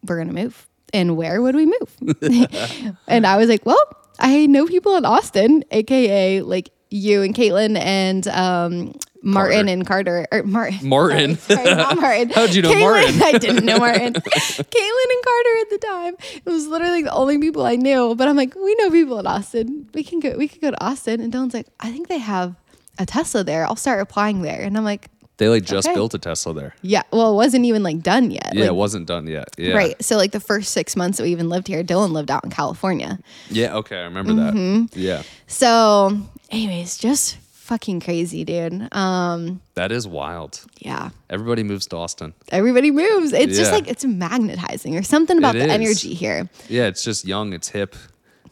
we're 0.04 0.18
gonna 0.18 0.32
move. 0.32 0.66
And 0.92 1.16
where 1.16 1.40
would 1.42 1.54
we 1.54 1.66
move? 1.66 1.96
and 3.06 3.26
I 3.26 3.36
was 3.36 3.48
like, 3.48 3.64
well, 3.64 3.78
I 4.18 4.46
know 4.46 4.66
people 4.66 4.96
in 4.96 5.04
Austin, 5.04 5.62
aka 5.70 6.40
like 6.42 6.70
you 6.90 7.22
and 7.22 7.34
Caitlin 7.34 7.76
and 7.78 8.26
um, 8.28 8.94
Martin 9.22 9.66
Carter. 9.66 9.68
and 9.72 9.86
Carter 9.86 10.26
or 10.32 10.42
Martin. 10.44 10.88
Martin. 10.88 11.36
Sorry, 11.36 11.64
sorry, 11.64 11.74
not 11.76 11.96
Martin. 12.00 12.28
How'd 12.34 12.54
you 12.54 12.62
know 12.62 12.72
Caitlin- 12.72 12.80
Martin? 12.80 13.22
I 13.22 13.32
didn't 13.38 13.64
know 13.66 13.78
Martin. 13.78 14.12
Caitlin 14.14 15.10
and 15.10 15.24
Carter 15.24 15.58
at 15.60 15.70
the 15.70 15.78
time. 15.86 16.14
It 16.44 16.46
was 16.50 16.66
literally 16.66 17.02
the 17.02 17.12
only 17.12 17.38
people 17.38 17.66
I 17.66 17.76
knew. 17.76 18.14
But 18.14 18.28
I'm 18.28 18.36
like, 18.36 18.54
we 18.54 18.74
know 18.76 18.90
people 18.90 19.18
in 19.18 19.26
Austin. 19.26 19.88
We 19.94 20.02
can 20.04 20.20
go. 20.20 20.36
We 20.36 20.48
could 20.48 20.60
go 20.60 20.70
to 20.70 20.82
Austin. 20.84 21.20
And 21.20 21.32
Dylan's 21.32 21.54
like, 21.54 21.66
I 21.80 21.90
think 21.92 22.08
they 22.08 22.18
have 22.18 22.54
a 22.98 23.04
Tesla 23.06 23.44
there. 23.44 23.66
I'll 23.66 23.76
start 23.76 24.00
applying 24.00 24.42
there. 24.42 24.60
And 24.62 24.76
I'm 24.76 24.84
like, 24.84 25.08
They 25.36 25.48
like 25.48 25.64
just 25.64 25.86
Okay. 25.88 25.94
built 25.94 26.14
a 26.14 26.18
Tesla 26.18 26.52
there. 26.54 26.74
yeah. 26.82 27.02
Well, 27.12 27.32
it 27.32 27.36
wasn't 27.36 27.64
even 27.64 27.82
like 27.84 28.00
done 28.02 28.30
yet. 28.32 28.50
Yeah, 28.54 28.62
Like, 28.62 28.70
it 28.70 28.74
wasn't 28.74 29.06
done 29.06 29.26
yet. 29.28 29.48
Yeah. 29.58 29.74
Right. 29.74 30.02
So 30.02 30.16
like 30.16 30.32
the 30.32 30.40
first 30.40 30.72
six 30.72 30.96
months 30.96 31.18
that 31.18 31.24
we 31.24 31.30
even 31.32 31.48
lived 31.48 31.68
here, 31.68 31.84
Dylan 31.84 32.10
lived 32.12 32.30
out 32.30 32.42
in 32.44 32.50
California. 32.50 33.18
Yeah. 33.50 33.74
Okay, 33.76 33.98
I 33.98 34.02
remember 34.04 34.32
Mm-hmm. 34.32 34.86
that. 34.86 34.96
Yeah. 34.96 35.22
So, 35.46 36.18
anyways, 36.50 36.98
just 36.98 37.36
fucking 37.52 38.00
crazy, 38.00 38.44
dude. 38.44 38.88
Um, 38.94 39.60
That 39.74 39.92
is 39.92 40.06
wild. 40.08 40.64
yeah. 40.78 41.10
Everybody 41.28 41.62
moves 41.62 41.86
to 41.88 41.96
Austin. 41.96 42.32
Everybody 42.50 42.90
moves. 42.90 43.32
It's 43.32 43.56
just 43.58 43.72
like 43.72 43.86
it's 43.88 44.04
magnetizing 44.04 44.96
or 44.96 45.02
something 45.02 45.36
about 45.38 45.54
It 45.56 45.60
the 45.60 45.64
is. 45.66 45.70
energy 45.72 46.14
here. 46.14 46.48
Yeah, 46.68 46.86
it's 46.86 47.04
just 47.04 47.26
young. 47.26 47.52
It's 47.52 47.68
hip. 47.68 47.94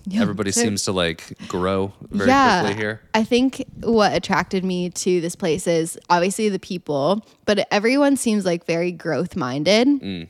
Yeah, 0.08 0.22
Everybody 0.22 0.52
so- 0.52 0.60
seems 0.60 0.84
to 0.84 0.92
like 0.92 1.36
grow 1.48 1.92
very 2.10 2.28
yeah, 2.28 2.60
quickly 2.60 2.80
here. 2.80 3.00
I 3.14 3.24
think 3.24 3.64
what 3.80 4.14
attracted 4.14 4.64
me 4.64 4.90
to 4.90 5.20
this 5.20 5.34
place 5.34 5.66
is 5.66 5.98
obviously 6.08 6.48
the 6.48 6.60
people, 6.60 7.26
but 7.44 7.66
everyone 7.72 8.16
seems 8.16 8.44
like 8.44 8.66
very 8.66 8.92
growth 8.92 9.34
minded 9.34 9.88
Mm. 9.88 10.28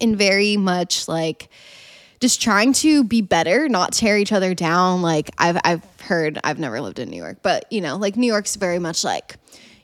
and 0.00 0.16
very 0.16 0.56
much 0.56 1.08
like 1.08 1.50
just 2.20 2.40
trying 2.42 2.72
to 2.74 3.04
be 3.04 3.20
better, 3.22 3.68
not 3.68 3.92
tear 3.92 4.18
each 4.18 4.32
other 4.32 4.54
down. 4.54 5.02
Like 5.02 5.30
I've 5.38 5.58
I've 5.64 5.84
heard, 6.00 6.38
I've 6.44 6.58
never 6.58 6.80
lived 6.80 6.98
in 6.98 7.10
New 7.10 7.16
York, 7.16 7.38
but 7.42 7.70
you 7.72 7.80
know, 7.80 7.96
like 7.96 8.16
New 8.16 8.26
York's 8.26 8.56
very 8.56 8.78
much 8.78 9.04
like, 9.04 9.36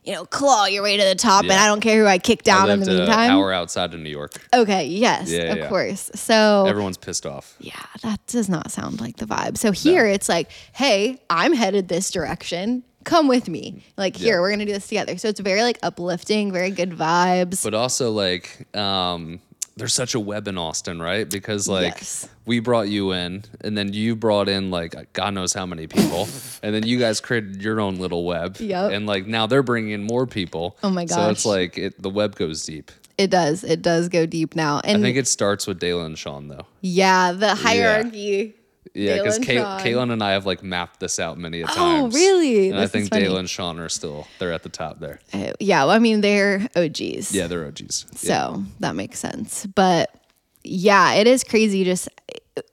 you 0.04 0.12
know, 0.12 0.24
claw 0.26 0.66
your 0.66 0.82
way 0.82 0.96
to 0.98 1.02
the 1.04 1.14
top, 1.14 1.44
and 1.44 1.52
I 1.52 1.66
don't 1.66 1.80
care 1.80 1.98
who 2.00 2.06
I 2.06 2.18
kick 2.18 2.42
down 2.42 2.68
I 2.68 2.74
in 2.74 2.80
lived 2.80 2.90
the 2.90 2.94
an 3.02 3.08
meantime. 3.08 3.30
hour 3.30 3.52
outside 3.52 3.94
of 3.94 4.00
New 4.00 4.10
York. 4.10 4.32
Okay, 4.52 4.86
yes, 4.86 5.30
Yeah, 5.30 5.52
of 5.52 5.58
yeah. 5.58 5.68
course. 5.68 6.10
So 6.14 6.66
Everyone's 6.66 6.98
pissed 6.98 7.24
off. 7.24 7.56
yeah, 7.58 7.72
that 8.02 8.20
does 8.26 8.48
not 8.50 8.70
sound 8.70 9.00
like 9.00 9.16
the 9.16 9.24
vibe. 9.26 9.56
So 9.56 9.72
here 9.72 10.04
it's 10.06 10.28
like, 10.28 10.50
hey, 10.72 11.22
I'm 11.30 11.52
headed 11.54 11.88
this 11.88 12.10
direction. 12.10 12.82
Come 13.04 13.28
with 13.28 13.48
me. 13.48 13.82
Like 13.96 14.16
here, 14.16 14.34
Yeah. 14.36 14.40
we're 14.40 14.50
gonna 14.50 14.64
do 14.66 14.72
this 14.72 14.88
together. 14.88 15.16
So 15.18 15.28
it's 15.28 15.40
very 15.40 15.62
like 15.62 15.78
uplifting, 15.82 16.52
very 16.52 16.70
good 16.70 16.90
vibes. 16.90 17.62
But 17.62 17.74
also 17.74 18.10
like 18.10 18.66
um 18.76 19.40
there's 19.76 19.92
such 19.94 20.14
a 20.14 20.20
web 20.20 20.46
in 20.48 20.56
Austin, 20.56 21.00
right? 21.02 21.28
Because 21.28 21.68
like 21.68 21.94
Yes. 21.96 22.28
we 22.46 22.60
brought 22.60 22.88
you 22.88 23.12
in 23.12 23.44
and 23.62 23.76
then 23.76 23.92
you 23.92 24.14
brought 24.14 24.48
in 24.48 24.70
like 24.70 25.12
God 25.12 25.34
knows 25.34 25.52
how 25.52 25.66
many 25.66 25.86
people 25.86 26.28
and 26.62 26.74
then 26.74 26.86
you 26.86 26.98
guys 26.98 27.20
created 27.20 27.60
your 27.62 27.80
own 27.80 27.96
little 27.96 28.24
web. 28.24 28.58
Yep. 28.60 28.92
And 28.92 29.06
like 29.06 29.26
now 29.26 29.46
they're 29.46 29.62
bringing 29.64 29.90
in 29.92 30.04
more 30.04 30.26
people. 30.26 30.76
Oh 30.82 30.90
my 30.90 31.06
So 31.06 31.28
it's 31.30 31.44
like 31.46 31.76
it 31.76 32.00
the 32.00 32.10
web 32.10 32.36
goes 32.36 32.62
deep. 32.64 32.92
It 33.18 33.30
does. 33.30 33.62
It 33.62 33.80
does 33.82 34.08
go 34.08 34.26
deep 34.26 34.56
now. 34.56 34.80
I 34.84 34.94
think 35.00 35.16
it 35.16 35.28
starts 35.28 35.66
with 35.68 35.78
Dalen 35.78 36.06
and 36.06 36.18
Sean 36.18 36.48
though. 36.48 36.66
yeah, 36.80 37.32
the 37.32 37.54
hierarchy. 37.54 38.54
Yeah, 38.56 38.63
because 38.94 39.38
Dalen, 39.40 39.64
Kaylin 39.80 40.12
and 40.12 40.22
I 40.22 40.32
have 40.32 40.46
like 40.46 40.62
mapped 40.62 41.00
this 41.00 41.18
out 41.18 41.36
many 41.36 41.62
a 41.62 41.66
Oh, 41.76 42.08
really? 42.08 42.68
And 42.70 42.78
I 42.78 42.82
This 42.82 42.88
is 42.88 42.92
think 42.92 43.10
Dale 43.10 43.36
and 43.36 43.50
Sean 43.50 43.78
are 43.80 43.88
still 43.88 44.26
they're 44.38 44.52
at 44.52 44.62
the 44.62 44.68
top 44.68 45.00
there. 45.00 45.18
Uh, 45.32 45.52
yeah, 45.60 45.80
well, 45.84 45.90
I 45.90 45.98
mean 45.98 46.20
they're 46.20 46.68
OGs. 46.76 47.34
Yeah, 47.34 47.48
they're 47.48 47.66
OGs. 47.66 48.06
So 48.14 48.28
Yeah. 48.28 48.56
that 48.80 48.94
makes 48.94 49.18
sense. 49.18 49.66
But 49.66 50.14
yeah, 50.62 51.14
it 51.14 51.26
is 51.26 51.42
crazy. 51.44 51.82
Just 51.84 52.08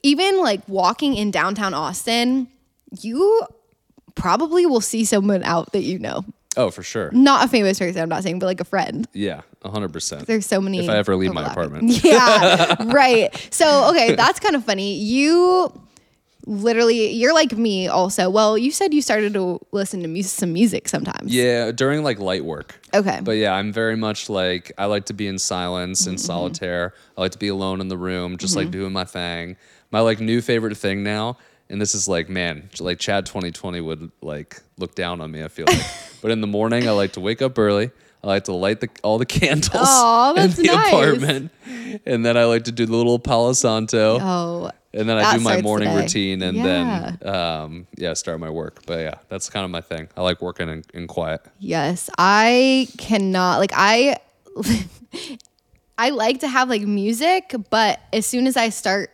even 0.03 0.39
like 0.39 0.61
walking 0.67 1.15
in 1.15 1.31
downtown 1.31 1.73
Austin, 1.73 2.47
you 3.01 3.41
probably 4.15 4.65
will 4.65 4.81
see 4.81 5.03
someone 5.05 5.43
out 5.43 5.71
that 5.73 5.83
you 5.83 5.97
know. 5.99 6.23
Oh, 6.57 6.69
for 6.69 6.83
sure. 6.83 7.09
Not 7.13 7.45
a 7.45 7.47
famous 7.47 7.79
person, 7.79 8.01
I'm 8.01 8.09
not 8.09 8.23
saying, 8.23 8.39
but 8.39 8.45
like 8.45 8.59
a 8.59 8.65
friend. 8.65 9.07
Yeah, 9.13 9.41
hundred 9.65 9.93
percent. 9.93 10.27
There's 10.27 10.45
so 10.45 10.59
many. 10.61 10.79
If 10.79 10.89
I 10.89 10.97
ever 10.97 11.15
leave 11.15 11.33
my 11.33 11.49
apartment. 11.49 11.91
Yeah, 12.03 12.75
right. 12.93 13.33
So, 13.51 13.89
okay, 13.91 14.15
that's 14.15 14.39
kind 14.39 14.55
of 14.55 14.63
funny. 14.65 14.95
You 14.95 15.71
literally, 16.45 17.11
you're 17.11 17.33
like 17.33 17.51
me 17.53 17.87
also. 17.87 18.29
Well, 18.29 18.57
you 18.57 18.71
said 18.71 18.93
you 18.93 19.01
started 19.01 19.33
to 19.33 19.59
listen 19.71 20.01
to 20.01 20.07
mu- 20.07 20.21
some 20.23 20.53
music 20.53 20.87
sometimes. 20.89 21.33
Yeah, 21.33 21.71
during 21.71 22.03
like 22.03 22.19
light 22.19 22.45
work. 22.45 22.79
Okay. 22.93 23.19
But 23.23 23.33
yeah, 23.33 23.53
I'm 23.53 23.71
very 23.71 23.95
much 23.95 24.29
like 24.29 24.71
I 24.77 24.85
like 24.85 25.05
to 25.05 25.13
be 25.13 25.27
in 25.27 25.37
silence 25.39 26.01
Mm-hmm. 26.01 26.09
and 26.11 26.21
solitaire. 26.21 26.93
I 27.17 27.21
like 27.21 27.31
to 27.33 27.39
be 27.39 27.47
alone 27.49 27.81
in 27.81 27.87
the 27.87 27.97
room, 27.97 28.37
just 28.37 28.55
like 28.55 28.71
doing 28.71 28.91
my 28.93 29.03
thing. 29.05 29.57
My 29.91 29.99
like 29.99 30.19
new 30.19 30.41
favorite 30.41 30.77
thing 30.77 31.03
now, 31.03 31.37
and 31.69 31.81
this 31.81 31.93
is 31.95 32.07
like 32.07 32.29
man, 32.29 32.69
like 32.79 32.97
Chad 32.99 33.25
2020 33.25 33.81
would 33.81 34.11
like 34.21 34.61
look 34.77 34.95
down 34.95 35.21
on 35.21 35.31
me. 35.31 35.43
I 35.43 35.47
feel 35.47 35.65
like, 35.67 35.81
but 36.21 36.31
in 36.31 36.41
the 36.41 36.47
morning 36.47 36.87
I 36.87 36.91
like 36.91 37.13
to 37.13 37.19
wake 37.19 37.41
up 37.41 37.57
early. 37.59 37.91
I 38.23 38.27
like 38.27 38.43
to 38.45 38.53
light 38.53 38.79
the 38.81 38.89
all 39.03 39.17
the 39.17 39.25
candles 39.39 39.71
Aw, 39.73 40.29
in 40.31 40.35
that's 40.35 40.55
the 40.57 40.63
nice. 40.63 40.87
apartment, 40.87 41.51
and 42.05 42.25
then 42.25 42.37
I 42.37 42.45
like 42.45 42.63
to 42.65 42.71
do 42.71 42.85
the 42.85 42.95
little 42.95 43.17
Palo 43.19 43.53
Santo. 43.53 44.19
Oh, 44.21 44.71
And 44.93 45.07
then 45.09 45.17
I 45.17 45.21
That 45.21 45.37
do 45.37 45.39
my 45.39 45.51
starts 45.51 45.57
the 45.61 45.63
morning 45.63 45.89
day. 45.89 46.01
routine 46.01 46.41
and 46.41 46.57
then 46.63 47.17
um, 47.25 47.87
yeah, 47.97 48.13
start 48.13 48.39
my 48.39 48.49
work. 48.49 48.83
But 48.85 48.99
yeah, 48.99 49.15
that's 49.29 49.49
kind 49.49 49.63
of 49.65 49.71
my 49.71 49.81
thing. 49.81 50.07
I 50.17 50.21
like 50.21 50.41
working 50.41 50.67
in, 50.69 50.83
in 50.93 51.07
quiet. 51.07 51.41
Yes, 51.59 52.09
I 52.17 52.87
cannot 52.97 53.57
like 53.59 53.71
I 53.73 54.17
I 55.97 56.09
like 56.09 56.39
to 56.41 56.47
have 56.47 56.69
like 56.69 56.81
music, 56.83 57.53
but 57.69 57.99
as 58.11 58.25
soon 58.25 58.47
as 58.47 58.57
I 58.57 58.69
start 58.69 59.11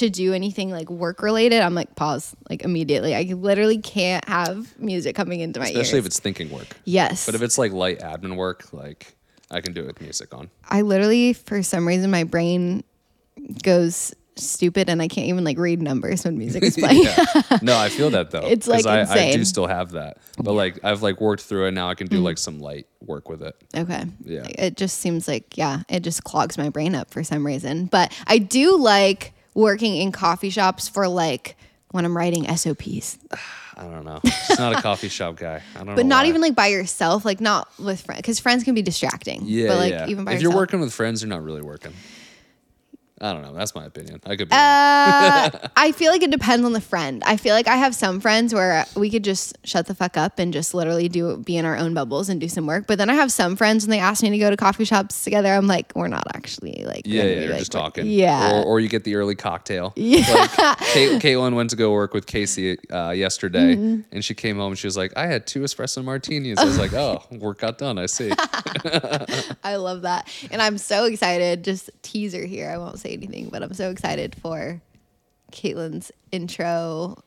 to 0.00 0.10
do 0.10 0.34
anything 0.34 0.70
like 0.70 0.90
work 0.90 1.22
related, 1.22 1.60
I'm 1.60 1.74
like 1.74 1.94
pause 1.94 2.34
like 2.48 2.62
immediately. 2.62 3.14
I 3.14 3.22
literally 3.22 3.78
can't 3.78 4.26
have 4.28 4.78
music 4.78 5.14
coming 5.14 5.40
into 5.40 5.60
my 5.60 5.66
Especially 5.66 5.78
ears. 5.78 5.86
Especially 5.88 5.98
if 6.00 6.06
it's 6.06 6.20
thinking 6.20 6.50
work. 6.50 6.76
yes. 6.84 7.26
But 7.26 7.34
if 7.34 7.42
it's 7.42 7.58
like 7.58 7.72
light 7.72 8.00
admin 8.00 8.36
work, 8.36 8.72
like 8.72 9.14
I 9.50 9.60
can 9.60 9.72
do 9.72 9.82
it 9.82 9.86
with 9.86 10.00
music 10.00 10.34
on. 10.34 10.50
I 10.68 10.82
literally 10.82 11.32
for 11.32 11.62
some 11.62 11.86
reason 11.86 12.10
my 12.10 12.24
brain 12.24 12.84
goes 13.62 14.14
stupid 14.36 14.88
and 14.88 15.02
I 15.02 15.08
can't 15.08 15.26
even 15.28 15.44
like 15.44 15.58
read 15.58 15.82
numbers 15.82 16.24
when 16.24 16.38
music 16.38 16.62
is 16.62 16.74
playing. 16.78 17.04
Yeah. 17.04 17.58
No, 17.62 17.76
I 17.76 17.88
feel 17.88 18.10
that 18.10 18.30
though. 18.30 18.46
It's 18.46 18.66
like, 18.66 18.86
I, 18.86 19.02
I 19.02 19.32
do 19.32 19.44
still 19.44 19.66
have 19.66 19.92
that. 19.92 20.18
But 20.38 20.52
like 20.52 20.82
I've 20.84 21.02
like 21.02 21.20
worked 21.20 21.42
through 21.42 21.66
it 21.66 21.72
now 21.72 21.88
I 21.90 21.94
can 21.94 22.06
do 22.06 22.20
mm. 22.20 22.24
like 22.24 22.38
some 22.38 22.60
light 22.60 22.86
work 23.00 23.28
with 23.28 23.42
it. 23.42 23.56
Okay. 23.76 24.04
Yeah. 24.24 24.46
It 24.58 24.76
just 24.76 24.98
seems 24.98 25.28
like, 25.28 25.56
yeah, 25.56 25.82
it 25.88 26.00
just 26.00 26.24
clogs 26.24 26.56
my 26.56 26.70
brain 26.70 26.94
up 26.94 27.10
for 27.10 27.22
some 27.22 27.46
reason. 27.46 27.86
But 27.86 28.16
I 28.26 28.38
do 28.38 28.78
like 28.78 29.34
working 29.60 29.96
in 29.96 30.12
coffee 30.12 30.50
shops 30.50 30.88
for 30.88 31.06
like 31.08 31.56
when 31.92 32.04
I'm 32.04 32.16
writing 32.16 32.44
SOPs, 32.56 33.18
I 33.76 33.82
don't 33.82 34.04
know. 34.04 34.20
It's 34.22 34.58
not 34.58 34.78
a 34.78 34.82
coffee 34.82 35.08
shop 35.18 35.36
guy. 35.36 35.62
I 35.74 35.78
don't 35.78 35.88
know. 35.88 35.94
but 35.96 36.06
not 36.06 36.24
why. 36.24 36.28
even 36.28 36.40
like 36.40 36.54
by 36.54 36.68
yourself, 36.68 37.24
like 37.24 37.40
not 37.40 37.68
with 37.78 38.00
friends, 38.02 38.18
because 38.20 38.38
friends 38.38 38.62
can 38.64 38.74
be 38.74 38.82
distracting. 38.82 39.40
Yeah, 39.44 39.68
But 39.68 39.76
like 39.78 39.90
yeah. 39.92 40.06
even 40.08 40.24
by 40.24 40.32
if 40.32 40.36
yourself. 40.36 40.52
you're 40.52 40.60
working 40.60 40.80
with 40.80 40.92
friends, 40.92 41.22
you're 41.22 41.28
not 41.28 41.42
really 41.42 41.62
working. 41.62 41.92
I 43.22 43.32
don't 43.34 43.42
know. 43.42 43.52
That's 43.52 43.74
my 43.74 43.84
opinion. 43.84 44.20
I 44.24 44.36
could 44.36 44.48
be. 44.48 44.54
Uh, 44.54 45.50
I 45.76 45.92
feel 45.94 46.10
like 46.10 46.22
it 46.22 46.30
depends 46.30 46.64
on 46.64 46.72
the 46.72 46.80
friend. 46.80 47.22
I 47.26 47.36
feel 47.36 47.54
like 47.54 47.68
I 47.68 47.76
have 47.76 47.94
some 47.94 48.18
friends 48.20 48.54
where 48.54 48.86
we 48.96 49.10
could 49.10 49.24
just 49.24 49.58
shut 49.62 49.86
the 49.86 49.94
fuck 49.94 50.16
up 50.16 50.38
and 50.38 50.52
just 50.54 50.72
literally 50.72 51.08
do 51.10 51.36
be 51.36 51.56
in 51.58 51.64
our 51.66 51.76
own 51.76 51.92
bubbles 51.92 52.28
and 52.30 52.40
do 52.40 52.48
some 52.48 52.66
work. 52.66 52.86
But 52.86 52.96
then 52.96 53.10
I 53.10 53.14
have 53.14 53.30
some 53.30 53.56
friends 53.56 53.84
when 53.84 53.90
they 53.90 53.98
ask 53.98 54.22
me 54.22 54.30
to 54.30 54.38
go 54.38 54.48
to 54.48 54.56
coffee 54.56 54.84
shops 54.86 55.22
together, 55.22 55.52
I'm 55.52 55.66
like, 55.66 55.92
we're 55.94 56.08
not 56.08 56.24
actually 56.34 56.82
like 56.86 57.02
Yeah, 57.04 57.24
yeah, 57.24 57.40
you're 57.40 57.48
like, 57.50 57.58
just 57.58 57.72
talking. 57.72 58.06
Yeah. 58.06 58.60
Or, 58.60 58.64
or 58.64 58.80
you 58.80 58.88
get 58.88 59.04
the 59.04 59.16
early 59.16 59.34
cocktail. 59.34 59.92
Yeah. 59.96 60.20
Like, 60.58 60.78
Kate, 60.78 61.20
Caitlin 61.20 61.54
went 61.54 61.70
to 61.70 61.76
go 61.76 61.92
work 61.92 62.14
with 62.14 62.26
Casey 62.26 62.78
uh, 62.90 63.10
yesterday, 63.10 63.76
Mm-hmm. 63.76 64.00
and 64.12 64.24
she 64.24 64.34
came 64.34 64.56
home 64.56 64.72
and 64.72 64.78
she 64.78 64.86
was 64.86 64.96
like, 64.96 65.12
I 65.16 65.26
had 65.26 65.46
two 65.46 65.60
espresso 65.60 66.02
martinis. 66.02 66.56
I 66.58 66.64
was 66.64 66.78
like, 66.78 66.94
oh, 66.94 67.22
work 67.32 67.58
got 67.58 67.76
done. 67.76 67.98
I 67.98 68.06
see. 68.06 68.30
I 69.62 69.76
love 69.76 70.02
that. 70.02 70.28
And 70.50 70.62
I'm 70.62 70.78
so 70.78 71.04
excited. 71.04 71.64
Just 71.64 71.90
teaser 72.02 72.44
here. 72.46 72.70
I 72.70 72.78
won't 72.78 72.98
say 72.98 73.09
anything, 73.12 73.48
but 73.50 73.62
I'm 73.62 73.74
so 73.74 73.90
excited 73.90 74.34
for 74.34 74.80
Caitlin's 75.52 76.12
intro 76.32 77.22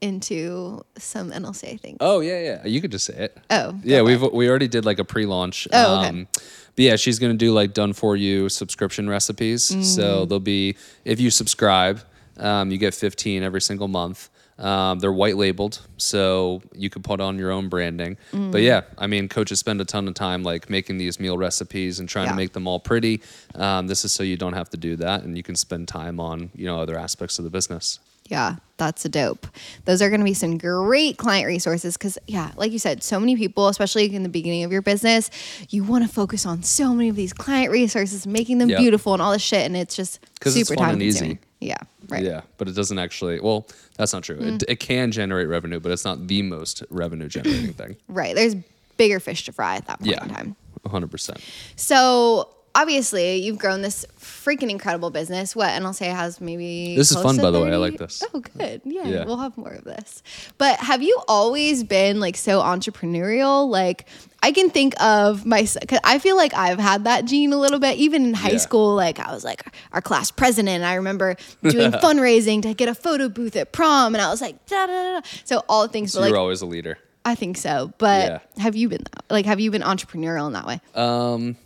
into 0.00 0.82
some 0.96 1.30
NLC, 1.30 1.74
I 1.74 1.76
think. 1.76 1.98
Oh, 2.00 2.20
yeah, 2.20 2.40
yeah. 2.40 2.66
You 2.66 2.80
could 2.80 2.90
just 2.90 3.04
say 3.04 3.14
it. 3.14 3.38
Oh, 3.50 3.78
Yeah, 3.82 4.02
we've 4.02 4.22
we 4.22 4.48
already 4.48 4.68
did 4.68 4.84
like 4.84 4.98
a 4.98 5.04
pre-launch. 5.04 5.68
Oh, 5.72 6.04
okay. 6.06 6.26
but 6.32 6.82
yeah, 6.82 6.96
she's 6.96 7.18
gonna 7.18 7.34
do 7.34 7.52
like 7.52 7.74
done 7.74 7.92
for 7.92 8.16
you 8.16 8.48
subscription 8.48 9.08
recipes. 9.08 9.70
Mm. 9.70 9.84
So 9.84 10.24
they'll 10.24 10.40
be 10.40 10.76
if 11.04 11.20
you 11.20 11.30
subscribe, 11.30 12.00
um, 12.38 12.70
you 12.70 12.78
get 12.78 12.94
15 12.94 13.42
every 13.42 13.60
single 13.60 13.88
month. 13.88 14.30
Um, 14.60 14.98
they're 14.98 15.12
white 15.12 15.36
labeled, 15.38 15.80
so 15.96 16.60
you 16.74 16.90
could 16.90 17.02
put 17.02 17.20
on 17.20 17.38
your 17.38 17.50
own 17.50 17.68
branding. 17.68 18.18
Mm. 18.32 18.52
But 18.52 18.60
yeah, 18.60 18.82
I 18.98 19.06
mean, 19.06 19.28
coaches 19.28 19.58
spend 19.58 19.80
a 19.80 19.84
ton 19.86 20.06
of 20.06 20.14
time 20.14 20.42
like 20.42 20.68
making 20.68 20.98
these 20.98 21.18
meal 21.18 21.38
recipes 21.38 21.98
and 21.98 22.06
trying 22.08 22.26
Yeah. 22.26 22.32
to 22.32 22.36
make 22.36 22.52
them 22.52 22.66
all 22.66 22.78
pretty. 22.78 23.22
Um, 23.54 23.86
this 23.86 24.04
is 24.04 24.12
so 24.12 24.22
you 24.22 24.36
don't 24.36 24.52
have 24.52 24.68
to 24.70 24.76
do 24.76 24.96
that, 24.96 25.22
and 25.22 25.36
you 25.36 25.42
can 25.42 25.56
spend 25.56 25.88
time 25.88 26.20
on 26.20 26.50
you 26.54 26.66
know 26.66 26.78
other 26.78 26.98
aspects 26.98 27.38
of 27.38 27.44
the 27.44 27.50
business. 27.50 28.00
Yeah, 28.28 28.56
that's 28.76 29.04
a 29.04 29.08
dope. 29.08 29.48
Those 29.86 30.00
are 30.02 30.08
going 30.08 30.20
to 30.20 30.24
be 30.24 30.34
some 30.34 30.56
great 30.56 31.16
client 31.16 31.48
resources 31.48 31.96
because, 31.96 32.16
yeah, 32.28 32.52
like 32.54 32.70
you 32.70 32.78
said, 32.78 33.02
so 33.02 33.18
many 33.18 33.34
people, 33.34 33.66
especially 33.66 34.14
in 34.14 34.22
the 34.22 34.28
beginning 34.28 34.62
of 34.62 34.70
your 34.70 34.82
business, 34.82 35.30
you 35.70 35.82
want 35.82 36.06
to 36.06 36.12
focus 36.12 36.46
on 36.46 36.62
so 36.62 36.94
many 36.94 37.08
of 37.08 37.16
these 37.16 37.32
client 37.32 37.72
resources, 37.72 38.28
making 38.28 38.58
them 38.58 38.68
Yep. 38.68 38.78
beautiful 38.78 39.14
and 39.14 39.20
all 39.22 39.32
this 39.32 39.42
shit, 39.42 39.66
and 39.66 39.76
it's 39.76 39.96
just 39.96 40.20
super 40.44 40.60
it's 40.60 40.68
fun 40.68 40.76
time 40.76 40.92
and 40.94 41.02
easy. 41.02 41.38
Yeah, 41.60 41.76
Right. 42.08 42.22
Mm. 42.22 42.26
Yeah, 42.26 42.40
but 42.56 42.68
it 42.68 42.74
doesn't 42.74 42.98
actually. 42.98 43.38
Well, 43.40 43.66
that's 43.96 44.12
not 44.14 44.22
true. 44.22 44.38
It, 44.40 44.64
it 44.66 44.80
can 44.80 45.12
generate 45.12 45.46
revenue, 45.48 45.78
but 45.78 45.92
it's 45.92 46.04
not 46.06 46.26
the 46.26 46.40
most 46.42 46.82
revenue 46.90 47.28
generating 47.28 47.74
thing. 47.74 47.96
Right. 48.08 48.34
There's 48.34 48.56
bigger 48.96 49.20
fish 49.20 49.44
to 49.44 49.52
fry 49.52 49.76
at 49.76 49.86
that 49.86 49.98
point 50.00 50.10
Yeah, 50.10 50.24
in 50.24 50.30
time. 50.30 50.56
hundred 50.86 51.10
percent. 51.10 51.40
So 51.76 52.48
obviously 52.74 53.36
you've 53.36 53.58
grown 53.58 53.82
this 53.82 54.06
freaking 54.18 54.70
incredible 54.70 55.10
business. 55.10 55.54
What 55.56 55.70
and 55.70 55.84
I'll 55.84 55.92
say 55.92 56.10
it 56.10 56.14
has 56.14 56.40
maybe 56.40 56.96
This 56.96 57.10
is 57.10 57.20
fun, 57.20 57.36
by 57.36 57.50
the 57.50 57.60
way. 57.60 57.72
I 57.72 57.76
like 57.76 57.96
this. 57.98 58.22
Oh, 58.34 58.40
good. 58.40 58.80
Yeah, 58.84 59.06
Yeah. 59.06 59.24
we'll 59.24 59.38
have 59.38 59.56
more 59.58 59.72
of 59.72 59.84
this. 59.84 60.22
But 60.58 60.78
have 60.80 61.02
you 61.02 61.20
always 61.28 61.82
been 61.84 62.20
like 62.20 62.36
so 62.36 62.60
entrepreneurial? 62.60 63.68
Like 63.68 64.06
I 64.42 64.52
can 64.52 64.70
think 64.70 64.94
of 65.02 65.44
my 65.44 65.66
because 65.80 66.00
I 66.04 66.18
feel 66.18 66.36
like 66.36 66.54
I've 66.54 66.78
had 66.78 67.04
that 67.04 67.24
gene 67.26 67.52
a 67.52 67.58
little 67.58 67.78
bit. 67.78 67.98
Even 67.98 68.24
in 68.24 68.34
high 68.34 68.50
Yeah. 68.52 68.58
school, 68.58 68.94
like 68.94 69.18
I 69.18 69.32
was 69.32 69.44
like 69.44 69.62
our 69.92 70.00
class 70.00 70.30
president. 70.30 70.84
I 70.84 70.94
remember 70.94 71.36
doing 71.62 71.90
fundraising 72.04 72.62
to 72.62 72.72
get 72.74 72.88
a 72.88 72.94
photo 72.94 73.28
booth 73.28 73.56
at 73.56 73.72
prom, 73.72 74.14
and 74.14 74.22
I 74.22 74.30
was 74.30 74.40
like 74.40 74.64
da 74.66 74.86
da 74.86 75.20
da. 75.20 75.26
So 75.44 75.62
all 75.68 75.86
things, 75.88 76.12
So 76.12 76.20
you're 76.20 76.30
like 76.30 76.38
always 76.38 76.62
a 76.62 76.66
leader. 76.66 76.98
I 77.24 77.34
think 77.34 77.58
so. 77.58 77.92
But 77.98 78.26
Yeah. 78.56 78.62
have 78.62 78.76
you 78.76 78.88
been 78.88 79.04
like 79.28 79.44
have 79.44 79.60
you 79.60 79.70
been 79.70 79.82
entrepreneurial 79.82 80.46
in 80.46 80.54
that 80.54 80.66
way? 80.66 80.80
Um, 80.94 81.56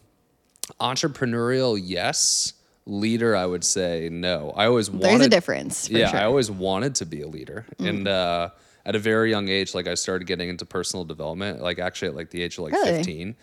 Entrepreneurial, 0.80 1.80
yes. 1.82 2.54
Leader, 2.86 3.34
I 3.34 3.46
would 3.46 3.64
say 3.64 4.10
no. 4.12 4.52
I 4.54 4.66
always 4.66 4.90
wanted. 4.90 5.04
There's 5.04 5.26
a 5.26 5.28
difference. 5.30 5.88
Yeah, 5.88 6.10
sure. 6.10 6.18
Mm. 6.18 6.22
I 6.22 6.24
always 6.26 6.50
wanted 6.50 6.94
to 6.96 7.06
be 7.06 7.22
a 7.22 7.26
leader, 7.26 7.64
and 7.78 8.06
uh, 8.06 8.50
at 8.84 8.94
a 8.94 8.98
very 8.98 9.30
young 9.30 9.48
age, 9.48 9.74
like 9.74 9.88
I 9.88 9.94
started 9.94 10.26
getting 10.26 10.50
into 10.50 10.66
personal 10.66 11.06
development. 11.06 11.62
Like 11.62 11.78
actually, 11.78 12.08
at 12.08 12.14
like 12.14 12.28
the 12.28 12.42
age 12.42 12.58
of 12.58 12.64
like 12.64 12.74
Really? 12.74 12.90
Mm. 12.90 12.96
fifteen, 12.96 13.36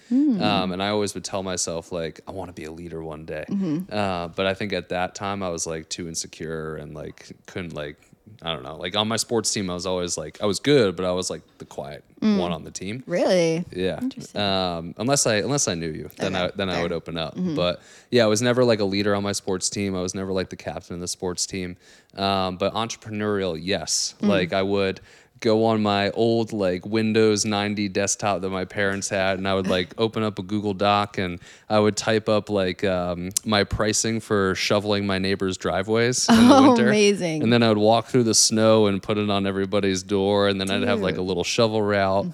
um, 0.43 0.71
and 0.73 0.83
I 0.83 0.89
always 0.89 1.15
would 1.15 1.23
tell 1.23 1.41
myself 1.41 1.91
like 1.91 2.21
I 2.27 2.31
want 2.31 2.49
to 2.49 2.53
be 2.53 2.65
a 2.65 2.71
leader 2.71 3.01
one 3.03 3.25
day. 3.25 3.45
Mm-hmm. 3.49 3.91
Uh, 3.91 4.27
but 4.27 4.45
I 4.45 4.53
think 4.53 4.73
at 4.73 4.89
that 4.89 5.15
time 5.15 5.41
I 5.41 5.49
was 5.49 5.65
like 5.65 5.89
too 5.89 6.07
insecure 6.07 6.75
and 6.75 6.93
like 6.93 7.31
couldn't 7.47 7.73
like 7.73 7.97
I 8.41 8.53
don't 8.53 8.63
know. 8.63 8.75
Like 8.77 8.95
on 8.95 9.07
my 9.07 9.17
sports 9.17 9.51
team, 9.53 9.69
I 9.69 9.73
was 9.73 9.85
always 9.85 10.17
like 10.17 10.41
I 10.41 10.45
was 10.45 10.59
good, 10.59 10.95
but 10.95 11.05
I 11.05 11.11
was 11.11 11.29
like 11.29 11.41
the 11.57 11.65
quiet 11.65 12.03
Mm. 12.21 12.37
one 12.37 12.51
on 12.51 12.63
the 12.63 12.69
team. 12.69 13.03
Really? 13.07 13.65
Yeah. 13.71 13.99
Um, 14.35 14.93
unless 14.97 15.25
I 15.25 15.35
unless 15.37 15.67
I 15.67 15.73
knew 15.73 15.89
you, 15.89 16.09
then 16.17 16.35
Okay, 16.35 16.45
I 16.45 16.51
then 16.55 16.69
I 16.69 16.81
would 16.83 16.91
open 16.91 17.17
up. 17.17 17.33
But 17.35 17.81
yeah, 18.11 18.23
I 18.23 18.27
was 18.27 18.41
never 18.43 18.63
like 18.63 18.79
a 18.79 18.83
leader 18.85 19.15
on 19.15 19.23
my 19.23 19.31
sports 19.31 19.69
team. 19.71 19.95
I 19.95 20.01
was 20.01 20.13
never 20.13 20.31
like 20.31 20.49
the 20.49 20.55
captain 20.55 20.93
of 20.95 21.01
the 21.01 21.07
sports 21.07 21.47
team. 21.47 21.77
Um, 22.15 22.57
but 22.57 22.73
entrepreneurial, 22.75 23.57
yes. 23.59 24.13
Like 24.21 24.53
I 24.53 24.61
would 24.61 25.01
go 25.41 25.65
on 25.65 25.81
my 25.83 26.09
old 26.11 26.53
like 26.53 26.85
Windows 26.85 27.43
90 27.45 27.89
desktop 27.89 28.41
that 28.41 28.49
my 28.49 28.63
parents 28.63 29.09
had, 29.09 29.37
and 29.37 29.47
I 29.47 29.53
would 29.53 29.67
like 29.67 29.93
open 29.97 30.23
up 30.23 30.39
a 30.39 30.43
Google 30.43 30.73
Doc 30.73 31.17
and 31.17 31.39
I 31.69 31.79
would 31.79 31.97
type 31.97 32.29
up 32.29 32.49
like 32.49 32.83
um, 32.83 33.31
my 33.43 33.63
pricing 33.63 34.19
for 34.19 34.55
shoveling 34.55 35.05
my 35.05 35.17
neighbors' 35.19 35.57
driveways 35.57 36.29
in 36.29 36.47
the 36.47 36.55
Oh, 36.55 36.67
winter. 36.69 36.87
amazing. 36.87 37.43
And 37.43 37.51
then 37.51 37.61
I 37.63 37.69
would 37.69 37.77
walk 37.77 38.05
through 38.07 38.23
the 38.23 38.33
snow 38.35 38.85
and 38.87 39.01
put 39.03 39.17
it 39.17 39.29
on 39.29 39.45
everybody's 39.45 40.03
door, 40.03 40.47
and 40.47 40.61
then 40.61 40.71
I'd 40.71 40.83
have 40.83 41.01
like 41.01 41.17
a 41.17 41.21
little 41.21 41.43
shovel 41.43 41.81
route. 41.81 42.27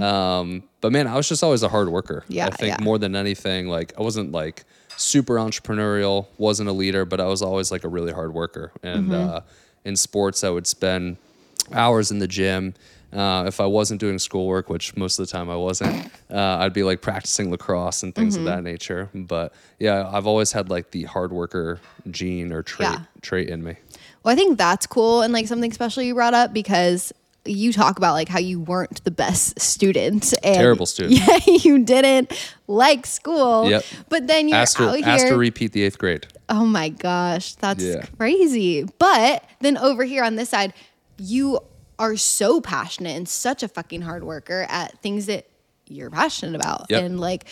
Um, 0.00 0.62
but 0.80 0.92
man, 0.92 1.06
I 1.06 1.14
was 1.16 1.28
just 1.28 1.42
always 1.42 1.62
a 1.62 1.68
hard 1.68 1.88
worker. 1.88 2.24
Yeah, 2.28 2.46
I 2.46 2.50
think 2.50 2.78
yeah. 2.78 2.84
more 2.84 2.98
than 2.98 3.16
anything, 3.16 3.68
like 3.68 3.92
I 3.98 4.02
wasn't 4.02 4.32
like 4.32 4.64
super 4.96 5.34
entrepreneurial, 5.36 6.26
wasn't 6.38 6.68
a 6.68 6.72
leader, 6.72 7.04
but 7.04 7.20
I 7.20 7.26
was 7.26 7.40
always 7.42 7.70
like 7.70 7.84
a 7.84 7.88
really 7.88 8.12
hard 8.12 8.34
worker. 8.34 8.72
And 8.82 9.08
Mm-hmm. 9.10 9.30
uh, 9.36 9.40
in 9.84 9.94
sports, 9.96 10.42
I 10.44 10.50
would 10.50 10.66
spend 10.66 11.16
hours 11.72 12.10
in 12.10 12.18
the 12.18 12.28
gym. 12.28 12.74
Uh, 13.10 13.44
if 13.46 13.58
I 13.58 13.64
wasn't 13.64 14.00
doing 14.00 14.18
schoolwork, 14.18 14.68
which 14.68 14.94
most 14.94 15.18
of 15.18 15.26
the 15.26 15.32
time 15.32 15.48
I 15.48 15.56
wasn't, 15.56 16.10
uh, 16.30 16.58
I'd 16.58 16.74
be 16.74 16.82
like 16.82 17.00
practicing 17.00 17.50
lacrosse 17.50 18.02
and 18.02 18.14
things 18.14 18.34
Mm-hmm. 18.36 18.46
of 18.46 18.54
that 18.56 18.62
nature. 18.62 19.08
But 19.14 19.54
yeah, 19.78 20.06
I've 20.12 20.26
always 20.26 20.52
had 20.52 20.68
like 20.68 20.90
the 20.90 21.04
hard 21.04 21.32
worker 21.32 21.80
gene 22.10 22.52
or 22.52 22.62
trait 22.62 22.90
Yeah. 22.90 22.98
trait 23.22 23.48
in 23.48 23.64
me. 23.64 23.76
Well, 24.22 24.32
I 24.32 24.36
think 24.36 24.58
that's 24.58 24.86
cool 24.86 25.22
and 25.22 25.32
like 25.32 25.46
something 25.48 25.72
special 25.72 26.02
you 26.02 26.12
brought 26.14 26.34
up 26.34 26.52
because 26.52 27.10
you 27.46 27.72
talk 27.72 27.96
about 27.96 28.12
like 28.12 28.28
how 28.28 28.40
you 28.40 28.60
weren't 28.60 29.02
the 29.04 29.10
best 29.10 29.58
student. 29.58 30.34
And 30.44 30.56
Terrible 30.56 30.84
student. 30.84 31.18
Yeah, 31.26 31.38
you 31.62 31.78
didn't 31.82 32.30
like 32.66 33.06
school. 33.06 33.70
Yep. 33.70 33.84
But 34.10 34.26
then 34.26 34.48
you're 34.48 34.58
Asked 34.58 34.76
to, 34.76 34.88
out 34.90 34.96
here. 34.96 35.06
asked 35.06 35.28
to 35.28 35.36
repeat 35.38 35.72
the 35.72 35.82
eighth 35.84 35.96
grade. 35.96 36.26
oh 36.50 36.66
my 36.66 36.90
gosh, 36.90 37.54
that's 37.54 37.82
Yeah. 37.82 38.04
crazy. 38.18 38.84
But 38.98 39.44
then 39.60 39.78
over 39.78 40.04
here 40.04 40.24
on 40.24 40.36
this 40.36 40.50
side, 40.50 40.74
you 41.18 41.60
are 41.98 42.16
so 42.16 42.60
passionate 42.60 43.16
and 43.16 43.28
such 43.28 43.62
a 43.62 43.68
fucking 43.68 44.02
hard 44.02 44.24
worker 44.24 44.66
at 44.68 44.98
things 45.00 45.26
that 45.26 45.46
you're 45.86 46.10
passionate 46.10 46.54
about. 46.54 46.86
Yep. 46.88 47.04
And 47.04 47.20
like 47.20 47.46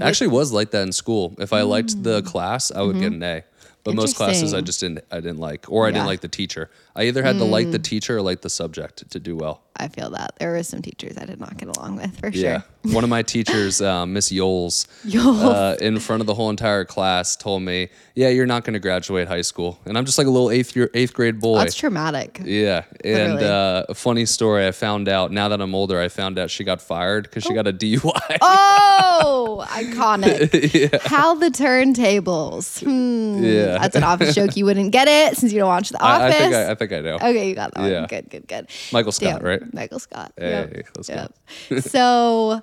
I 0.00 0.08
actually 0.08 0.28
was 0.28 0.52
like 0.52 0.72
that 0.72 0.82
in 0.82 0.92
school. 0.92 1.34
If 1.38 1.52
I 1.52 1.62
liked 1.62 2.02
the 2.02 2.22
class, 2.22 2.70
I 2.70 2.82
would 2.82 2.98
get 2.98 3.12
an 3.12 3.22
A. 3.22 3.44
But 3.84 3.94
most 3.94 4.16
classes 4.16 4.52
I. 4.52 4.58
Mm-hmm. 4.58 4.66
Just 4.66 4.80
didn't 4.80 5.04
I 5.10 5.16
didn't 5.16 5.38
like 5.38 5.66
or 5.70 5.86
I 5.86 5.88
Yeah. 5.88 5.94
Didn't 5.94 6.06
like 6.06 6.20
the 6.20 6.28
teacher. 6.28 6.70
I 6.96 7.04
either 7.04 7.22
had 7.22 7.38
to 7.38 7.44
like 7.44 7.70
the 7.70 7.78
teacher 7.78 8.16
or 8.18 8.22
like 8.22 8.40
the 8.40 8.50
subject 8.50 9.10
to 9.10 9.20
do 9.20 9.36
well. 9.36 9.62
I 9.78 9.88
feel 9.88 10.08
that. 10.10 10.32
There 10.38 10.52
were 10.52 10.62
some 10.62 10.80
teachers 10.80 11.18
I 11.18 11.26
did 11.26 11.38
not 11.38 11.58
get 11.58 11.68
along 11.76 11.96
with 11.96 12.18
for 12.18 12.28
Yeah. 12.28 12.62
sure. 12.84 12.94
One 12.94 13.04
of 13.04 13.10
my 13.10 13.22
teachers, 13.34 13.82
uh, 13.82 14.06
Miss 14.06 14.30
Yoles, 14.32 14.86
Yoles. 15.04 15.44
Uh, 15.44 15.76
in 15.84 15.98
front 15.98 16.22
of 16.22 16.26
the 16.26 16.32
whole 16.34 16.48
entire 16.48 16.84
class 16.86 17.36
told 17.36 17.60
me, 17.62 17.88
"Yeah, 18.14 18.28
you're 18.28 18.46
not 18.46 18.64
going 18.64 18.72
to 18.74 18.78
graduate 18.80 19.28
high 19.28 19.42
school." 19.42 19.78
And 19.84 19.98
I'm 19.98 20.06
just 20.06 20.16
like 20.16 20.26
a 20.26 20.30
little 20.30 20.50
eighth 20.50 20.74
year, 20.74 20.88
eighth 20.94 21.12
grade 21.12 21.40
boy. 21.40 21.58
That's 21.58 21.74
traumatic. 21.74 22.40
Yeah, 22.42 22.84
and 23.04 23.34
Literally. 23.34 23.44
uh, 23.44 23.82
a 23.90 23.94
funny 23.94 24.24
story. 24.24 24.66
I 24.66 24.70
found 24.72 25.08
out 25.08 25.30
now 25.32 25.48
that 25.48 25.60
I'm 25.60 25.74
older. 25.74 26.00
I 26.00 26.08
found 26.08 26.38
out 26.38 26.48
she 26.50 26.64
got 26.64 26.80
fired 26.80 27.24
because 27.24 27.42
she 27.44 27.52
got 27.52 27.66
a 27.66 27.72
DUI. 27.72 28.38
Oh, 28.40 29.64
iconic. 29.68 31.02
How 31.06 31.34
the 31.34 31.50
turntables. 31.50 32.82
Hmm. 32.82 33.42
yeah, 33.44 33.78
That's 33.78 33.96
an 33.96 34.04
office 34.04 34.34
joke. 34.34 34.56
You 34.56 34.64
wouldn't 34.64 34.92
get 34.92 35.08
it 35.08 35.36
since 35.36 35.52
you 35.52 35.58
don't 35.58 35.68
watch 35.68 35.90
The 35.90 36.02
I, 36.02 36.06
I 36.06 36.26
Office. 36.28 36.38
think 36.38 36.54
I, 36.54 36.70
I 36.70 36.74
think 36.74 36.85
I 36.92 37.00
know. 37.00 37.16
okay, 37.16 37.48
you 37.48 37.54
got 37.54 37.74
that 37.74 37.90
Yeah. 37.90 38.00
one. 38.00 38.08
Good, 38.08 38.30
good, 38.30 38.48
good. 38.48 38.68
Michael 38.92 39.12
Scott, 39.12 39.40
Damn, 39.40 39.44
right? 39.46 39.74
Michael 39.74 39.98
Scott. 39.98 40.32
Hey, 40.36 40.70
Yep. 40.74 40.86
let's 40.96 41.08
Yep. 41.08 41.34
so, 41.84 42.60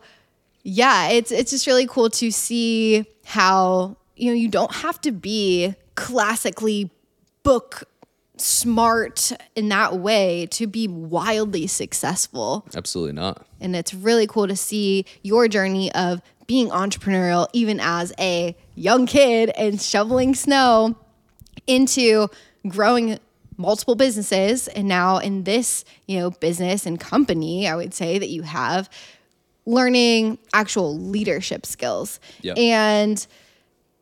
yeah, 0.63 1.09
it's 1.09 1.31
it's 1.31 1.51
just 1.51 1.67
really 1.67 1.87
cool 1.87 2.09
to 2.11 2.31
see 2.31 3.05
how 3.25 3.97
you 4.15 4.29
know 4.31 4.35
you 4.35 4.47
don't 4.47 4.73
have 4.75 4.99
to 5.01 5.11
be 5.11 5.75
classically 5.95 6.89
book 7.43 7.83
smart 8.37 9.31
in 9.55 9.69
that 9.69 9.97
way 9.99 10.47
to 10.47 10.67
be 10.67 10.87
wildly 10.87 11.67
successful. 11.67 12.65
Absolutely 12.75 13.13
not. 13.13 13.45
And 13.61 13.75
it's 13.75 13.93
really 13.93 14.25
cool 14.27 14.47
to 14.47 14.55
see 14.55 15.05
your 15.21 15.47
journey 15.47 15.91
of 15.93 16.21
being 16.47 16.69
entrepreneurial, 16.69 17.47
even 17.53 17.79
as 17.79 18.11
a 18.19 18.55
young 18.75 19.05
kid 19.05 19.49
and 19.55 19.81
shoveling 19.81 20.35
snow, 20.35 20.95
into 21.67 22.27
growing 22.67 23.19
multiple 23.63 23.95
businesses. 23.95 24.67
And 24.67 24.87
now 24.87 25.17
in 25.17 25.45
this, 25.45 25.85
you 26.05 26.19
know, 26.19 26.29
business 26.29 26.85
and 26.85 26.99
company, 26.99 27.67
I 27.67 27.75
would 27.75 27.93
say 27.93 28.19
that 28.19 28.27
you 28.27 28.41
have 28.41 28.89
learning 29.65 30.37
actual 30.53 30.99
leadership 30.99 31.65
skills. 31.65 32.19
Yep. 32.41 32.57
And 32.57 33.25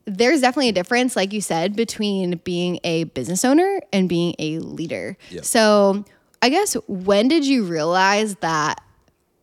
there's 0.06 0.42
definitely 0.42 0.70
a 0.70 0.74
difference, 0.74 1.16
like 1.16 1.32
you 1.32 1.42
said, 1.42 1.76
between 1.76 2.42
being 2.44 2.80
a 2.84 3.04
business 3.04 3.46
owner 3.46 3.80
and 3.94 4.10
being 4.10 4.34
a 4.40 4.58
leader. 4.58 5.16
Yep. 5.30 5.46
So 5.46 6.06
I 6.42 6.50
guess 6.50 6.74
when 6.88 7.28
did 7.28 7.46
you 7.46 7.64
realize 7.64 8.36
that, 8.38 8.84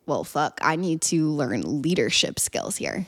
well, 0.06 0.24
fuck, 0.24 0.58
I 0.60 0.74
need 0.74 1.00
to 1.02 1.28
learn 1.28 1.82
leadership 1.82 2.40
skills 2.40 2.76
here? 2.76 3.06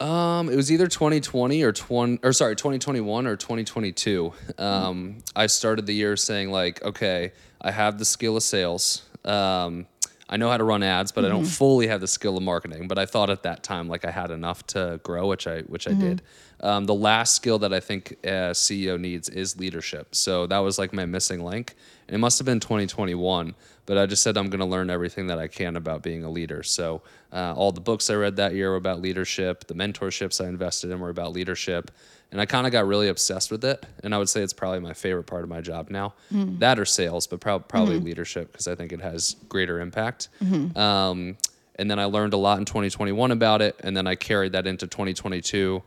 Um, 0.00 0.48
it 0.48 0.56
was 0.56 0.72
either 0.72 0.86
2020 0.86 1.62
or 1.62 1.72
20 1.72 2.20
or 2.22 2.32
sorry, 2.32 2.56
2021 2.56 3.26
or 3.26 3.36
2022. 3.36 4.32
Um, 4.58 5.18
I 5.36 5.46
started 5.46 5.86
the 5.86 5.92
year 5.94 6.16
saying 6.16 6.50
like, 6.50 6.82
okay, 6.82 7.32
I 7.60 7.70
have 7.70 7.98
the 7.98 8.06
skill 8.06 8.36
of 8.36 8.42
sales. 8.42 9.02
Um, 9.24 9.86
I 10.32 10.36
know 10.36 10.48
how 10.48 10.56
to 10.56 10.64
run 10.64 10.82
ads, 10.84 11.10
but 11.10 11.24
I 11.24 11.28
don't 11.28 11.44
fully 11.44 11.88
have 11.88 12.00
the 12.00 12.06
skill 12.06 12.36
of 12.36 12.42
marketing. 12.44 12.86
But 12.86 12.98
I 12.98 13.04
thought 13.04 13.30
at 13.30 13.42
that 13.42 13.62
time 13.64 13.88
like 13.88 14.04
I 14.04 14.12
had 14.12 14.30
enough 14.30 14.64
to 14.68 15.00
grow, 15.02 15.26
which 15.26 15.46
I 15.46 15.62
which 15.62 15.86
I 15.88 15.92
did. 16.00 16.22
Um, 16.60 16.84
the 16.84 16.94
last 16.94 17.34
skill 17.34 17.58
that 17.58 17.74
I 17.74 17.80
think 17.80 18.12
a 18.22 18.52
CEO 18.52 18.98
needs 18.98 19.28
is 19.28 19.58
leadership. 19.58 20.14
So 20.14 20.46
that 20.46 20.58
was 20.58 20.78
like 20.78 20.92
my 20.92 21.04
missing 21.04 21.44
link, 21.44 21.74
and 22.06 22.14
it 22.14 22.18
must 22.18 22.38
have 22.38 22.46
been 22.46 22.60
2021. 22.60 23.54
But 23.90 23.98
I 23.98 24.06
just 24.06 24.22
said 24.22 24.36
I'm 24.36 24.50
going 24.50 24.60
to 24.60 24.66
learn 24.66 24.88
everything 24.88 25.26
that 25.26 25.40
I 25.40 25.48
can 25.48 25.74
about 25.74 26.00
being 26.00 26.22
a 26.22 26.30
leader. 26.30 26.62
So 26.62 27.02
uh, 27.32 27.54
all 27.56 27.72
the 27.72 27.80
books 27.80 28.08
I 28.08 28.14
read 28.14 28.36
that 28.36 28.54
year 28.54 28.70
were 28.70 28.76
about 28.76 29.00
leadership. 29.00 29.66
The 29.66 29.74
mentorships 29.74 30.40
I 30.40 30.48
invested 30.48 30.92
in 30.92 31.00
were 31.00 31.08
about 31.08 31.32
leadership. 31.32 31.90
And 32.30 32.40
I 32.40 32.46
kind 32.46 32.68
of 32.68 32.72
got 32.72 32.86
really 32.86 33.08
obsessed 33.08 33.50
with 33.50 33.64
it. 33.64 33.84
And 34.04 34.14
I 34.14 34.18
would 34.18 34.28
say 34.28 34.42
it's 34.42 34.52
probably 34.52 34.78
my 34.78 34.92
favorite 34.92 35.24
part 35.24 35.42
of 35.42 35.48
my 35.48 35.60
job 35.60 35.90
now. 35.90 36.14
That 36.60 36.78
or 36.78 36.84
sales, 36.84 37.26
but 37.26 37.40
prob- 37.40 37.66
probably 37.66 37.96
leadership 38.04 38.52
because 38.52 38.68
I 38.68 38.76
think 38.76 38.92
it 38.92 39.00
has 39.00 39.34
greater 39.48 39.80
impact. 39.80 40.28
Um, 40.76 41.36
and 41.74 41.90
then 41.90 41.98
I 41.98 42.04
learned 42.04 42.32
a 42.32 42.36
lot 42.36 42.60
in 42.60 42.66
2021 42.66 43.32
about 43.32 43.60
it. 43.60 43.74
And 43.82 43.96
then 43.96 44.06
I 44.06 44.14
carried 44.14 44.52
that 44.52 44.68
into 44.68 44.86
2022. 44.86 45.82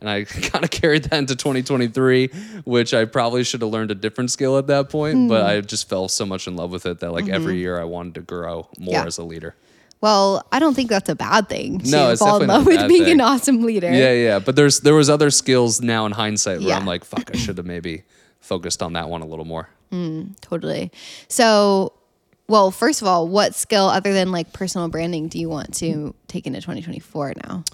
And 0.00 0.08
I 0.08 0.24
kind 0.24 0.64
of 0.64 0.70
carried 0.70 1.04
that 1.04 1.18
into 1.18 1.36
2023, 1.36 2.28
which 2.64 2.94
I 2.94 3.04
probably 3.04 3.44
should 3.44 3.62
have 3.62 3.70
learned 3.70 3.90
a 3.90 3.94
different 3.94 4.30
skill 4.30 4.58
at 4.58 4.66
that 4.68 4.90
point. 4.90 5.16
Hmm. 5.16 5.28
But 5.28 5.46
I 5.46 5.60
just 5.60 5.88
fell 5.88 6.08
so 6.08 6.24
much 6.26 6.46
in 6.46 6.56
love 6.56 6.70
with 6.70 6.86
it 6.86 7.00
that 7.00 7.12
like 7.12 7.24
mm-hmm. 7.24 7.34
every 7.34 7.58
year 7.58 7.80
I 7.80 7.84
wanted 7.84 8.14
to 8.16 8.20
grow 8.20 8.68
more 8.78 8.94
Yeah. 8.94 9.06
as 9.06 9.18
a 9.18 9.24
leader. 9.24 9.54
Well, 10.00 10.46
I 10.52 10.60
don't 10.60 10.74
think 10.74 10.90
that's 10.90 11.08
a 11.08 11.16
bad 11.16 11.48
thing 11.48 11.80
to 11.80 11.90
No, 11.90 12.10
it's 12.10 12.20
fall 12.20 12.40
in 12.40 12.46
love 12.46 12.66
with 12.66 12.86
being 12.86 13.08
an 13.08 13.20
awesome 13.20 13.62
leader. 13.62 13.92
Yeah, 13.92 14.12
yeah. 14.12 14.38
But 14.38 14.54
there's 14.54 14.80
there 14.80 14.94
was 14.94 15.10
other 15.10 15.30
skills 15.30 15.80
now 15.80 16.06
in 16.06 16.12
hindsight 16.12 16.60
where 16.60 16.68
Yeah. 16.68 16.76
I'm 16.76 16.86
like, 16.86 17.04
fuck, 17.04 17.30
I 17.34 17.36
should 17.36 17.56
have 17.58 17.66
maybe 17.66 18.04
focused 18.40 18.82
on 18.82 18.92
that 18.92 19.08
one 19.08 19.22
a 19.22 19.26
little 19.26 19.44
more. 19.44 19.68
Hmm, 19.90 20.32
totally. 20.40 20.92
So, 21.28 21.92
well, 22.46 22.70
first 22.70 23.02
of 23.02 23.08
all, 23.08 23.26
what 23.26 23.54
skill 23.54 23.86
other 23.88 24.12
than 24.12 24.30
like 24.30 24.52
personal 24.52 24.88
branding 24.88 25.28
do 25.28 25.38
you 25.40 25.48
want 25.48 25.74
to 25.76 26.14
take 26.28 26.46
into 26.46 26.60
2024 26.60 27.34
now? 27.44 27.64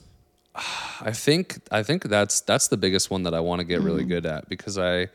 I 0.55 1.13
think 1.13 1.59
I 1.71 1.83
think 1.83 2.05
that's 2.05 2.41
that's 2.41 2.69
the 2.69 2.77
biggest 2.77 3.11
one 3.11 3.25
that 3.25 3.35
I 3.35 3.41
want 3.41 3.61
to 3.61 3.65
get 3.65 3.81
really 3.81 4.03
mm-hmm. 4.03 4.09
good 4.09 4.27
at 4.27 4.49
because 4.49 4.79
I 4.79 5.09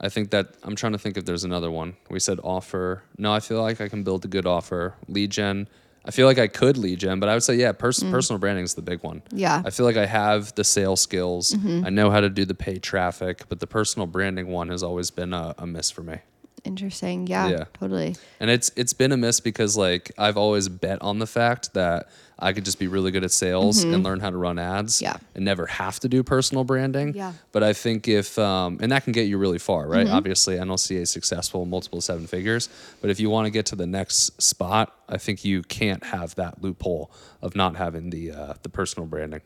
I 0.00 0.08
think 0.08 0.30
that 0.30 0.54
I'm 0.62 0.76
trying 0.76 0.92
to 0.92 0.98
think 0.98 1.16
if 1.16 1.24
there's 1.24 1.44
another 1.44 1.70
one. 1.70 1.96
We 2.10 2.20
said 2.20 2.40
offer. 2.42 3.02
No, 3.16 3.32
I 3.32 3.40
feel 3.40 3.62
like 3.62 3.80
I 3.80 3.88
can 3.88 4.02
build 4.02 4.24
a 4.24 4.28
good 4.28 4.46
offer. 4.46 4.94
Lead 5.08 5.30
gen. 5.30 5.68
I 6.04 6.10
feel 6.10 6.26
like 6.26 6.38
I 6.38 6.48
could 6.48 6.76
lead 6.76 6.98
gen, 6.98 7.18
but 7.18 7.30
I 7.30 7.32
would 7.32 7.42
say 7.42 7.54
yeah, 7.54 7.72
pers- 7.72 8.00
mm. 8.00 8.10
personal 8.10 8.38
branding 8.38 8.64
is 8.64 8.74
the 8.74 8.82
big 8.82 9.02
one. 9.02 9.22
Yeah. 9.32 9.62
I 9.64 9.70
feel 9.70 9.86
like 9.86 9.96
I 9.96 10.04
have 10.04 10.54
the 10.54 10.64
sales 10.64 11.00
skills. 11.00 11.52
Mm-hmm. 11.52 11.86
I 11.86 11.88
know 11.88 12.10
how 12.10 12.20
to 12.20 12.28
do 12.28 12.44
the 12.44 12.54
paid 12.54 12.82
traffic, 12.82 13.44
but 13.48 13.60
the 13.60 13.66
personal 13.66 14.06
branding 14.06 14.48
one 14.48 14.68
has 14.68 14.82
always 14.82 15.10
been 15.10 15.32
a, 15.32 15.54
a 15.56 15.66
miss 15.66 15.90
for 15.90 16.02
me. 16.02 16.18
Interesting. 16.64 17.26
Yeah, 17.26 17.48
Yeah. 17.48 17.64
totally. 17.78 18.16
And 18.40 18.50
it's 18.50 18.70
it's 18.74 18.92
been 18.94 19.12
a 19.12 19.16
miss 19.16 19.40
because 19.40 19.76
like 19.76 20.10
I've 20.18 20.36
always 20.36 20.68
bet 20.68 21.00
on 21.02 21.18
the 21.18 21.26
fact 21.26 21.74
that 21.74 22.08
I 22.38 22.52
could 22.52 22.64
just 22.64 22.78
be 22.78 22.88
really 22.88 23.10
good 23.12 23.22
at 23.22 23.30
sales 23.30 23.84
and 23.84 24.02
learn 24.02 24.18
how 24.20 24.28
to 24.30 24.36
run 24.36 24.58
ads 24.58 25.00
Yeah. 25.00 25.16
and 25.36 25.44
never 25.44 25.66
have 25.66 26.00
to 26.00 26.08
do 26.08 26.22
personal 26.24 26.64
branding. 26.64 27.14
Yeah. 27.14 27.32
But 27.52 27.62
I 27.62 27.72
think 27.74 28.08
if 28.08 28.38
um, 28.38 28.78
and 28.80 28.90
that 28.92 29.04
can 29.04 29.12
get 29.12 29.28
you 29.28 29.38
really 29.38 29.58
far, 29.58 29.86
right? 29.86 30.08
Obviously, 30.08 30.56
NLCA 30.56 31.02
is 31.02 31.10
successful, 31.10 31.64
multiple 31.66 32.00
seven 32.00 32.26
figures. 32.26 32.68
But 33.00 33.10
if 33.10 33.20
you 33.20 33.30
want 33.30 33.46
to 33.46 33.50
get 33.50 33.66
to 33.66 33.76
the 33.76 33.86
next 33.86 34.42
spot, 34.42 34.94
I 35.08 35.18
think 35.18 35.44
you 35.44 35.62
can't 35.62 36.02
have 36.04 36.34
that 36.36 36.62
loophole 36.62 37.10
of 37.42 37.54
not 37.54 37.76
having 37.76 38.10
the 38.10 38.32
uh, 38.32 38.54
the 38.62 38.68
personal 38.68 39.06
branding. 39.06 39.42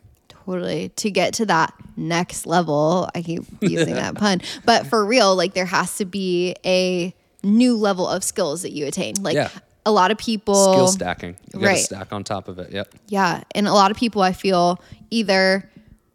Totally. 0.48 0.88
To 0.96 1.10
get 1.10 1.34
to 1.34 1.46
that 1.46 1.74
next 1.96 2.46
level, 2.46 3.08
I 3.14 3.20
keep 3.22 3.42
using 3.60 3.94
that 3.94 4.14
pun, 4.14 4.40
but 4.64 4.86
for 4.86 5.04
real, 5.04 5.36
like 5.36 5.52
there 5.52 5.66
has 5.66 5.96
to 5.98 6.04
be 6.06 6.54
a 6.64 7.14
new 7.42 7.76
level 7.76 8.08
of 8.08 8.24
skills 8.24 8.62
that 8.62 8.72
you 8.72 8.86
attain. 8.86 9.14
Like 9.20 9.34
Yeah. 9.34 9.50
a 9.84 9.92
lot 9.92 10.10
of 10.10 10.16
people 10.18 10.54
Skill 10.72 10.88
stacking. 10.88 11.36
You 11.54 11.60
Right. 11.60 11.78
stack 11.78 12.12
on 12.12 12.24
top 12.24 12.48
of 12.48 12.58
it. 12.58 12.72
Yep. 12.72 12.94
Yeah. 13.08 13.42
And 13.54 13.68
a 13.68 13.72
lot 13.74 13.90
of 13.90 13.96
people 13.98 14.22
I 14.22 14.32
feel 14.32 14.80
either 15.10 15.68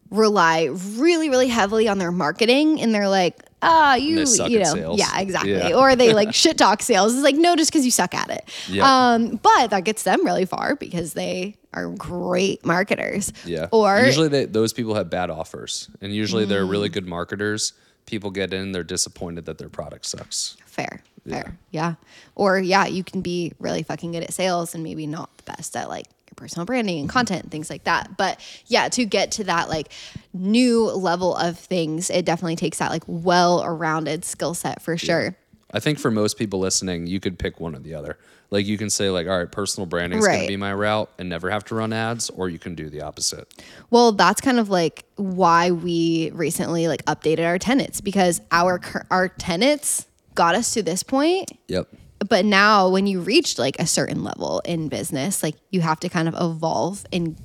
rely 0.10 0.70
really, 0.98 1.30
really 1.30 1.48
heavily 1.48 1.88
on 1.88 1.98
their 2.00 2.12
marketing 2.12 2.82
and 2.82 2.94
they're 2.94 3.10
like, 3.10 3.36
ah, 3.62 3.96
you, 3.96 4.26
suck 4.26 4.50
you 4.50 4.60
at 4.62 4.76
know, 4.76 4.96
yeah, 4.96 5.20
exactly. 5.20 5.52
Yeah. 5.54 5.76
Or 5.78 5.96
they 5.96 6.14
like 6.14 6.34
shit 6.36 6.58
talk 6.58 6.82
sales. 6.82 7.14
It's 7.14 7.24
like, 7.24 7.36
no, 7.36 7.56
just 7.56 7.72
because 7.72 7.86
you 7.86 7.92
suck 7.92 8.14
at 8.16 8.30
it. 8.30 8.50
Yeah. 8.68 8.84
Um, 9.14 9.36
but 9.42 9.70
that 9.70 9.84
gets 9.86 10.04
them 10.04 10.26
really 10.26 10.46
far 10.46 10.76
because 10.76 11.14
they 11.14 11.56
are 11.74 11.90
great 11.90 12.66
marketers. 12.66 13.32
Yeah. 13.46 13.68
Or 13.72 14.00
usually 14.00 14.28
they, 14.30 14.46
those 14.46 14.74
people 14.74 14.96
have 14.96 15.10
bad 15.10 15.30
offers, 15.30 15.90
and 16.02 16.14
usually 16.14 16.46
they're 16.46 16.66
really 16.66 16.90
Mm. 16.90 16.94
good 16.94 17.08
marketers. 17.08 17.74
People 18.06 18.32
get 18.32 18.54
in, 18.54 18.72
they're 18.74 18.84
disappointed 18.84 19.46
that 19.46 19.58
their 19.58 19.70
product 19.70 20.06
sucks. 20.06 20.58
fair, 20.66 21.02
fair. 21.28 21.58
Yeah. 21.72 21.96
Or 22.36 22.60
yeah, 22.60 22.86
you 22.88 23.04
can 23.04 23.22
be 23.22 23.54
really 23.60 23.84
fucking 23.84 24.12
good 24.12 24.24
at 24.24 24.34
sales 24.34 24.74
and 24.76 24.84
maybe 24.84 25.08
not 25.08 25.30
the 25.38 25.44
best 25.44 25.76
at 25.78 25.88
like 25.88 26.08
your 26.28 26.36
personal 26.36 26.66
branding 26.66 27.00
and 27.00 27.08
content 27.10 27.44
and 27.44 27.52
things 27.52 27.70
like 27.70 27.84
that. 27.86 28.18
But 28.18 28.40
yeah, 28.68 28.90
to 28.90 29.06
get 29.06 29.32
to 29.34 29.44
that 29.46 29.70
like 29.70 29.90
new 30.34 30.86
level 30.86 31.36
of 31.36 31.58
things, 31.60 32.10
it 32.10 32.26
definitely 32.26 32.56
takes 32.56 32.80
that 32.80 32.90
like 32.92 33.04
well-rounded 33.08 34.26
skill 34.26 34.54
set 34.54 34.82
for 34.82 34.98
sure. 34.98 35.36
I 35.74 35.80
think 35.80 36.00
for 36.00 36.12
most 36.12 36.38
people 36.38 36.60
listening, 36.60 37.08
you 37.08 37.20
could 37.20 37.38
pick 37.40 37.60
one 37.60 37.76
or 37.76 37.80
the 37.80 37.96
other. 37.96 38.18
Like 38.52 38.68
you 38.68 38.78
can 38.78 38.90
say 38.92 39.10
like, 39.10 39.26
all 39.28 39.38
right, 39.40 39.52
personal 39.52 39.88
branding 39.88 40.20
is 40.20 40.26
going 40.26 40.38
Right. 40.40 40.46
to 40.46 40.48
be 40.48 40.58
my 40.58 40.74
route 40.74 41.10
and 41.18 41.28
never 41.28 41.50
have 41.50 41.66
to 41.66 41.76
run 41.76 41.92
ads, 41.92 42.30
or 42.30 42.50
you 42.50 42.60
can 42.60 42.76
do 42.76 42.90
the 42.90 43.02
opposite. 43.02 43.48
Well, 43.90 44.12
that's 44.12 44.40
kind 44.42 44.60
of 44.60 44.70
like 44.70 45.06
why 45.16 45.72
we 45.72 46.30
recently 46.36 46.88
like 46.88 47.04
updated 47.06 47.46
our 47.48 47.58
tenets 47.58 48.00
because 48.02 48.42
our 48.52 48.78
cur- 48.78 49.08
our 49.10 49.28
tenets 49.30 50.06
got 50.36 50.54
us 50.56 50.74
to 50.74 50.82
this 50.84 51.04
point 51.04 51.52
Yep. 51.68 51.88
but 52.28 52.44
now 52.46 52.90
when 52.90 53.06
you 53.06 53.20
reach 53.22 53.60
like 53.60 53.78
a 53.80 53.86
certain 53.86 54.24
level 54.24 54.62
in 54.66 54.88
business 54.88 55.44
like 55.44 55.54
you 55.70 55.82
have 55.82 56.00
to 56.00 56.10
kind 56.10 56.28
of 56.28 56.34
evolve 56.40 57.06
and 57.14 57.36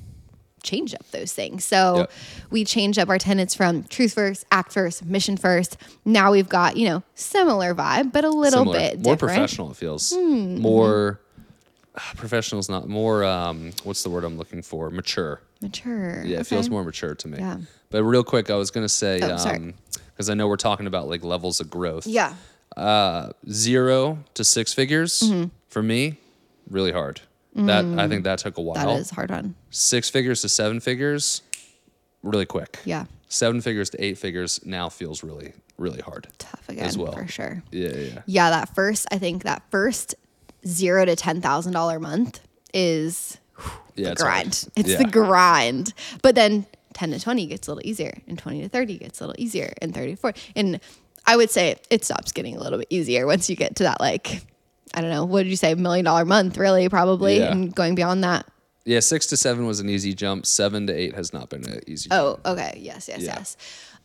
change 0.63 0.93
up 0.93 1.09
those 1.11 1.31
things 1.33 1.63
so 1.65 1.97
Yep. 1.97 2.11
we 2.49 2.65
changed 2.65 2.99
up 2.99 3.09
our 3.09 3.17
tenets 3.17 3.55
from 3.55 3.83
truth 3.83 4.13
first 4.13 4.45
act 4.51 4.71
first 4.71 5.05
mission 5.05 5.37
first 5.37 5.77
now 6.05 6.31
we've 6.31 6.49
got 6.49 6.77
you 6.77 6.87
know 6.87 7.03
similar 7.15 7.73
vibe 7.75 8.11
but 8.11 8.23
a 8.25 8.29
little 8.29 8.59
Similar. 8.65 8.79
bit 8.79 8.93
more 9.01 9.13
different. 9.15 9.19
Professional. 9.35 9.71
It 9.71 9.77
feels 9.77 10.13
more 10.15 11.19
professional 12.15 12.59
is 12.59 12.69
not 12.69 12.87
more. 12.87 13.23
Um, 13.23 13.71
what's 13.83 14.03
the 14.03 14.09
word 14.09 14.23
I'm 14.23 14.37
looking 14.37 14.61
for? 14.61 14.89
Mature. 14.89 15.41
mature 15.61 16.23
Yeah, 16.25 16.37
it 16.37 16.39
Okay. 16.41 16.43
feels 16.55 16.69
more 16.69 16.83
mature 16.83 17.15
to 17.15 17.27
me. 17.27 17.39
Yeah. 17.39 17.57
But 17.89 18.03
real 18.03 18.23
quick, 18.23 18.49
I 18.49 18.55
was 18.55 18.71
gonna 18.71 18.87
say, 18.89 19.19
Oh, 19.21 19.37
sorry. 19.37 19.73
because 20.13 20.29
I 20.29 20.33
know 20.35 20.47
we're 20.47 20.55
talking 20.57 20.87
about 20.87 21.09
like 21.09 21.23
levels 21.23 21.59
of 21.59 21.69
growth. 21.69 22.05
yeah 22.07 22.35
Uh, 22.77 23.31
zero 23.49 24.19
to 24.35 24.43
six 24.43 24.73
figures 24.73 25.21
Mm-hmm. 25.21 25.45
for 25.69 25.81
me, 25.81 26.17
really 26.69 26.91
hard. 26.91 27.21
That 27.55 27.83
I 27.83 27.87
mm. 27.87 28.09
think 28.09 28.23
that 28.25 28.39
took 28.39 28.57
a 28.57 28.61
while. 28.61 28.75
that 28.75 28.99
is 28.99 29.09
hard 29.09 29.31
on 29.31 29.55
Six 29.71 30.09
figures 30.09 30.41
to 30.41 30.49
seven 30.49 30.79
figures, 30.79 31.41
really 32.23 32.45
quick. 32.45 32.79
yeah 32.85 33.05
Seven 33.27 33.61
figures 33.61 33.89
to 33.91 34.03
eight 34.03 34.17
figures 34.17 34.59
now 34.65 34.89
feels 34.89 35.23
really, 35.23 35.53
really 35.77 35.99
hard. 36.01 36.27
tough 36.37 36.67
again 36.69 36.85
As 36.85 36.97
well. 36.97 37.11
for 37.11 37.27
sure 37.27 37.61
Yeah, 37.71 37.89
yeah, 37.89 37.95
yeah. 38.13 38.21
yeah 38.25 38.49
that 38.51 38.73
first 38.75 39.07
i 39.11 39.17
think 39.17 39.43
that 39.43 39.61
first 39.71 40.15
zero 40.65 41.05
to 41.05 41.15
ten 41.15 41.41
thousand 41.41 41.73
dollar 41.73 41.99
month 41.99 42.39
is 42.73 43.37
Yeah, 43.95 44.05
the 44.05 44.11
it's 44.13 44.21
hard. 44.21 44.33
grind. 44.43 44.67
It's 44.75 44.89
Yeah. 44.89 44.97
the 44.99 45.05
grind. 45.05 45.93
But 46.21 46.35
then 46.35 46.65
10 46.93 47.11
to 47.11 47.19
20 47.19 47.45
gets 47.47 47.67
a 47.67 47.71
little 47.73 47.87
easier, 47.87 48.13
and 48.27 48.37
20 48.37 48.61
to 48.63 48.69
30 48.69 48.97
gets 48.99 49.19
a 49.21 49.25
little 49.27 49.41
easier, 49.41 49.73
and 49.81 49.93
30 49.93 50.11
to 50.11 50.15
40. 50.17 50.39
And 50.55 50.79
I 51.25 51.35
would 51.37 51.49
say 51.49 51.75
it 51.89 52.03
stops 52.05 52.31
getting 52.31 52.55
a 52.57 52.59
little 52.61 52.79
bit 52.79 52.87
easier 52.89 53.25
once 53.25 53.49
you 53.49 53.55
get 53.55 53.75
to 53.77 53.83
that, 53.83 53.99
like, 53.99 54.41
I 54.93 55.01
don't 55.01 55.09
know, 55.09 55.25
what 55.25 55.43
did 55.43 55.49
you 55.49 55.55
say, 55.55 55.73
million 55.75 56.05
dollar 56.05 56.25
month, 56.25 56.57
really, 56.57 56.89
probably, 56.89 57.37
Yeah. 57.37 57.51
and 57.51 57.73
going 57.73 57.95
beyond 57.95 58.23
that. 58.23 58.45
Yeah, 58.85 59.01
six 59.01 59.27
to 59.27 59.37
seven 59.37 59.65
was 59.67 59.79
an 59.79 59.89
easy 59.89 60.13
jump. 60.13 60.45
Seven 60.45 60.87
to 60.87 60.93
eight 60.93 61.13
has 61.15 61.31
not 61.33 61.49
been 61.49 61.63
an 61.69 61.81
easy 61.85 62.09
jump. 62.09 62.39
Oh, 62.43 62.51
okay. 62.53 62.79
Yes, 62.81 63.07
yes, 63.07 63.21
Yeah. 63.21 63.35
yes. 63.37 63.57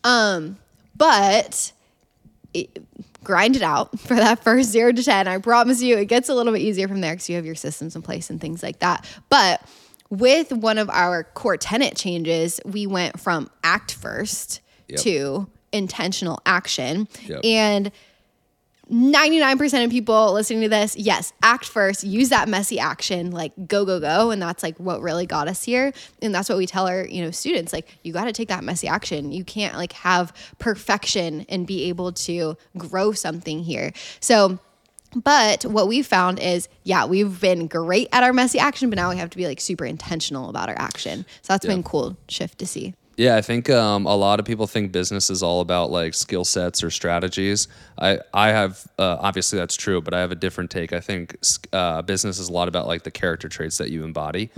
Um, 0.03 0.59
but 0.97 1.73
it, 2.53 2.85
grind 3.23 3.57
it 3.57 3.63
out 3.63 3.99
for 3.99 4.15
that 4.15 4.45
first 4.45 4.71
zero 4.71 4.93
to 4.93 5.03
10. 5.03 5.27
I 5.27 5.39
promise 5.39 5.81
you, 5.81 5.97
it 5.97 6.07
gets 6.07 6.29
a 6.29 6.35
little 6.35 6.53
bit 6.53 6.61
easier 6.61 6.87
from 6.89 7.01
there 7.01 7.13
because 7.15 7.31
you 7.31 7.37
have 7.37 7.47
your 7.47 7.55
systems 7.55 7.97
in 7.97 8.03
place 8.03 8.29
and 8.29 8.41
things 8.41 8.63
like 8.63 8.81
that. 8.81 9.07
But 9.31 9.63
with 10.11 10.53
one 10.53 10.77
of 10.77 10.91
our 10.91 11.25
core 11.25 11.57
tenant 11.57 11.97
changes, 11.97 12.61
we 12.67 12.87
went 12.87 13.19
from 13.19 13.51
act 13.63 13.95
first 13.95 14.61
Yep. 14.89 15.01
to 15.01 15.49
intentional 15.73 16.41
action. 16.45 17.09
Yep. 17.27 17.41
And 17.43 17.91
99% 18.91 19.85
of 19.85 19.91
people 19.91 20.33
listening 20.33 20.61
to 20.63 20.69
this, 20.69 20.97
yes, 20.97 21.33
act 21.43 21.65
first, 21.65 22.05
use 22.05 22.29
that 22.29 22.49
messy 22.49 22.79
action, 22.79 23.31
like 23.31 23.53
go, 23.67 23.85
go, 23.85 23.99
go. 23.99 24.31
And 24.31 24.41
that's 24.43 24.63
like 24.63 24.77
what 24.79 25.01
really 25.01 25.27
got 25.27 25.49
us 25.49 25.63
here. 25.63 25.93
And 26.21 26.35
that's 26.35 26.49
what 26.49 26.59
we 26.59 26.67
tell 26.67 26.87
our, 26.87 27.07
you 27.07 27.23
know, 27.23 27.31
students, 27.31 27.73
like 27.73 27.97
you 28.03 28.13
got 28.13 28.25
to 28.25 28.33
take 28.33 28.49
that 28.49 28.63
messy 28.63 28.87
action. 28.89 29.33
You 29.33 29.45
can't 29.45 29.77
like 29.77 29.93
have 29.93 30.33
perfection 30.59 31.47
and 31.49 31.67
be 31.67 31.85
able 31.85 32.13
to 32.13 32.57
grow 32.77 33.13
something 33.13 33.61
here. 33.61 33.93
So, 34.21 34.59
but 35.17 35.65
what 35.65 35.87
we 35.89 36.03
found 36.03 36.41
is, 36.41 36.69
yeah, 36.83 37.07
we've 37.07 37.41
been 37.41 37.69
great 37.69 38.09
at 38.13 38.23
our 38.25 38.33
messy 38.33 38.59
action, 38.59 38.91
but 38.91 38.97
now 38.97 39.11
we 39.11 39.17
have 39.17 39.31
to 39.31 39.37
be 39.37 39.47
like 39.47 39.61
super 39.61 39.85
intentional 39.85 40.51
about 40.51 40.69
our 40.69 40.79
action. 40.79 41.25
So 41.43 41.53
that's 41.53 41.65
Yeah. 41.65 41.71
been 41.73 41.85
cool 41.85 42.17
shift 42.29 42.59
to 42.59 42.67
see. 42.67 42.95
Yeah, 43.17 43.37
I 43.37 43.43
think 43.43 43.71
um, 43.71 44.07
a 44.07 44.17
lot 44.17 44.41
of 44.41 44.47
people 44.47 44.67
think 44.67 44.91
business 44.91 45.31
is 45.31 45.41
all 45.43 45.61
about 45.61 45.91
like 45.93 46.15
skill 46.15 46.45
sets 46.45 46.83
or 46.83 46.91
strategies. 46.91 47.69
I 47.97 48.19
I 48.33 48.49
have 48.49 48.85
uh, 48.99 49.19
obviously 49.21 49.57
that's 49.59 49.77
true, 49.77 50.01
but 50.01 50.13
I 50.15 50.21
have 50.21 50.33
a 50.33 50.35
different 50.35 50.71
take. 50.73 50.93
I 50.93 50.99
think 50.99 51.37
uh, 51.73 52.03
business 52.03 52.41
is 52.41 52.49
a 52.49 52.53
lot 52.53 52.67
about 52.67 52.89
like 52.89 53.05
the 53.05 53.13
character 53.13 53.49
traits 53.49 53.79
that 53.79 53.91
you 53.91 54.03
embody. 54.03 54.51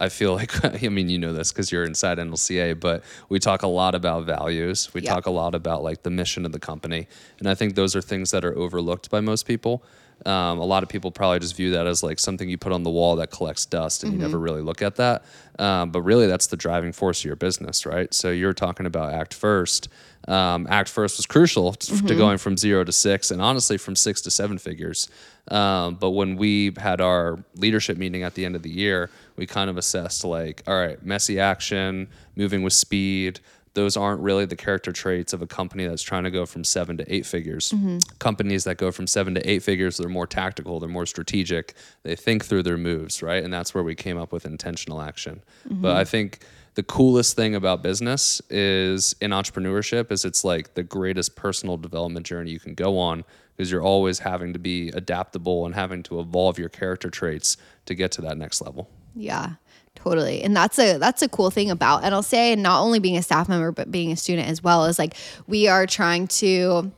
I 0.00 0.08
feel 0.10 0.34
like 0.40 0.64
I 0.84 0.88
mean 0.88 1.08
you 1.08 1.18
know 1.18 1.32
this 1.32 1.52
because 1.52 1.72
you're 1.72 1.82
inside 1.84 2.18
NLCA, 2.18 2.78
but 2.78 3.02
we 3.28 3.40
talk 3.40 3.62
a 3.62 3.68
lot 3.68 3.94
about 3.96 4.24
values. 4.26 4.94
We 4.94 5.00
Yeah. 5.02 5.12
talk 5.14 5.26
a 5.26 5.30
lot 5.32 5.54
about 5.56 5.82
like 5.82 6.04
the 6.04 6.10
mission 6.10 6.46
of 6.46 6.52
the 6.52 6.60
company, 6.60 7.08
and 7.40 7.48
I 7.48 7.54
think 7.56 7.74
those 7.74 7.96
are 7.96 8.00
things 8.02 8.30
that 8.30 8.44
are 8.44 8.56
overlooked 8.56 9.10
by 9.10 9.20
most 9.20 9.44
people. 9.44 9.82
Um, 10.26 10.58
a 10.58 10.64
lot 10.64 10.82
of 10.82 10.88
people 10.88 11.10
probably 11.10 11.38
just 11.40 11.54
view 11.56 11.72
that 11.72 11.86
as 11.86 12.02
like 12.02 12.18
something 12.18 12.48
you 12.48 12.56
put 12.56 12.72
on 12.72 12.82
the 12.82 12.90
wall 12.90 13.16
that 13.16 13.30
collects 13.30 13.66
dust 13.66 14.04
and 14.04 14.12
you 14.12 14.18
never 14.18 14.38
really 14.38 14.62
look 14.62 14.80
at 14.80 14.96
that. 14.96 15.24
Um, 15.58 15.90
but 15.90 16.00
really, 16.02 16.26
that's 16.26 16.46
the 16.46 16.56
driving 16.56 16.92
force 16.92 17.20
of 17.20 17.26
your 17.26 17.36
business, 17.36 17.84
right? 17.84 18.12
So 18.12 18.30
you're 18.30 18.54
talking 18.54 18.86
about 18.86 19.12
Act 19.12 19.34
First. 19.34 19.88
Um, 20.26 20.66
Act 20.70 20.88
First 20.88 21.18
was 21.18 21.26
crucial 21.26 21.74
t- 21.74 21.94
to 22.06 22.14
going 22.14 22.38
from 22.38 22.56
zero 22.56 22.84
to 22.84 22.92
six 22.92 23.30
and 23.30 23.42
honestly 23.42 23.76
from 23.76 23.94
six 23.94 24.22
to 24.22 24.30
seven 24.30 24.56
figures. 24.56 25.10
Um, 25.48 25.96
but 25.96 26.10
when 26.10 26.36
we 26.36 26.72
had 26.78 27.02
our 27.02 27.44
leadership 27.56 27.98
meeting 27.98 28.22
at 28.22 28.34
the 28.34 28.46
end 28.46 28.56
of 28.56 28.62
the 28.62 28.70
year, 28.70 29.10
we 29.36 29.46
kind 29.46 29.68
of 29.68 29.76
assessed 29.76 30.24
like, 30.24 30.62
all 30.66 30.74
right, 30.74 31.04
messy 31.04 31.38
action, 31.38 32.08
moving 32.34 32.62
with 32.62 32.72
speed, 32.72 33.40
those 33.74 33.96
aren't 33.96 34.20
really 34.20 34.46
the 34.46 34.56
character 34.56 34.92
traits 34.92 35.32
of 35.32 35.42
a 35.42 35.46
company 35.46 35.86
that's 35.86 36.02
trying 36.02 36.24
to 36.24 36.30
go 36.30 36.46
from 36.46 36.64
seven 36.64 36.96
to 36.96 37.14
eight 37.14 37.26
figures. 37.26 37.72
Mm-hmm. 37.72 37.98
Companies 38.20 38.64
that 38.64 38.76
go 38.76 38.92
from 38.92 39.06
seven 39.06 39.34
to 39.34 39.50
eight 39.50 39.62
figures, 39.62 39.96
they're 39.96 40.08
more 40.08 40.26
tactical, 40.26 40.78
they're 40.80 40.88
more 40.88 41.06
strategic, 41.06 41.74
they 42.04 42.14
think 42.14 42.44
through 42.44 42.62
their 42.62 42.78
moves, 42.78 43.22
right? 43.22 43.42
And 43.42 43.52
that's 43.52 43.74
where 43.74 43.84
we 43.84 43.94
came 43.94 44.16
up 44.16 44.32
with 44.32 44.46
intentional 44.46 45.02
action. 45.02 45.42
Mm-hmm. 45.68 45.82
But 45.82 45.96
I 45.96 46.04
think 46.04 46.40
the 46.74 46.82
coolest 46.84 47.36
thing 47.36 47.54
about 47.54 47.82
business 47.82 48.40
is 48.48 49.14
in 49.20 49.32
entrepreneurship 49.32 50.10
is 50.10 50.24
it's 50.24 50.44
like 50.44 50.74
the 50.74 50.82
greatest 50.82 51.36
personal 51.36 51.76
development 51.76 52.26
journey 52.26 52.50
you 52.50 52.60
can 52.60 52.74
go 52.74 52.98
on 52.98 53.24
because 53.56 53.70
you're 53.70 53.82
always 53.82 54.20
having 54.20 54.52
to 54.52 54.58
be 54.58 54.88
adaptable 54.90 55.66
and 55.66 55.74
having 55.74 56.02
to 56.04 56.20
evolve 56.20 56.58
your 56.58 56.68
character 56.68 57.10
traits 57.10 57.56
to 57.86 57.94
get 57.94 58.10
to 58.12 58.20
that 58.22 58.36
next 58.36 58.60
level. 58.60 58.88
Yeah, 59.14 59.54
totally. 59.94 60.42
And 60.42 60.56
that's 60.56 60.78
a 60.78 60.98
that's 60.98 61.22
a 61.22 61.28
cool 61.28 61.50
thing 61.50 61.70
about 61.70 62.04
and 62.04 62.14
I'll 62.14 62.22
say 62.22 62.52
and 62.52 62.62
not 62.62 62.82
only 62.82 62.98
being 62.98 63.16
a 63.16 63.22
staff 63.22 63.48
member 63.48 63.72
but 63.72 63.90
being 63.90 64.12
a 64.12 64.16
student 64.16 64.48
as 64.48 64.62
well 64.62 64.84
is 64.86 64.98
like 64.98 65.14
we 65.46 65.68
are 65.68 65.86
trying 65.86 66.26
to 66.28 66.92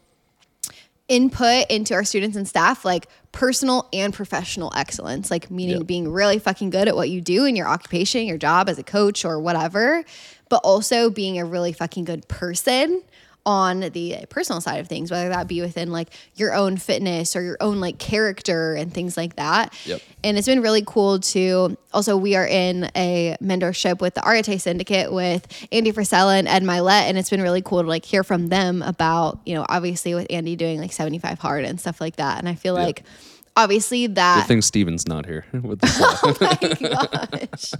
input 1.08 1.70
into 1.70 1.94
our 1.94 2.02
students 2.04 2.36
and 2.36 2.48
staff 2.48 2.84
like 2.84 3.06
personal 3.30 3.88
and 3.92 4.12
professional 4.12 4.72
excellence 4.74 5.30
like 5.30 5.50
meaning 5.52 5.78
Yep. 5.78 5.86
being 5.86 6.10
really 6.10 6.38
fucking 6.40 6.70
good 6.70 6.88
at 6.88 6.96
what 6.96 7.08
you 7.10 7.20
do 7.20 7.44
in 7.44 7.54
your 7.54 7.68
occupation 7.68 8.26
your 8.26 8.38
job 8.38 8.68
as 8.68 8.76
a 8.78 8.82
coach 8.82 9.24
or 9.24 9.38
whatever 9.38 10.02
but 10.48 10.56
also 10.64 11.08
being 11.08 11.38
a 11.38 11.44
really 11.44 11.72
fucking 11.72 12.04
good 12.04 12.26
person 12.26 13.02
on 13.46 13.80
the 13.80 14.26
personal 14.28 14.60
side 14.60 14.80
of 14.80 14.88
things 14.88 15.10
whether 15.10 15.30
that 15.30 15.48
be 15.48 15.62
within 15.62 15.90
like 15.90 16.10
your 16.34 16.52
own 16.52 16.76
fitness 16.76 17.34
or 17.34 17.40
your 17.42 17.56
own 17.60 17.80
like 17.80 17.96
character 17.98 18.74
and 18.74 18.92
things 18.92 19.16
like 19.16 19.36
that 19.36 19.72
Yep. 19.86 20.02
and 20.24 20.36
it's 20.36 20.46
been 20.48 20.60
really 20.60 20.82
cool 20.84 21.20
to 21.20 21.76
also 21.94 22.16
we 22.16 22.34
are 22.36 22.46
in 22.46 22.90
a 22.94 23.36
mentorship 23.40 24.00
with 24.00 24.14
the 24.14 24.28
Arete 24.28 24.60
Syndicate 24.60 25.12
with 25.12 25.46
Andy 25.72 25.92
Frisella 25.92 26.38
and 26.38 26.46
Ed 26.46 26.62
Mylett, 26.62 27.02
and 27.08 27.16
it's 27.16 27.30
been 27.30 27.40
really 27.40 27.62
cool 27.62 27.82
to 27.82 27.88
like 27.88 28.04
hear 28.04 28.22
from 28.22 28.48
them 28.48 28.82
about, 28.82 29.38
you 29.46 29.54
know, 29.54 29.64
obviously 29.68 30.12
with 30.14 30.26
Andy 30.28 30.56
doing 30.56 30.78
like 30.78 30.92
75 30.92 31.38
hard 31.38 31.64
and 31.64 31.80
stuff 31.80 31.98
like 32.00 32.16
that. 32.16 32.38
And 32.38 32.48
I 32.50 32.54
feel 32.54 32.74
like 32.74 33.02
obviously 33.56 34.06
Good 34.06 34.16
that 34.16 34.46
thing 34.46 34.62
Steven's 34.62 35.08
not 35.08 35.26
here 35.26 35.44
with 35.52 35.80
the 35.80 35.88
oh 36.22 36.36
my 36.40 37.48
gosh. 37.48 37.72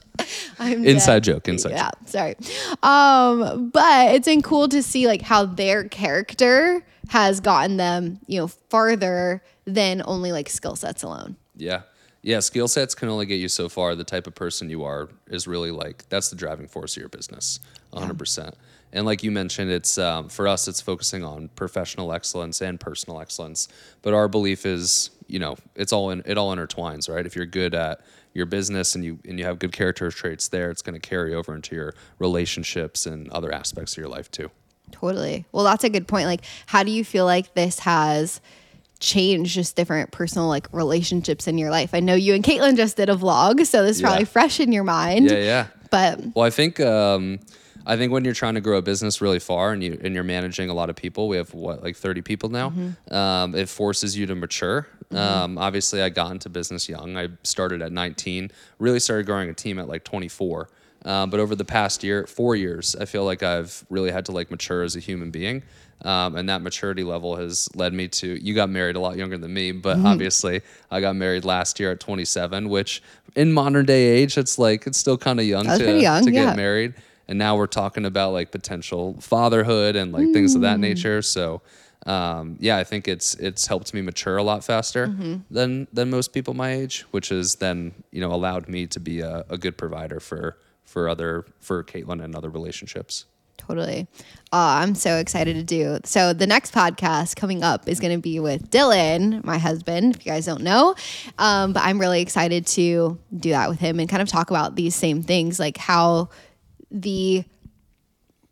I'm 0.58 0.84
Inside 0.84 1.22
dead. 1.22 1.24
joke, 1.34 1.48
inside 1.48 1.70
joke. 1.70 1.78
yeah, 1.78 1.90
sorry. 2.06 2.36
Um, 2.82 3.70
but 3.70 4.14
it's 4.14 4.26
been 4.26 4.42
cool 4.42 4.68
to 4.68 4.82
see 4.82 5.06
like 5.06 5.22
how 5.22 5.44
their 5.46 5.84
character 5.88 6.84
has 7.08 7.40
gotten 7.40 7.76
them, 7.76 8.18
you 8.26 8.40
know, 8.40 8.48
farther 8.48 9.42
than 9.66 10.02
only 10.04 10.32
like 10.32 10.48
skill 10.48 10.76
sets 10.76 11.02
alone. 11.02 11.36
Yeah. 11.56 11.82
Yeah, 12.22 12.40
skill 12.40 12.66
sets 12.66 12.94
can 12.96 13.08
only 13.08 13.24
get 13.26 13.36
you 13.36 13.48
so 13.48 13.68
far. 13.68 13.94
The 13.94 14.02
type 14.02 14.26
of 14.26 14.34
person 14.34 14.68
you 14.68 14.82
are 14.82 15.08
is 15.28 15.46
really 15.46 15.70
like 15.70 16.08
that's 16.08 16.28
the 16.28 16.34
driving 16.36 16.66
force 16.66 16.96
of 16.96 17.00
your 17.00 17.08
business, 17.08 17.60
100%. 17.92 18.52
And 18.92 19.06
like 19.06 19.22
you 19.22 19.30
mentioned, 19.30 19.70
it's 19.70 19.96
um, 19.96 20.28
for 20.28 20.48
us, 20.48 20.66
it's 20.66 20.80
focusing 20.80 21.22
on 21.22 21.48
professional 21.54 22.12
excellence 22.12 22.60
and 22.60 22.80
personal 22.80 23.20
excellence. 23.20 23.68
But 24.02 24.12
our 24.14 24.26
belief 24.26 24.66
is, 24.66 25.10
you 25.26 25.38
know, 25.38 25.56
it's 25.74 25.92
all 25.92 26.10
in, 26.10 26.22
it 26.26 26.38
all 26.38 26.54
intertwines, 26.54 27.08
right? 27.12 27.26
If 27.26 27.34
you're 27.36 27.46
good 27.46 27.74
at 27.74 28.00
your 28.34 28.46
business 28.46 28.94
and 28.94 29.04
you 29.04 29.18
and 29.26 29.38
you 29.38 29.44
have 29.44 29.58
good 29.58 29.72
character 29.72 30.10
traits 30.10 30.48
there, 30.48 30.70
it's 30.70 30.82
going 30.82 30.94
to 31.00 31.08
carry 31.08 31.34
over 31.34 31.54
into 31.54 31.74
your 31.74 31.94
relationships 32.18 33.06
and 33.06 33.30
other 33.30 33.52
aspects 33.52 33.92
of 33.94 33.98
your 33.98 34.08
life 34.08 34.30
too. 34.30 34.50
Totally. 34.92 35.44
Well, 35.52 35.64
that's 35.64 35.84
a 35.84 35.88
good 35.90 36.06
point. 36.06 36.26
Like, 36.26 36.42
how 36.66 36.82
do 36.82 36.90
you 36.90 37.04
feel 37.04 37.24
like 37.24 37.54
this 37.54 37.80
has 37.80 38.40
changed 39.00 39.54
just 39.54 39.76
different 39.76 40.10
personal 40.10 40.48
like 40.48 40.68
relationships 40.72 41.46
in 41.48 41.58
your 41.58 41.70
life? 41.70 41.90
I 41.94 42.00
know 42.00 42.14
you 42.14 42.34
and 42.34 42.44
Caitlin 42.44 42.76
just 42.76 42.96
did 42.96 43.08
a 43.08 43.14
vlog, 43.16 43.66
so 43.66 43.82
this 43.84 43.96
is 43.96 44.02
Yeah. 44.02 44.08
probably 44.08 44.24
fresh 44.26 44.60
in 44.60 44.70
your 44.72 44.84
mind. 44.84 45.30
Yeah, 45.30 45.38
yeah. 45.38 45.66
But 45.90 46.20
Well, 46.34 46.44
I 46.44 46.50
think 46.50 46.78
um, 46.80 47.40
I 47.86 47.96
think 47.96 48.12
when 48.12 48.24
you're 48.24 48.34
trying 48.34 48.54
to 48.54 48.60
grow 48.60 48.78
a 48.78 48.82
business 48.82 49.20
really 49.20 49.38
far 49.38 49.72
and 49.72 49.82
you 49.82 49.98
and 50.02 50.14
you're 50.14 50.24
managing 50.24 50.68
a 50.70 50.74
lot 50.74 50.90
of 50.90 50.96
people, 50.96 51.28
we 51.28 51.36
have 51.36 51.52
what 51.54 51.82
like 51.82 51.96
30 51.96 52.22
people 52.22 52.48
now. 52.48 52.72
Um, 53.10 53.54
it 53.54 53.68
forces 53.68 54.16
you 54.16 54.26
to 54.26 54.34
mature. 54.34 54.86
Um, 55.12 55.56
obviously, 55.58 56.02
I 56.02 56.08
got 56.08 56.32
into 56.32 56.48
business 56.48 56.88
young. 56.88 57.16
I 57.16 57.28
started 57.44 57.80
at 57.82 57.92
19. 57.92 58.50
Really 58.78 58.98
started 59.00 59.26
growing 59.26 59.48
a 59.48 59.54
team 59.54 59.78
at 59.78 59.88
like 59.88 60.04
24. 60.04 60.68
Um, 61.04 61.30
but 61.30 61.38
over 61.38 61.54
the 61.54 61.64
past 61.64 62.02
year, 62.02 62.26
four 62.26 62.56
years, 62.56 62.96
I 63.00 63.04
feel 63.04 63.24
like 63.24 63.42
I've 63.42 63.84
really 63.90 64.10
had 64.10 64.24
to 64.26 64.32
like 64.32 64.50
mature 64.50 64.82
as 64.82 64.96
a 64.96 65.00
human 65.00 65.30
being. 65.30 65.62
Um, 66.02 66.34
and 66.36 66.48
that 66.48 66.60
maturity 66.62 67.04
level 67.04 67.36
has 67.36 67.68
led 67.74 67.92
me 67.94 68.08
to. 68.08 68.44
You 68.44 68.54
got 68.54 68.68
married 68.68 68.96
a 68.96 69.00
lot 69.00 69.16
younger 69.16 69.38
than 69.38 69.54
me, 69.54 69.72
but 69.72 69.98
obviously 70.04 70.60
I 70.90 71.00
got 71.00 71.14
married 71.16 71.44
last 71.44 71.78
year 71.80 71.92
at 71.92 72.00
27, 72.00 72.68
which 72.68 73.02
in 73.34 73.52
modern 73.52 73.86
day 73.86 74.04
age, 74.08 74.36
it's 74.36 74.58
like 74.58 74.86
it's 74.86 74.98
still 74.98 75.16
kind 75.16 75.38
of 75.40 75.46
young 75.46 75.64
That's 75.66 75.78
to, 75.78 75.98
young, 76.00 76.24
to 76.24 76.32
yeah. 76.32 76.46
get 76.46 76.56
married. 76.56 76.94
And 77.28 77.38
now 77.38 77.56
we're 77.56 77.66
talking 77.66 78.04
about 78.04 78.32
like 78.32 78.50
potential 78.50 79.16
fatherhood 79.20 79.96
and 79.96 80.12
like 80.12 80.32
things 80.32 80.54
of 80.54 80.60
Mm. 80.60 80.64
that 80.64 80.80
nature. 80.80 81.22
So 81.22 81.62
um, 82.06 82.56
yeah, 82.60 82.76
I 82.78 82.84
think 82.84 83.08
it's 83.08 83.34
it's 83.34 83.66
helped 83.66 83.92
me 83.92 84.00
mature 84.02 84.36
a 84.36 84.42
lot 84.42 84.64
faster 84.64 85.08
Mm-hmm. 85.08 85.34
than 85.50 85.88
than 85.92 86.10
most 86.10 86.32
people 86.32 86.54
my 86.54 86.72
age, 86.72 87.04
which 87.10 87.28
has 87.30 87.56
then 87.56 87.92
you 88.12 88.20
know 88.20 88.32
allowed 88.32 88.68
me 88.68 88.86
to 88.86 89.00
be 89.00 89.20
a, 89.20 89.44
a 89.48 89.58
good 89.58 89.76
provider 89.76 90.20
for 90.20 90.56
for 90.84 91.08
other 91.08 91.44
for 91.60 91.82
Caitlin 91.84 92.22
and 92.22 92.34
other 92.36 92.48
relationships. 92.48 93.24
Totally. 93.58 94.06
Uh, 94.52 94.78
I'm 94.80 94.94
so 94.94 95.16
excited 95.16 95.56
to 95.56 95.64
do. 95.64 95.98
So 96.04 96.32
the 96.32 96.46
next 96.46 96.72
podcast 96.72 97.34
coming 97.34 97.64
up 97.64 97.88
is 97.88 97.98
going 97.98 98.14
to 98.14 98.20
be 98.22 98.38
with 98.38 98.70
Dylan, 98.70 99.42
my 99.42 99.58
husband. 99.58 100.14
If 100.14 100.24
you 100.24 100.30
guys 100.30 100.46
don't 100.46 100.62
know, 100.62 100.94
um, 101.38 101.72
but 101.72 101.82
I'm 101.82 101.98
really 101.98 102.20
excited 102.20 102.66
to 102.68 103.18
do 103.36 103.50
that 103.50 103.68
with 103.68 103.80
him 103.80 103.98
and 103.98 104.08
kind 104.08 104.22
of 104.22 104.28
talk 104.28 104.50
about 104.50 104.76
these 104.76 104.94
same 104.94 105.22
things, 105.22 105.58
like 105.58 105.78
how 105.78 106.28
the 106.92 107.44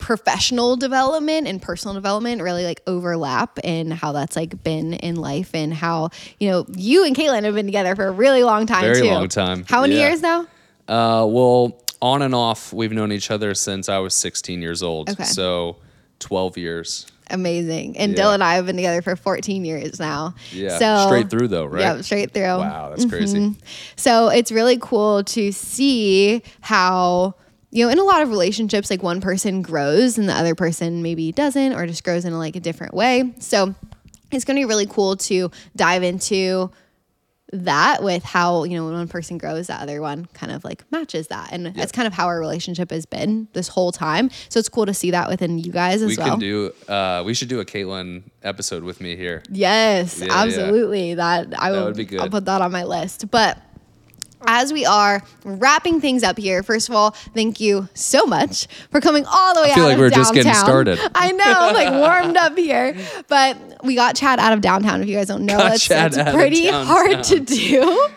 professional 0.04 0.76
development 0.76 1.48
and 1.48 1.62
personal 1.62 1.94
development 1.94 2.42
really 2.42 2.62
like 2.62 2.82
overlap 2.86 3.58
and 3.64 3.90
how 3.90 4.12
that's 4.12 4.36
like 4.36 4.62
been 4.62 4.92
in 4.92 5.16
life 5.16 5.54
and 5.54 5.72
how 5.72 6.10
you 6.38 6.50
know 6.50 6.66
you 6.76 7.06
and 7.06 7.16
Caitlin 7.16 7.44
have 7.44 7.54
been 7.54 7.64
together 7.64 7.96
for 7.96 8.06
a 8.08 8.10
really 8.10 8.44
long 8.44 8.66
time 8.66 8.82
Very 8.82 9.00
too. 9.00 9.06
long 9.06 9.28
time. 9.28 9.64
How 9.66 9.80
many 9.80 9.94
Yeah. 9.94 10.08
years 10.08 10.20
now? 10.20 10.40
Uh, 10.86 11.24
well, 11.26 11.80
on 12.02 12.20
and 12.20 12.34
off, 12.34 12.70
we've 12.70 12.92
known 12.92 13.12
each 13.12 13.30
other 13.30 13.54
since 13.54 13.88
I 13.88 13.96
was 13.96 14.12
16 14.14 14.60
years 14.60 14.82
old. 14.82 15.08
Okay. 15.08 15.24
So 15.24 15.76
12 16.18 16.58
years. 16.58 17.06
Amazing. 17.30 17.96
And 17.96 18.12
Yeah. 18.12 18.24
Dylan 18.24 18.34
and 18.34 18.44
I 18.44 18.56
have 18.56 18.66
been 18.66 18.76
together 18.76 19.00
for 19.00 19.16
14 19.16 19.64
years 19.64 19.98
now. 19.98 20.34
Yeah. 20.52 20.76
So 20.78 21.06
Straight 21.06 21.30
through 21.30 21.48
though, 21.48 21.64
right? 21.64 21.80
Yeah, 21.80 22.00
straight 22.02 22.34
through. 22.34 22.42
Wow, 22.58 22.90
that's 22.90 23.06
crazy. 23.06 23.38
Mm-hmm. 23.38 23.52
So 23.96 24.28
it's 24.28 24.52
really 24.52 24.76
cool 24.78 25.24
to 25.24 25.50
see 25.50 26.42
how, 26.60 27.36
you 27.74 27.84
know, 27.84 27.90
in 27.90 27.98
a 27.98 28.04
lot 28.04 28.22
of 28.22 28.28
relationships, 28.30 28.88
like 28.88 29.02
one 29.02 29.20
person 29.20 29.60
grows 29.60 30.16
and 30.16 30.28
the 30.28 30.32
other 30.32 30.54
person 30.54 31.02
maybe 31.02 31.32
doesn't 31.32 31.72
or 31.74 31.86
just 31.86 32.04
grows 32.04 32.24
in 32.24 32.32
like 32.38 32.54
a 32.54 32.60
different 32.60 32.94
way. 32.94 33.34
So 33.40 33.74
it's 34.30 34.44
going 34.44 34.56
to 34.56 34.60
be 34.60 34.64
really 34.64 34.86
cool 34.86 35.16
to 35.16 35.50
dive 35.74 36.04
into 36.04 36.70
that 37.52 38.02
with 38.02 38.22
how, 38.24 38.64
you 38.64 38.76
know, 38.76 38.84
when 38.86 38.94
one 38.94 39.08
person 39.08 39.38
grows, 39.38 39.66
the 39.68 39.74
other 39.74 40.00
one 40.00 40.26
kind 40.34 40.50
of 40.52 40.64
like 40.64 40.84
matches 40.90 41.28
that. 41.28 41.50
And 41.52 41.66
that's 41.66 41.92
kind 41.92 42.06
of 42.06 42.12
how 42.12 42.26
our 42.26 42.38
relationship 42.38 42.90
has 42.90 43.06
been 43.06 43.48
this 43.52 43.68
whole 43.68 43.92
time. 43.92 44.30
So 44.48 44.58
it's 44.60 44.68
cool 44.68 44.86
to 44.86 44.94
see 44.94 45.10
that 45.12 45.28
within 45.28 45.58
you 45.58 45.70
guys 45.72 46.00
as 46.02 46.08
We 46.10 46.16
well. 46.16 46.30
can 46.30 46.38
do. 46.38 46.72
Uh, 46.88 47.22
we 47.26 47.34
should 47.34 47.48
do 47.48 47.58
a 47.60 47.64
Caitlin 47.64 48.22
episode 48.42 48.82
with 48.84 49.00
me 49.00 49.14
here. 49.16 49.42
Yes, 49.50 50.18
Yeah, 50.20 50.26
yeah. 50.26 50.42
absolutely. 50.42 51.14
That 51.14 51.54
I 51.60 51.70
will. 51.72 51.84
would 51.86 51.96
be 51.96 52.04
good. 52.04 52.20
I'll 52.20 52.30
put 52.30 52.44
that 52.46 52.60
on 52.60 52.72
my 52.72 52.84
list. 52.84 53.30
But 53.30 53.58
as 54.46 54.72
we 54.72 54.84
are 54.86 55.22
wrapping 55.44 56.00
things 56.00 56.22
up 56.22 56.38
here, 56.38 56.62
first 56.62 56.88
of 56.88 56.94
all, 56.94 57.10
thank 57.10 57.60
you 57.60 57.88
so 57.94 58.26
much 58.26 58.66
for 58.90 59.00
coming 59.00 59.24
all 59.26 59.54
the 59.54 59.62
way 59.62 59.70
out 59.70 59.72
of 59.72 59.76
downtown. 59.76 59.76
I 59.76 59.76
feel 59.76 59.84
out 59.84 59.88
like 59.88 59.98
we're 59.98 60.10
just 60.10 60.34
getting 60.34 60.54
started. 60.54 60.98
I 61.14 61.32
know, 61.32 61.70
like 61.74 61.92
warmed 61.92 62.36
up 62.36 62.56
here, 62.56 62.96
but 63.28 63.56
we 63.84 63.94
got 63.94 64.16
Chad 64.16 64.38
out 64.38 64.52
of 64.52 64.60
downtown. 64.60 65.02
If 65.02 65.08
you 65.08 65.16
guys 65.16 65.28
don't 65.28 65.44
know, 65.44 65.58
Got 65.58 65.70
that's, 65.70 65.84
Chad 65.84 66.12
pretty 66.34 66.64
downtown. 66.64 66.86
hard 66.86 67.24
to 67.24 67.40
do. 67.40 68.08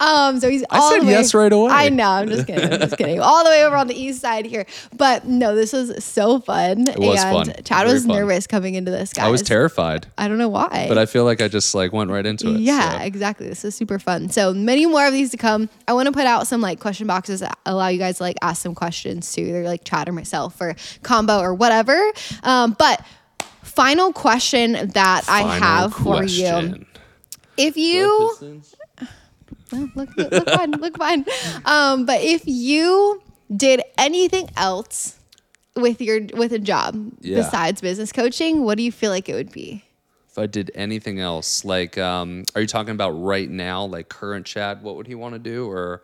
Um, 0.00 0.40
so 0.40 0.48
he's 0.48 0.64
all 0.70 0.90
said 0.90 1.02
the 1.02 1.06
way, 1.06 1.12
yes 1.12 1.34
right 1.34 1.52
away. 1.52 1.70
I 1.70 1.88
know. 1.88 2.08
I'm 2.08 2.28
just 2.28 2.46
kidding. 2.46 2.72
I'm 2.72 2.80
just 2.80 2.96
kidding. 2.96 3.20
All 3.20 3.44
the 3.44 3.50
way 3.50 3.64
over 3.64 3.76
on 3.76 3.86
the 3.86 3.94
east 3.94 4.20
side 4.20 4.46
here, 4.46 4.66
but 4.96 5.26
no, 5.26 5.54
this 5.54 5.72
was 5.72 6.04
so 6.04 6.40
fun. 6.40 6.88
It 6.88 6.98
was 6.98 7.22
and 7.22 7.46
fun. 7.46 7.54
Chad 7.64 7.84
Very 7.84 7.92
was 7.92 8.06
fun. 8.06 8.16
nervous 8.16 8.46
coming 8.46 8.74
into 8.74 8.90
this. 8.90 9.12
Guys. 9.12 9.24
I 9.24 9.28
was 9.28 9.42
terrified, 9.42 10.06
I 10.18 10.28
don't 10.28 10.38
know 10.38 10.48
why. 10.48 10.86
but 10.88 10.98
I 10.98 11.06
feel 11.06 11.24
like 11.24 11.40
I 11.40 11.48
just 11.48 11.74
like 11.74 11.92
went 11.92 12.10
right 12.10 12.24
into 12.24 12.54
it. 12.54 12.60
Yeah, 12.60 12.98
so. 12.98 13.04
exactly. 13.04 13.48
This 13.48 13.64
is 13.64 13.74
super 13.74 13.98
fun. 13.98 14.28
So 14.28 14.52
many 14.52 14.86
more 14.86 15.06
of 15.06 15.12
these 15.12 15.30
to 15.30 15.36
come. 15.36 15.68
I 15.88 15.92
want 15.92 16.06
to 16.06 16.12
put 16.12 16.26
out 16.26 16.46
some 16.46 16.60
like 16.60 16.80
question 16.80 17.06
boxes 17.06 17.40
that 17.40 17.58
allow 17.66 17.88
you 17.88 17.98
guys 17.98 18.18
to 18.18 18.22
like 18.22 18.36
ask 18.42 18.62
some 18.62 18.74
questions 18.74 19.32
to 19.32 19.40
either 19.42 19.64
like 19.64 19.84
Chad 19.84 20.08
or 20.08 20.12
myself 20.12 20.60
or 20.60 20.74
combo 21.02 21.40
or 21.40 21.54
whatever. 21.54 22.12
Um, 22.42 22.74
but 22.78 23.04
final 23.62 24.12
question 24.12 24.72
that 24.72 25.24
I 25.28 25.42
Final 25.42 25.50
have 25.60 25.94
for 25.94 26.22
you. 26.24 26.84
If 27.56 27.76
you 27.76 28.34
well, 29.72 29.90
look, 29.94 30.16
look, 30.16 30.30
look 30.32 30.48
fine, 30.48 30.70
look 30.72 30.96
fine. 30.98 31.24
Um, 31.64 32.04
but 32.06 32.20
if 32.20 32.42
you 32.46 33.22
did 33.54 33.82
anything 33.98 34.48
else 34.56 35.18
with 35.76 36.00
your 36.00 36.20
with 36.34 36.52
a 36.52 36.58
job 36.58 37.12
Yeah. 37.20 37.36
besides 37.38 37.80
business 37.80 38.12
coaching, 38.12 38.64
what 38.64 38.76
do 38.76 38.82
you 38.84 38.92
feel 38.92 39.10
like 39.10 39.28
it 39.28 39.34
would 39.34 39.52
be? 39.52 39.84
If 40.34 40.38
I 40.40 40.46
did 40.46 40.72
anything 40.74 41.20
else, 41.20 41.64
like, 41.64 41.96
um, 41.96 42.42
are 42.56 42.60
you 42.60 42.66
talking 42.66 42.90
about 42.90 43.10
right 43.10 43.48
now, 43.48 43.84
like 43.84 44.08
current 44.08 44.44
Chad? 44.44 44.82
What 44.82 44.96
would 44.96 45.06
he 45.06 45.14
want 45.14 45.34
to 45.34 45.38
do, 45.38 45.70
or 45.70 46.02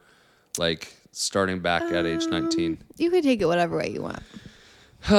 like 0.57 0.95
starting 1.11 1.59
back 1.59 1.83
at 1.91 2.07
age 2.07 2.23
Um, 2.27 2.31
19? 2.31 2.79
You 2.97 3.11
can 3.11 3.23
take 3.25 3.41
it 3.41 3.47
whatever 3.47 3.77
way 3.77 3.91
you 3.91 4.03
want. 4.03 4.23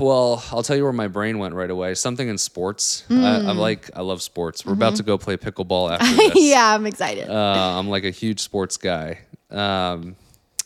Well, 0.00 0.42
I'll 0.50 0.62
tell 0.62 0.76
you 0.76 0.82
where 0.82 0.94
my 0.94 1.08
brain 1.08 1.38
went 1.38 1.54
right 1.54 1.70
away. 1.70 1.92
Something 1.94 2.28
in 2.28 2.38
sports. 2.38 3.04
I, 3.10 3.14
I'm 3.44 3.58
like, 3.58 3.90
I 3.94 4.00
love 4.00 4.22
sports. 4.22 4.64
We're 4.64 4.72
about 4.72 4.96
to 4.96 5.02
go 5.02 5.18
play 5.18 5.36
pickleball 5.36 5.90
after 6.00 6.06
this. 6.16 6.28
Mm-hmm. 6.30 6.38
yeah, 6.40 6.74
I'm 6.74 6.86
excited. 6.86 7.28
Uh, 7.28 7.78
I'm 7.78 7.88
like 7.90 8.04
a 8.04 8.10
huge 8.10 8.40
sports 8.40 8.78
guy. 8.78 9.18
Um, 9.50 10.16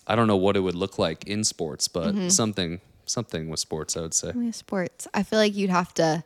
I 0.07 0.15
don't 0.15 0.29
know 0.29 0.37
what 0.37 0.57
it 0.57 0.61
would 0.61 0.77
look 0.77 1.01
like 1.01 1.27
in 1.27 1.43
sports, 1.43 1.89
but 1.89 2.15
Mm-hmm. 2.15 2.29
something 2.29 2.81
something 3.07 3.49
with 3.49 3.59
sports, 3.59 3.97
I 3.97 4.03
would 4.03 4.15
say. 4.15 4.31
Yeah, 4.37 4.53
sports. 4.53 5.09
I 5.13 5.25
feel 5.25 5.41
like 5.41 5.57
you'd 5.57 5.71
have 5.71 5.93
to 5.95 6.23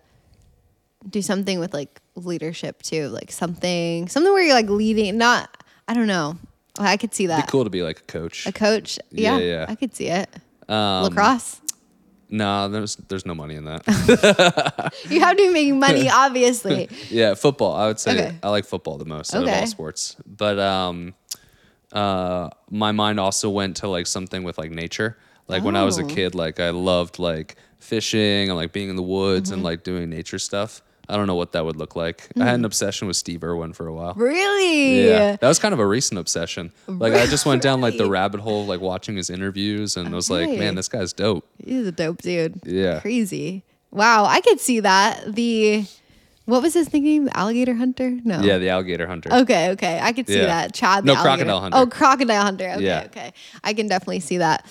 do 1.09 1.23
something 1.23 1.59
with 1.59 1.73
like 1.75 2.01
leadership 2.15 2.83
too, 2.83 3.09
like 3.09 3.33
something, 3.33 4.09
something 4.09 4.33
where 4.33 4.43
you're 4.43 4.55
like 4.55 4.69
leading. 4.71 5.19
Not, 5.19 5.49
I 5.89 5.95
don't 5.95 6.07
know. 6.07 6.37
I 6.79 6.97
could 6.97 7.15
see 7.15 7.25
It'd 7.25 7.37
that. 7.37 7.47
be 7.47 7.51
cool 7.51 7.65
to 7.65 7.71
be 7.71 7.83
like 7.83 7.99
a 8.01 8.05
coach. 8.05 8.47
A 8.47 8.53
coach. 8.53 8.99
Yeah, 9.11 9.37
Yeah, 9.39 9.45
yeah. 9.45 9.67
I 9.69 9.75
could 9.75 9.95
see 9.95 10.09
it. 10.09 10.29
Um, 10.69 11.05
Lacrosse. 11.05 11.61
No, 12.31 12.67
there's 12.71 12.97
there's 12.97 13.27
no 13.27 13.35
money 13.35 13.57
in 13.57 13.67
that. 13.67 13.83
You 15.11 15.21
have 15.21 15.37
to 15.37 15.43
be 15.43 15.51
making 15.53 15.79
money, 15.79 16.09
obviously. 16.13 16.89
yeah, 17.11 17.35
football. 17.35 17.75
I 17.75 17.87
would 17.89 18.01
say 18.01 18.13
Okay. 18.13 18.37
I 18.43 18.49
like 18.49 18.65
football 18.65 18.97
the 18.97 19.05
most 19.05 19.35
out 19.35 19.43
of 19.43 19.49
all 19.51 19.67
sports. 19.67 20.17
But 20.25 20.59
um, 20.59 21.15
uh, 21.93 22.49
my 22.71 22.93
mind 22.93 23.21
also 23.21 23.51
went 23.51 23.77
to 23.79 23.89
like 23.89 24.07
something 24.07 24.45
with 24.45 24.57
like 24.57 24.71
nature. 24.71 25.19
Like 25.49 25.63
when 25.63 25.77
I 25.77 25.85
was 25.85 25.99
a 25.99 26.05
Oh. 26.05 26.07
kid, 26.07 26.35
like 26.35 26.59
I 26.61 26.71
loved 26.71 27.19
like 27.19 27.57
fishing 27.79 28.49
and 28.49 28.57
like 28.57 28.73
being 28.73 28.89
in 28.89 28.97
the 28.97 29.03
woods 29.03 29.51
Mm-hmm. 29.51 29.55
and 29.55 29.63
like 29.65 29.83
doing 29.85 30.09
nature 30.09 30.39
stuff. 30.39 30.81
I 31.13 31.17
don't 31.17 31.27
know 31.27 31.35
what 31.35 31.53
that 31.53 31.65
would 31.65 31.77
look 31.77 31.95
like. 31.95 32.29
I 32.41 32.45
had 32.45 32.55
an 32.55 32.63
mm. 32.63 32.67
obsession 32.67 33.07
with 33.07 33.19
Steve 33.19 33.45
Irwin 33.45 33.75
for 33.75 33.87
a 33.87 33.93
while. 33.93 34.15
Really? 34.15 35.07
Yeah, 35.09 35.37
that 35.37 35.47
was 35.47 35.59
kind 35.59 35.75
of 35.75 35.79
a 35.79 35.87
recent 35.87 36.19
obsession. 36.19 36.73
Like 36.87 37.13
I 37.13 37.27
just 37.27 37.45
went 37.45 37.63
down 37.63 37.83
like 37.83 37.99
the 37.99 38.09
rabbit 38.09 38.41
hole, 38.41 38.65
like 38.65 38.81
watching 38.81 39.17
his 39.17 39.29
interviews, 39.29 39.99
and 39.99 40.15
was 40.15 40.31
like, 40.31 40.49
man, 40.49 40.75
this 40.75 40.89
guy's 40.89 41.13
dope. 41.13 41.47
He's 41.63 41.87
a 41.87 41.93
dope 41.93 42.23
dude. 42.23 42.63
Yeah. 42.65 43.01
Crazy. 43.01 43.63
Wow. 43.91 44.25
I 44.25 44.41
could 44.41 44.59
see 44.59 44.81
that. 44.81 45.35
The, 45.35 45.85
what 46.47 46.63
was 46.63 46.73
his 46.73 46.91
nickname? 46.93 47.29
Alligator 47.35 47.75
Hunter? 47.75 48.19
No. 48.25 48.41
Yeah, 48.41 48.57
the 48.57 48.71
alligator 48.71 49.07
hunter. 49.07 49.33
Okay, 49.33 49.71
okay. 49.73 50.01
I 50.03 50.13
could 50.13 50.27
see 50.27 50.39
Yeah. 50.39 50.47
that. 50.47 50.75
Chad 50.75 51.05
the 51.05 51.09
No, 51.09 51.13
alligator. 51.15 51.29
crocodile 51.29 51.61
hunter. 51.61 51.79
Oh, 51.79 51.87
crocodile 51.87 52.43
hunter. 52.43 52.71
Okay, 52.71 52.85
Yeah. 52.85 53.05
okay. 53.05 53.33
I 53.63 53.75
can 53.75 53.87
definitely 53.87 54.21
see 54.21 54.39
that. 54.39 54.65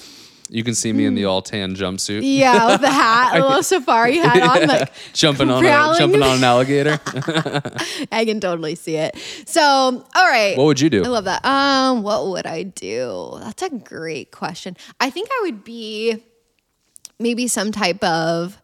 You 0.54 0.66
can 0.66 0.76
see 0.76 0.92
me 0.92 1.06
in 1.06 1.16
the 1.16 1.24
all 1.24 1.42
tan 1.42 1.76
jumpsuit. 1.78 2.20
Yeah, 2.24 2.68
with 2.74 2.82
the 2.82 2.90
hat, 2.92 3.38
a 3.40 3.42
little 3.42 3.64
safari 3.64 4.18
hat 4.18 4.42
on, 4.62 4.68
like 4.68 4.92
jumping 5.14 5.50
on 5.50 5.66
a, 5.66 5.96
jumping 5.98 6.22
on 6.22 6.38
an 6.40 6.44
alligator. 6.44 7.00
I 8.12 8.26
can 8.26 8.42
totally 8.42 8.76
see 8.76 8.98
it. 8.98 9.16
So, 9.46 9.62
all 9.64 10.04
right. 10.28 10.58
what 10.58 10.66
would 10.66 10.82
you 10.82 10.90
do? 10.90 11.06
I 11.06 11.08
love 11.08 11.24
that. 11.24 11.46
Um, 11.46 12.04
what 12.04 12.28
would 12.28 12.46
I 12.46 12.64
do? 12.64 13.38
That's 13.40 13.64
a 13.64 13.70
great 13.70 14.32
question. 14.32 14.76
I 15.00 15.10
think 15.10 15.30
I 15.32 15.40
would 15.44 15.64
be 15.64 16.22
maybe 17.18 17.48
some 17.48 17.72
type 17.72 18.04
of 18.04 18.62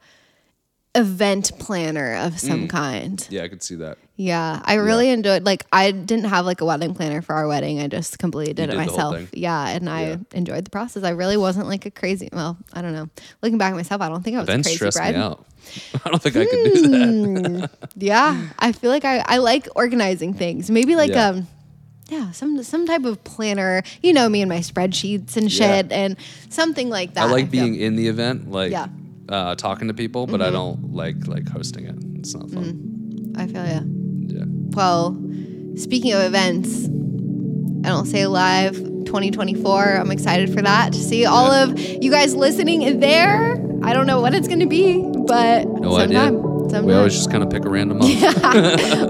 event 0.93 1.51
planner 1.57 2.15
of 2.15 2.37
some 2.37 2.67
Mm. 2.67 2.69
kind. 2.69 3.27
Yeah, 3.29 3.43
I 3.43 3.47
could 3.47 3.63
see 3.63 3.75
that. 3.75 3.97
Yeah, 4.19 4.59
I 4.65 4.73
really 4.75 5.09
enjoyed. 5.09 5.45
Like, 5.45 5.63
I 5.71 5.91
didn't 5.91 6.25
have 6.25 6.43
like 6.43 6.61
a 6.61 6.65
wedding 6.65 6.95
planner 6.95 7.21
for 7.21 7.33
our 7.35 7.47
wedding. 7.47 7.79
I 7.79 7.87
just 7.87 8.17
completely 8.17 8.53
did 8.55 8.63
it 8.69 8.71
did 8.75 8.79
whole 8.87 9.11
myself. 9.11 9.29
Yeah, 9.31 9.67
and 9.69 9.87
I 9.87 10.01
Yeah. 10.09 10.15
enjoyed 10.33 10.65
the 10.65 10.71
process. 10.71 11.03
I 11.03 11.11
really 11.11 11.37
wasn't 11.37 11.67
like 11.67 11.85
a 11.85 11.91
crazy. 11.91 12.27
Well, 12.33 12.57
I 12.73 12.81
don't 12.81 12.93
know. 12.93 13.09
Looking 13.43 13.59
back 13.59 13.71
at 13.73 13.75
myself, 13.75 14.01
I 14.01 14.09
don't 14.09 14.23
think 14.23 14.35
I 14.35 14.39
was 14.39 14.49
Events 14.49 14.67
a 14.67 14.69
crazy 14.71 14.77
stress 14.77 14.95
bride. 14.95 15.15
me 15.15 15.21
out. 15.21 15.45
I 16.05 16.09
don't 16.09 16.19
think 16.21 16.35
I 16.35 16.45
could 16.45 16.63
do 16.63 16.81
that. 16.89 17.69
Yeah, 17.95 18.47
I 18.57 18.71
feel 18.71 18.89
like 18.89 19.05
I, 19.05 19.19
I 19.19 19.37
like 19.37 19.67
organizing 19.75 20.33
things. 20.33 20.71
Maybe 20.71 20.95
like 20.95 21.11
Yeah. 21.11 21.27
um 21.29 21.47
yeah, 22.09 22.31
some 22.31 22.63
some 22.63 22.87
type 22.87 23.03
of 23.05 23.23
planner. 23.23 23.83
You 24.01 24.13
know 24.13 24.27
me 24.29 24.41
and 24.41 24.49
my 24.49 24.59
spreadsheets 24.61 25.37
and 25.37 25.51
Yeah. 25.51 25.75
shit 25.81 25.91
and 25.91 26.15
something 26.49 26.89
like 26.89 27.13
that. 27.13 27.27
I 27.27 27.31
like 27.31 27.51
feel. 27.51 27.65
being 27.65 27.75
in 27.75 27.95
the 27.97 28.07
event, 28.07 28.49
like 28.49 28.71
Yeah. 28.71 28.87
uh, 29.29 29.53
talking 29.55 29.89
to 29.89 29.93
people, 29.93 30.25
but 30.25 30.39
Mm-hmm. 30.39 30.47
I 30.47 30.49
don't 30.51 30.93
like 30.93 31.27
like 31.27 31.47
hosting 31.49 31.85
it. 31.85 31.95
It's 32.15 32.33
not 32.33 32.49
fun. 32.49 33.33
I 33.37 33.45
feel 33.45 33.63
yeah. 33.63 33.81
Yeah. 34.69 34.75
Well, 34.75 35.17
speaking 35.75 36.13
of 36.13 36.21
events, 36.21 36.85
I 37.85 37.89
don't 37.89 38.05
say 38.05 38.25
live 38.27 38.75
2024. 38.75 39.95
I'm 39.95 40.11
excited 40.11 40.53
for 40.53 40.61
that 40.61 40.93
to 40.93 40.99
see 40.99 41.25
all 41.25 41.51
Yeah. 41.53 41.63
of 41.63 41.79
you 41.79 42.11
guys 42.11 42.35
listening 42.35 42.99
there. 42.99 43.63
I 43.83 43.93
don't 43.93 44.07
know 44.07 44.19
what 44.21 44.33
it's 44.33 44.47
going 44.47 44.59
to 44.59 44.65
be, 44.67 45.01
but 45.27 45.67
No 45.67 45.97
sometime, 45.97 46.37
idea. 46.37 46.41
sometime. 46.41 46.85
We 46.85 46.93
always 46.93 47.13
just 47.13 47.31
kind 47.31 47.43
of 47.43 47.49
pick 47.49 47.63
a 47.65 47.69
random 47.69 47.99
month. 47.99 48.21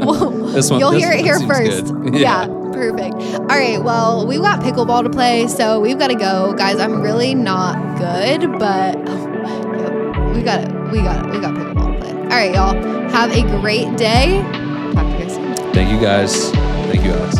well, 0.05 0.30
This 0.51 0.70
one- 0.70 0.80
you'll 0.80 0.91
this 0.91 1.03
hear 1.03 1.14
it 1.14 1.22
here 1.22 1.39
first. 1.47 1.93
Yeah. 2.12 2.12
Yeah. 2.14 2.47
perfect. 2.74 3.16
All 3.16 3.45
right, 3.47 3.82
well, 3.84 4.28
we've 4.28 4.41
got 4.41 4.60
pickleball 4.60 5.03
to 5.03 5.10
play, 5.10 5.47
so 5.47 5.80
we've 5.80 5.97
got 5.97 6.10
to 6.10 6.16
go, 6.16 6.53
guys. 6.53 6.80
I'm 6.80 7.01
really 7.01 7.34
not 7.34 7.97
good, 7.97 8.60
but 8.60 8.95
oh, 9.08 10.32
we 10.36 10.43
got 10.43 10.62
it. 10.64 10.91
We 10.91 11.01
got 11.01 11.26
it. 11.26 11.32
We 11.32 11.39
got 11.39 11.55
pickleball 11.55 11.93
to 11.95 11.99
play. 11.99 12.12
All 12.14 12.28
right, 12.28 12.53
y'all. 12.53 12.76
Have 13.10 13.32
a 13.32 13.41
great 13.62 13.97
day. 13.97 14.43
Thank 15.78 15.91
you 15.91 16.01
guys. 16.01 16.49
Thank 16.89 17.03
you, 17.03 17.11
Alex. 17.11 17.36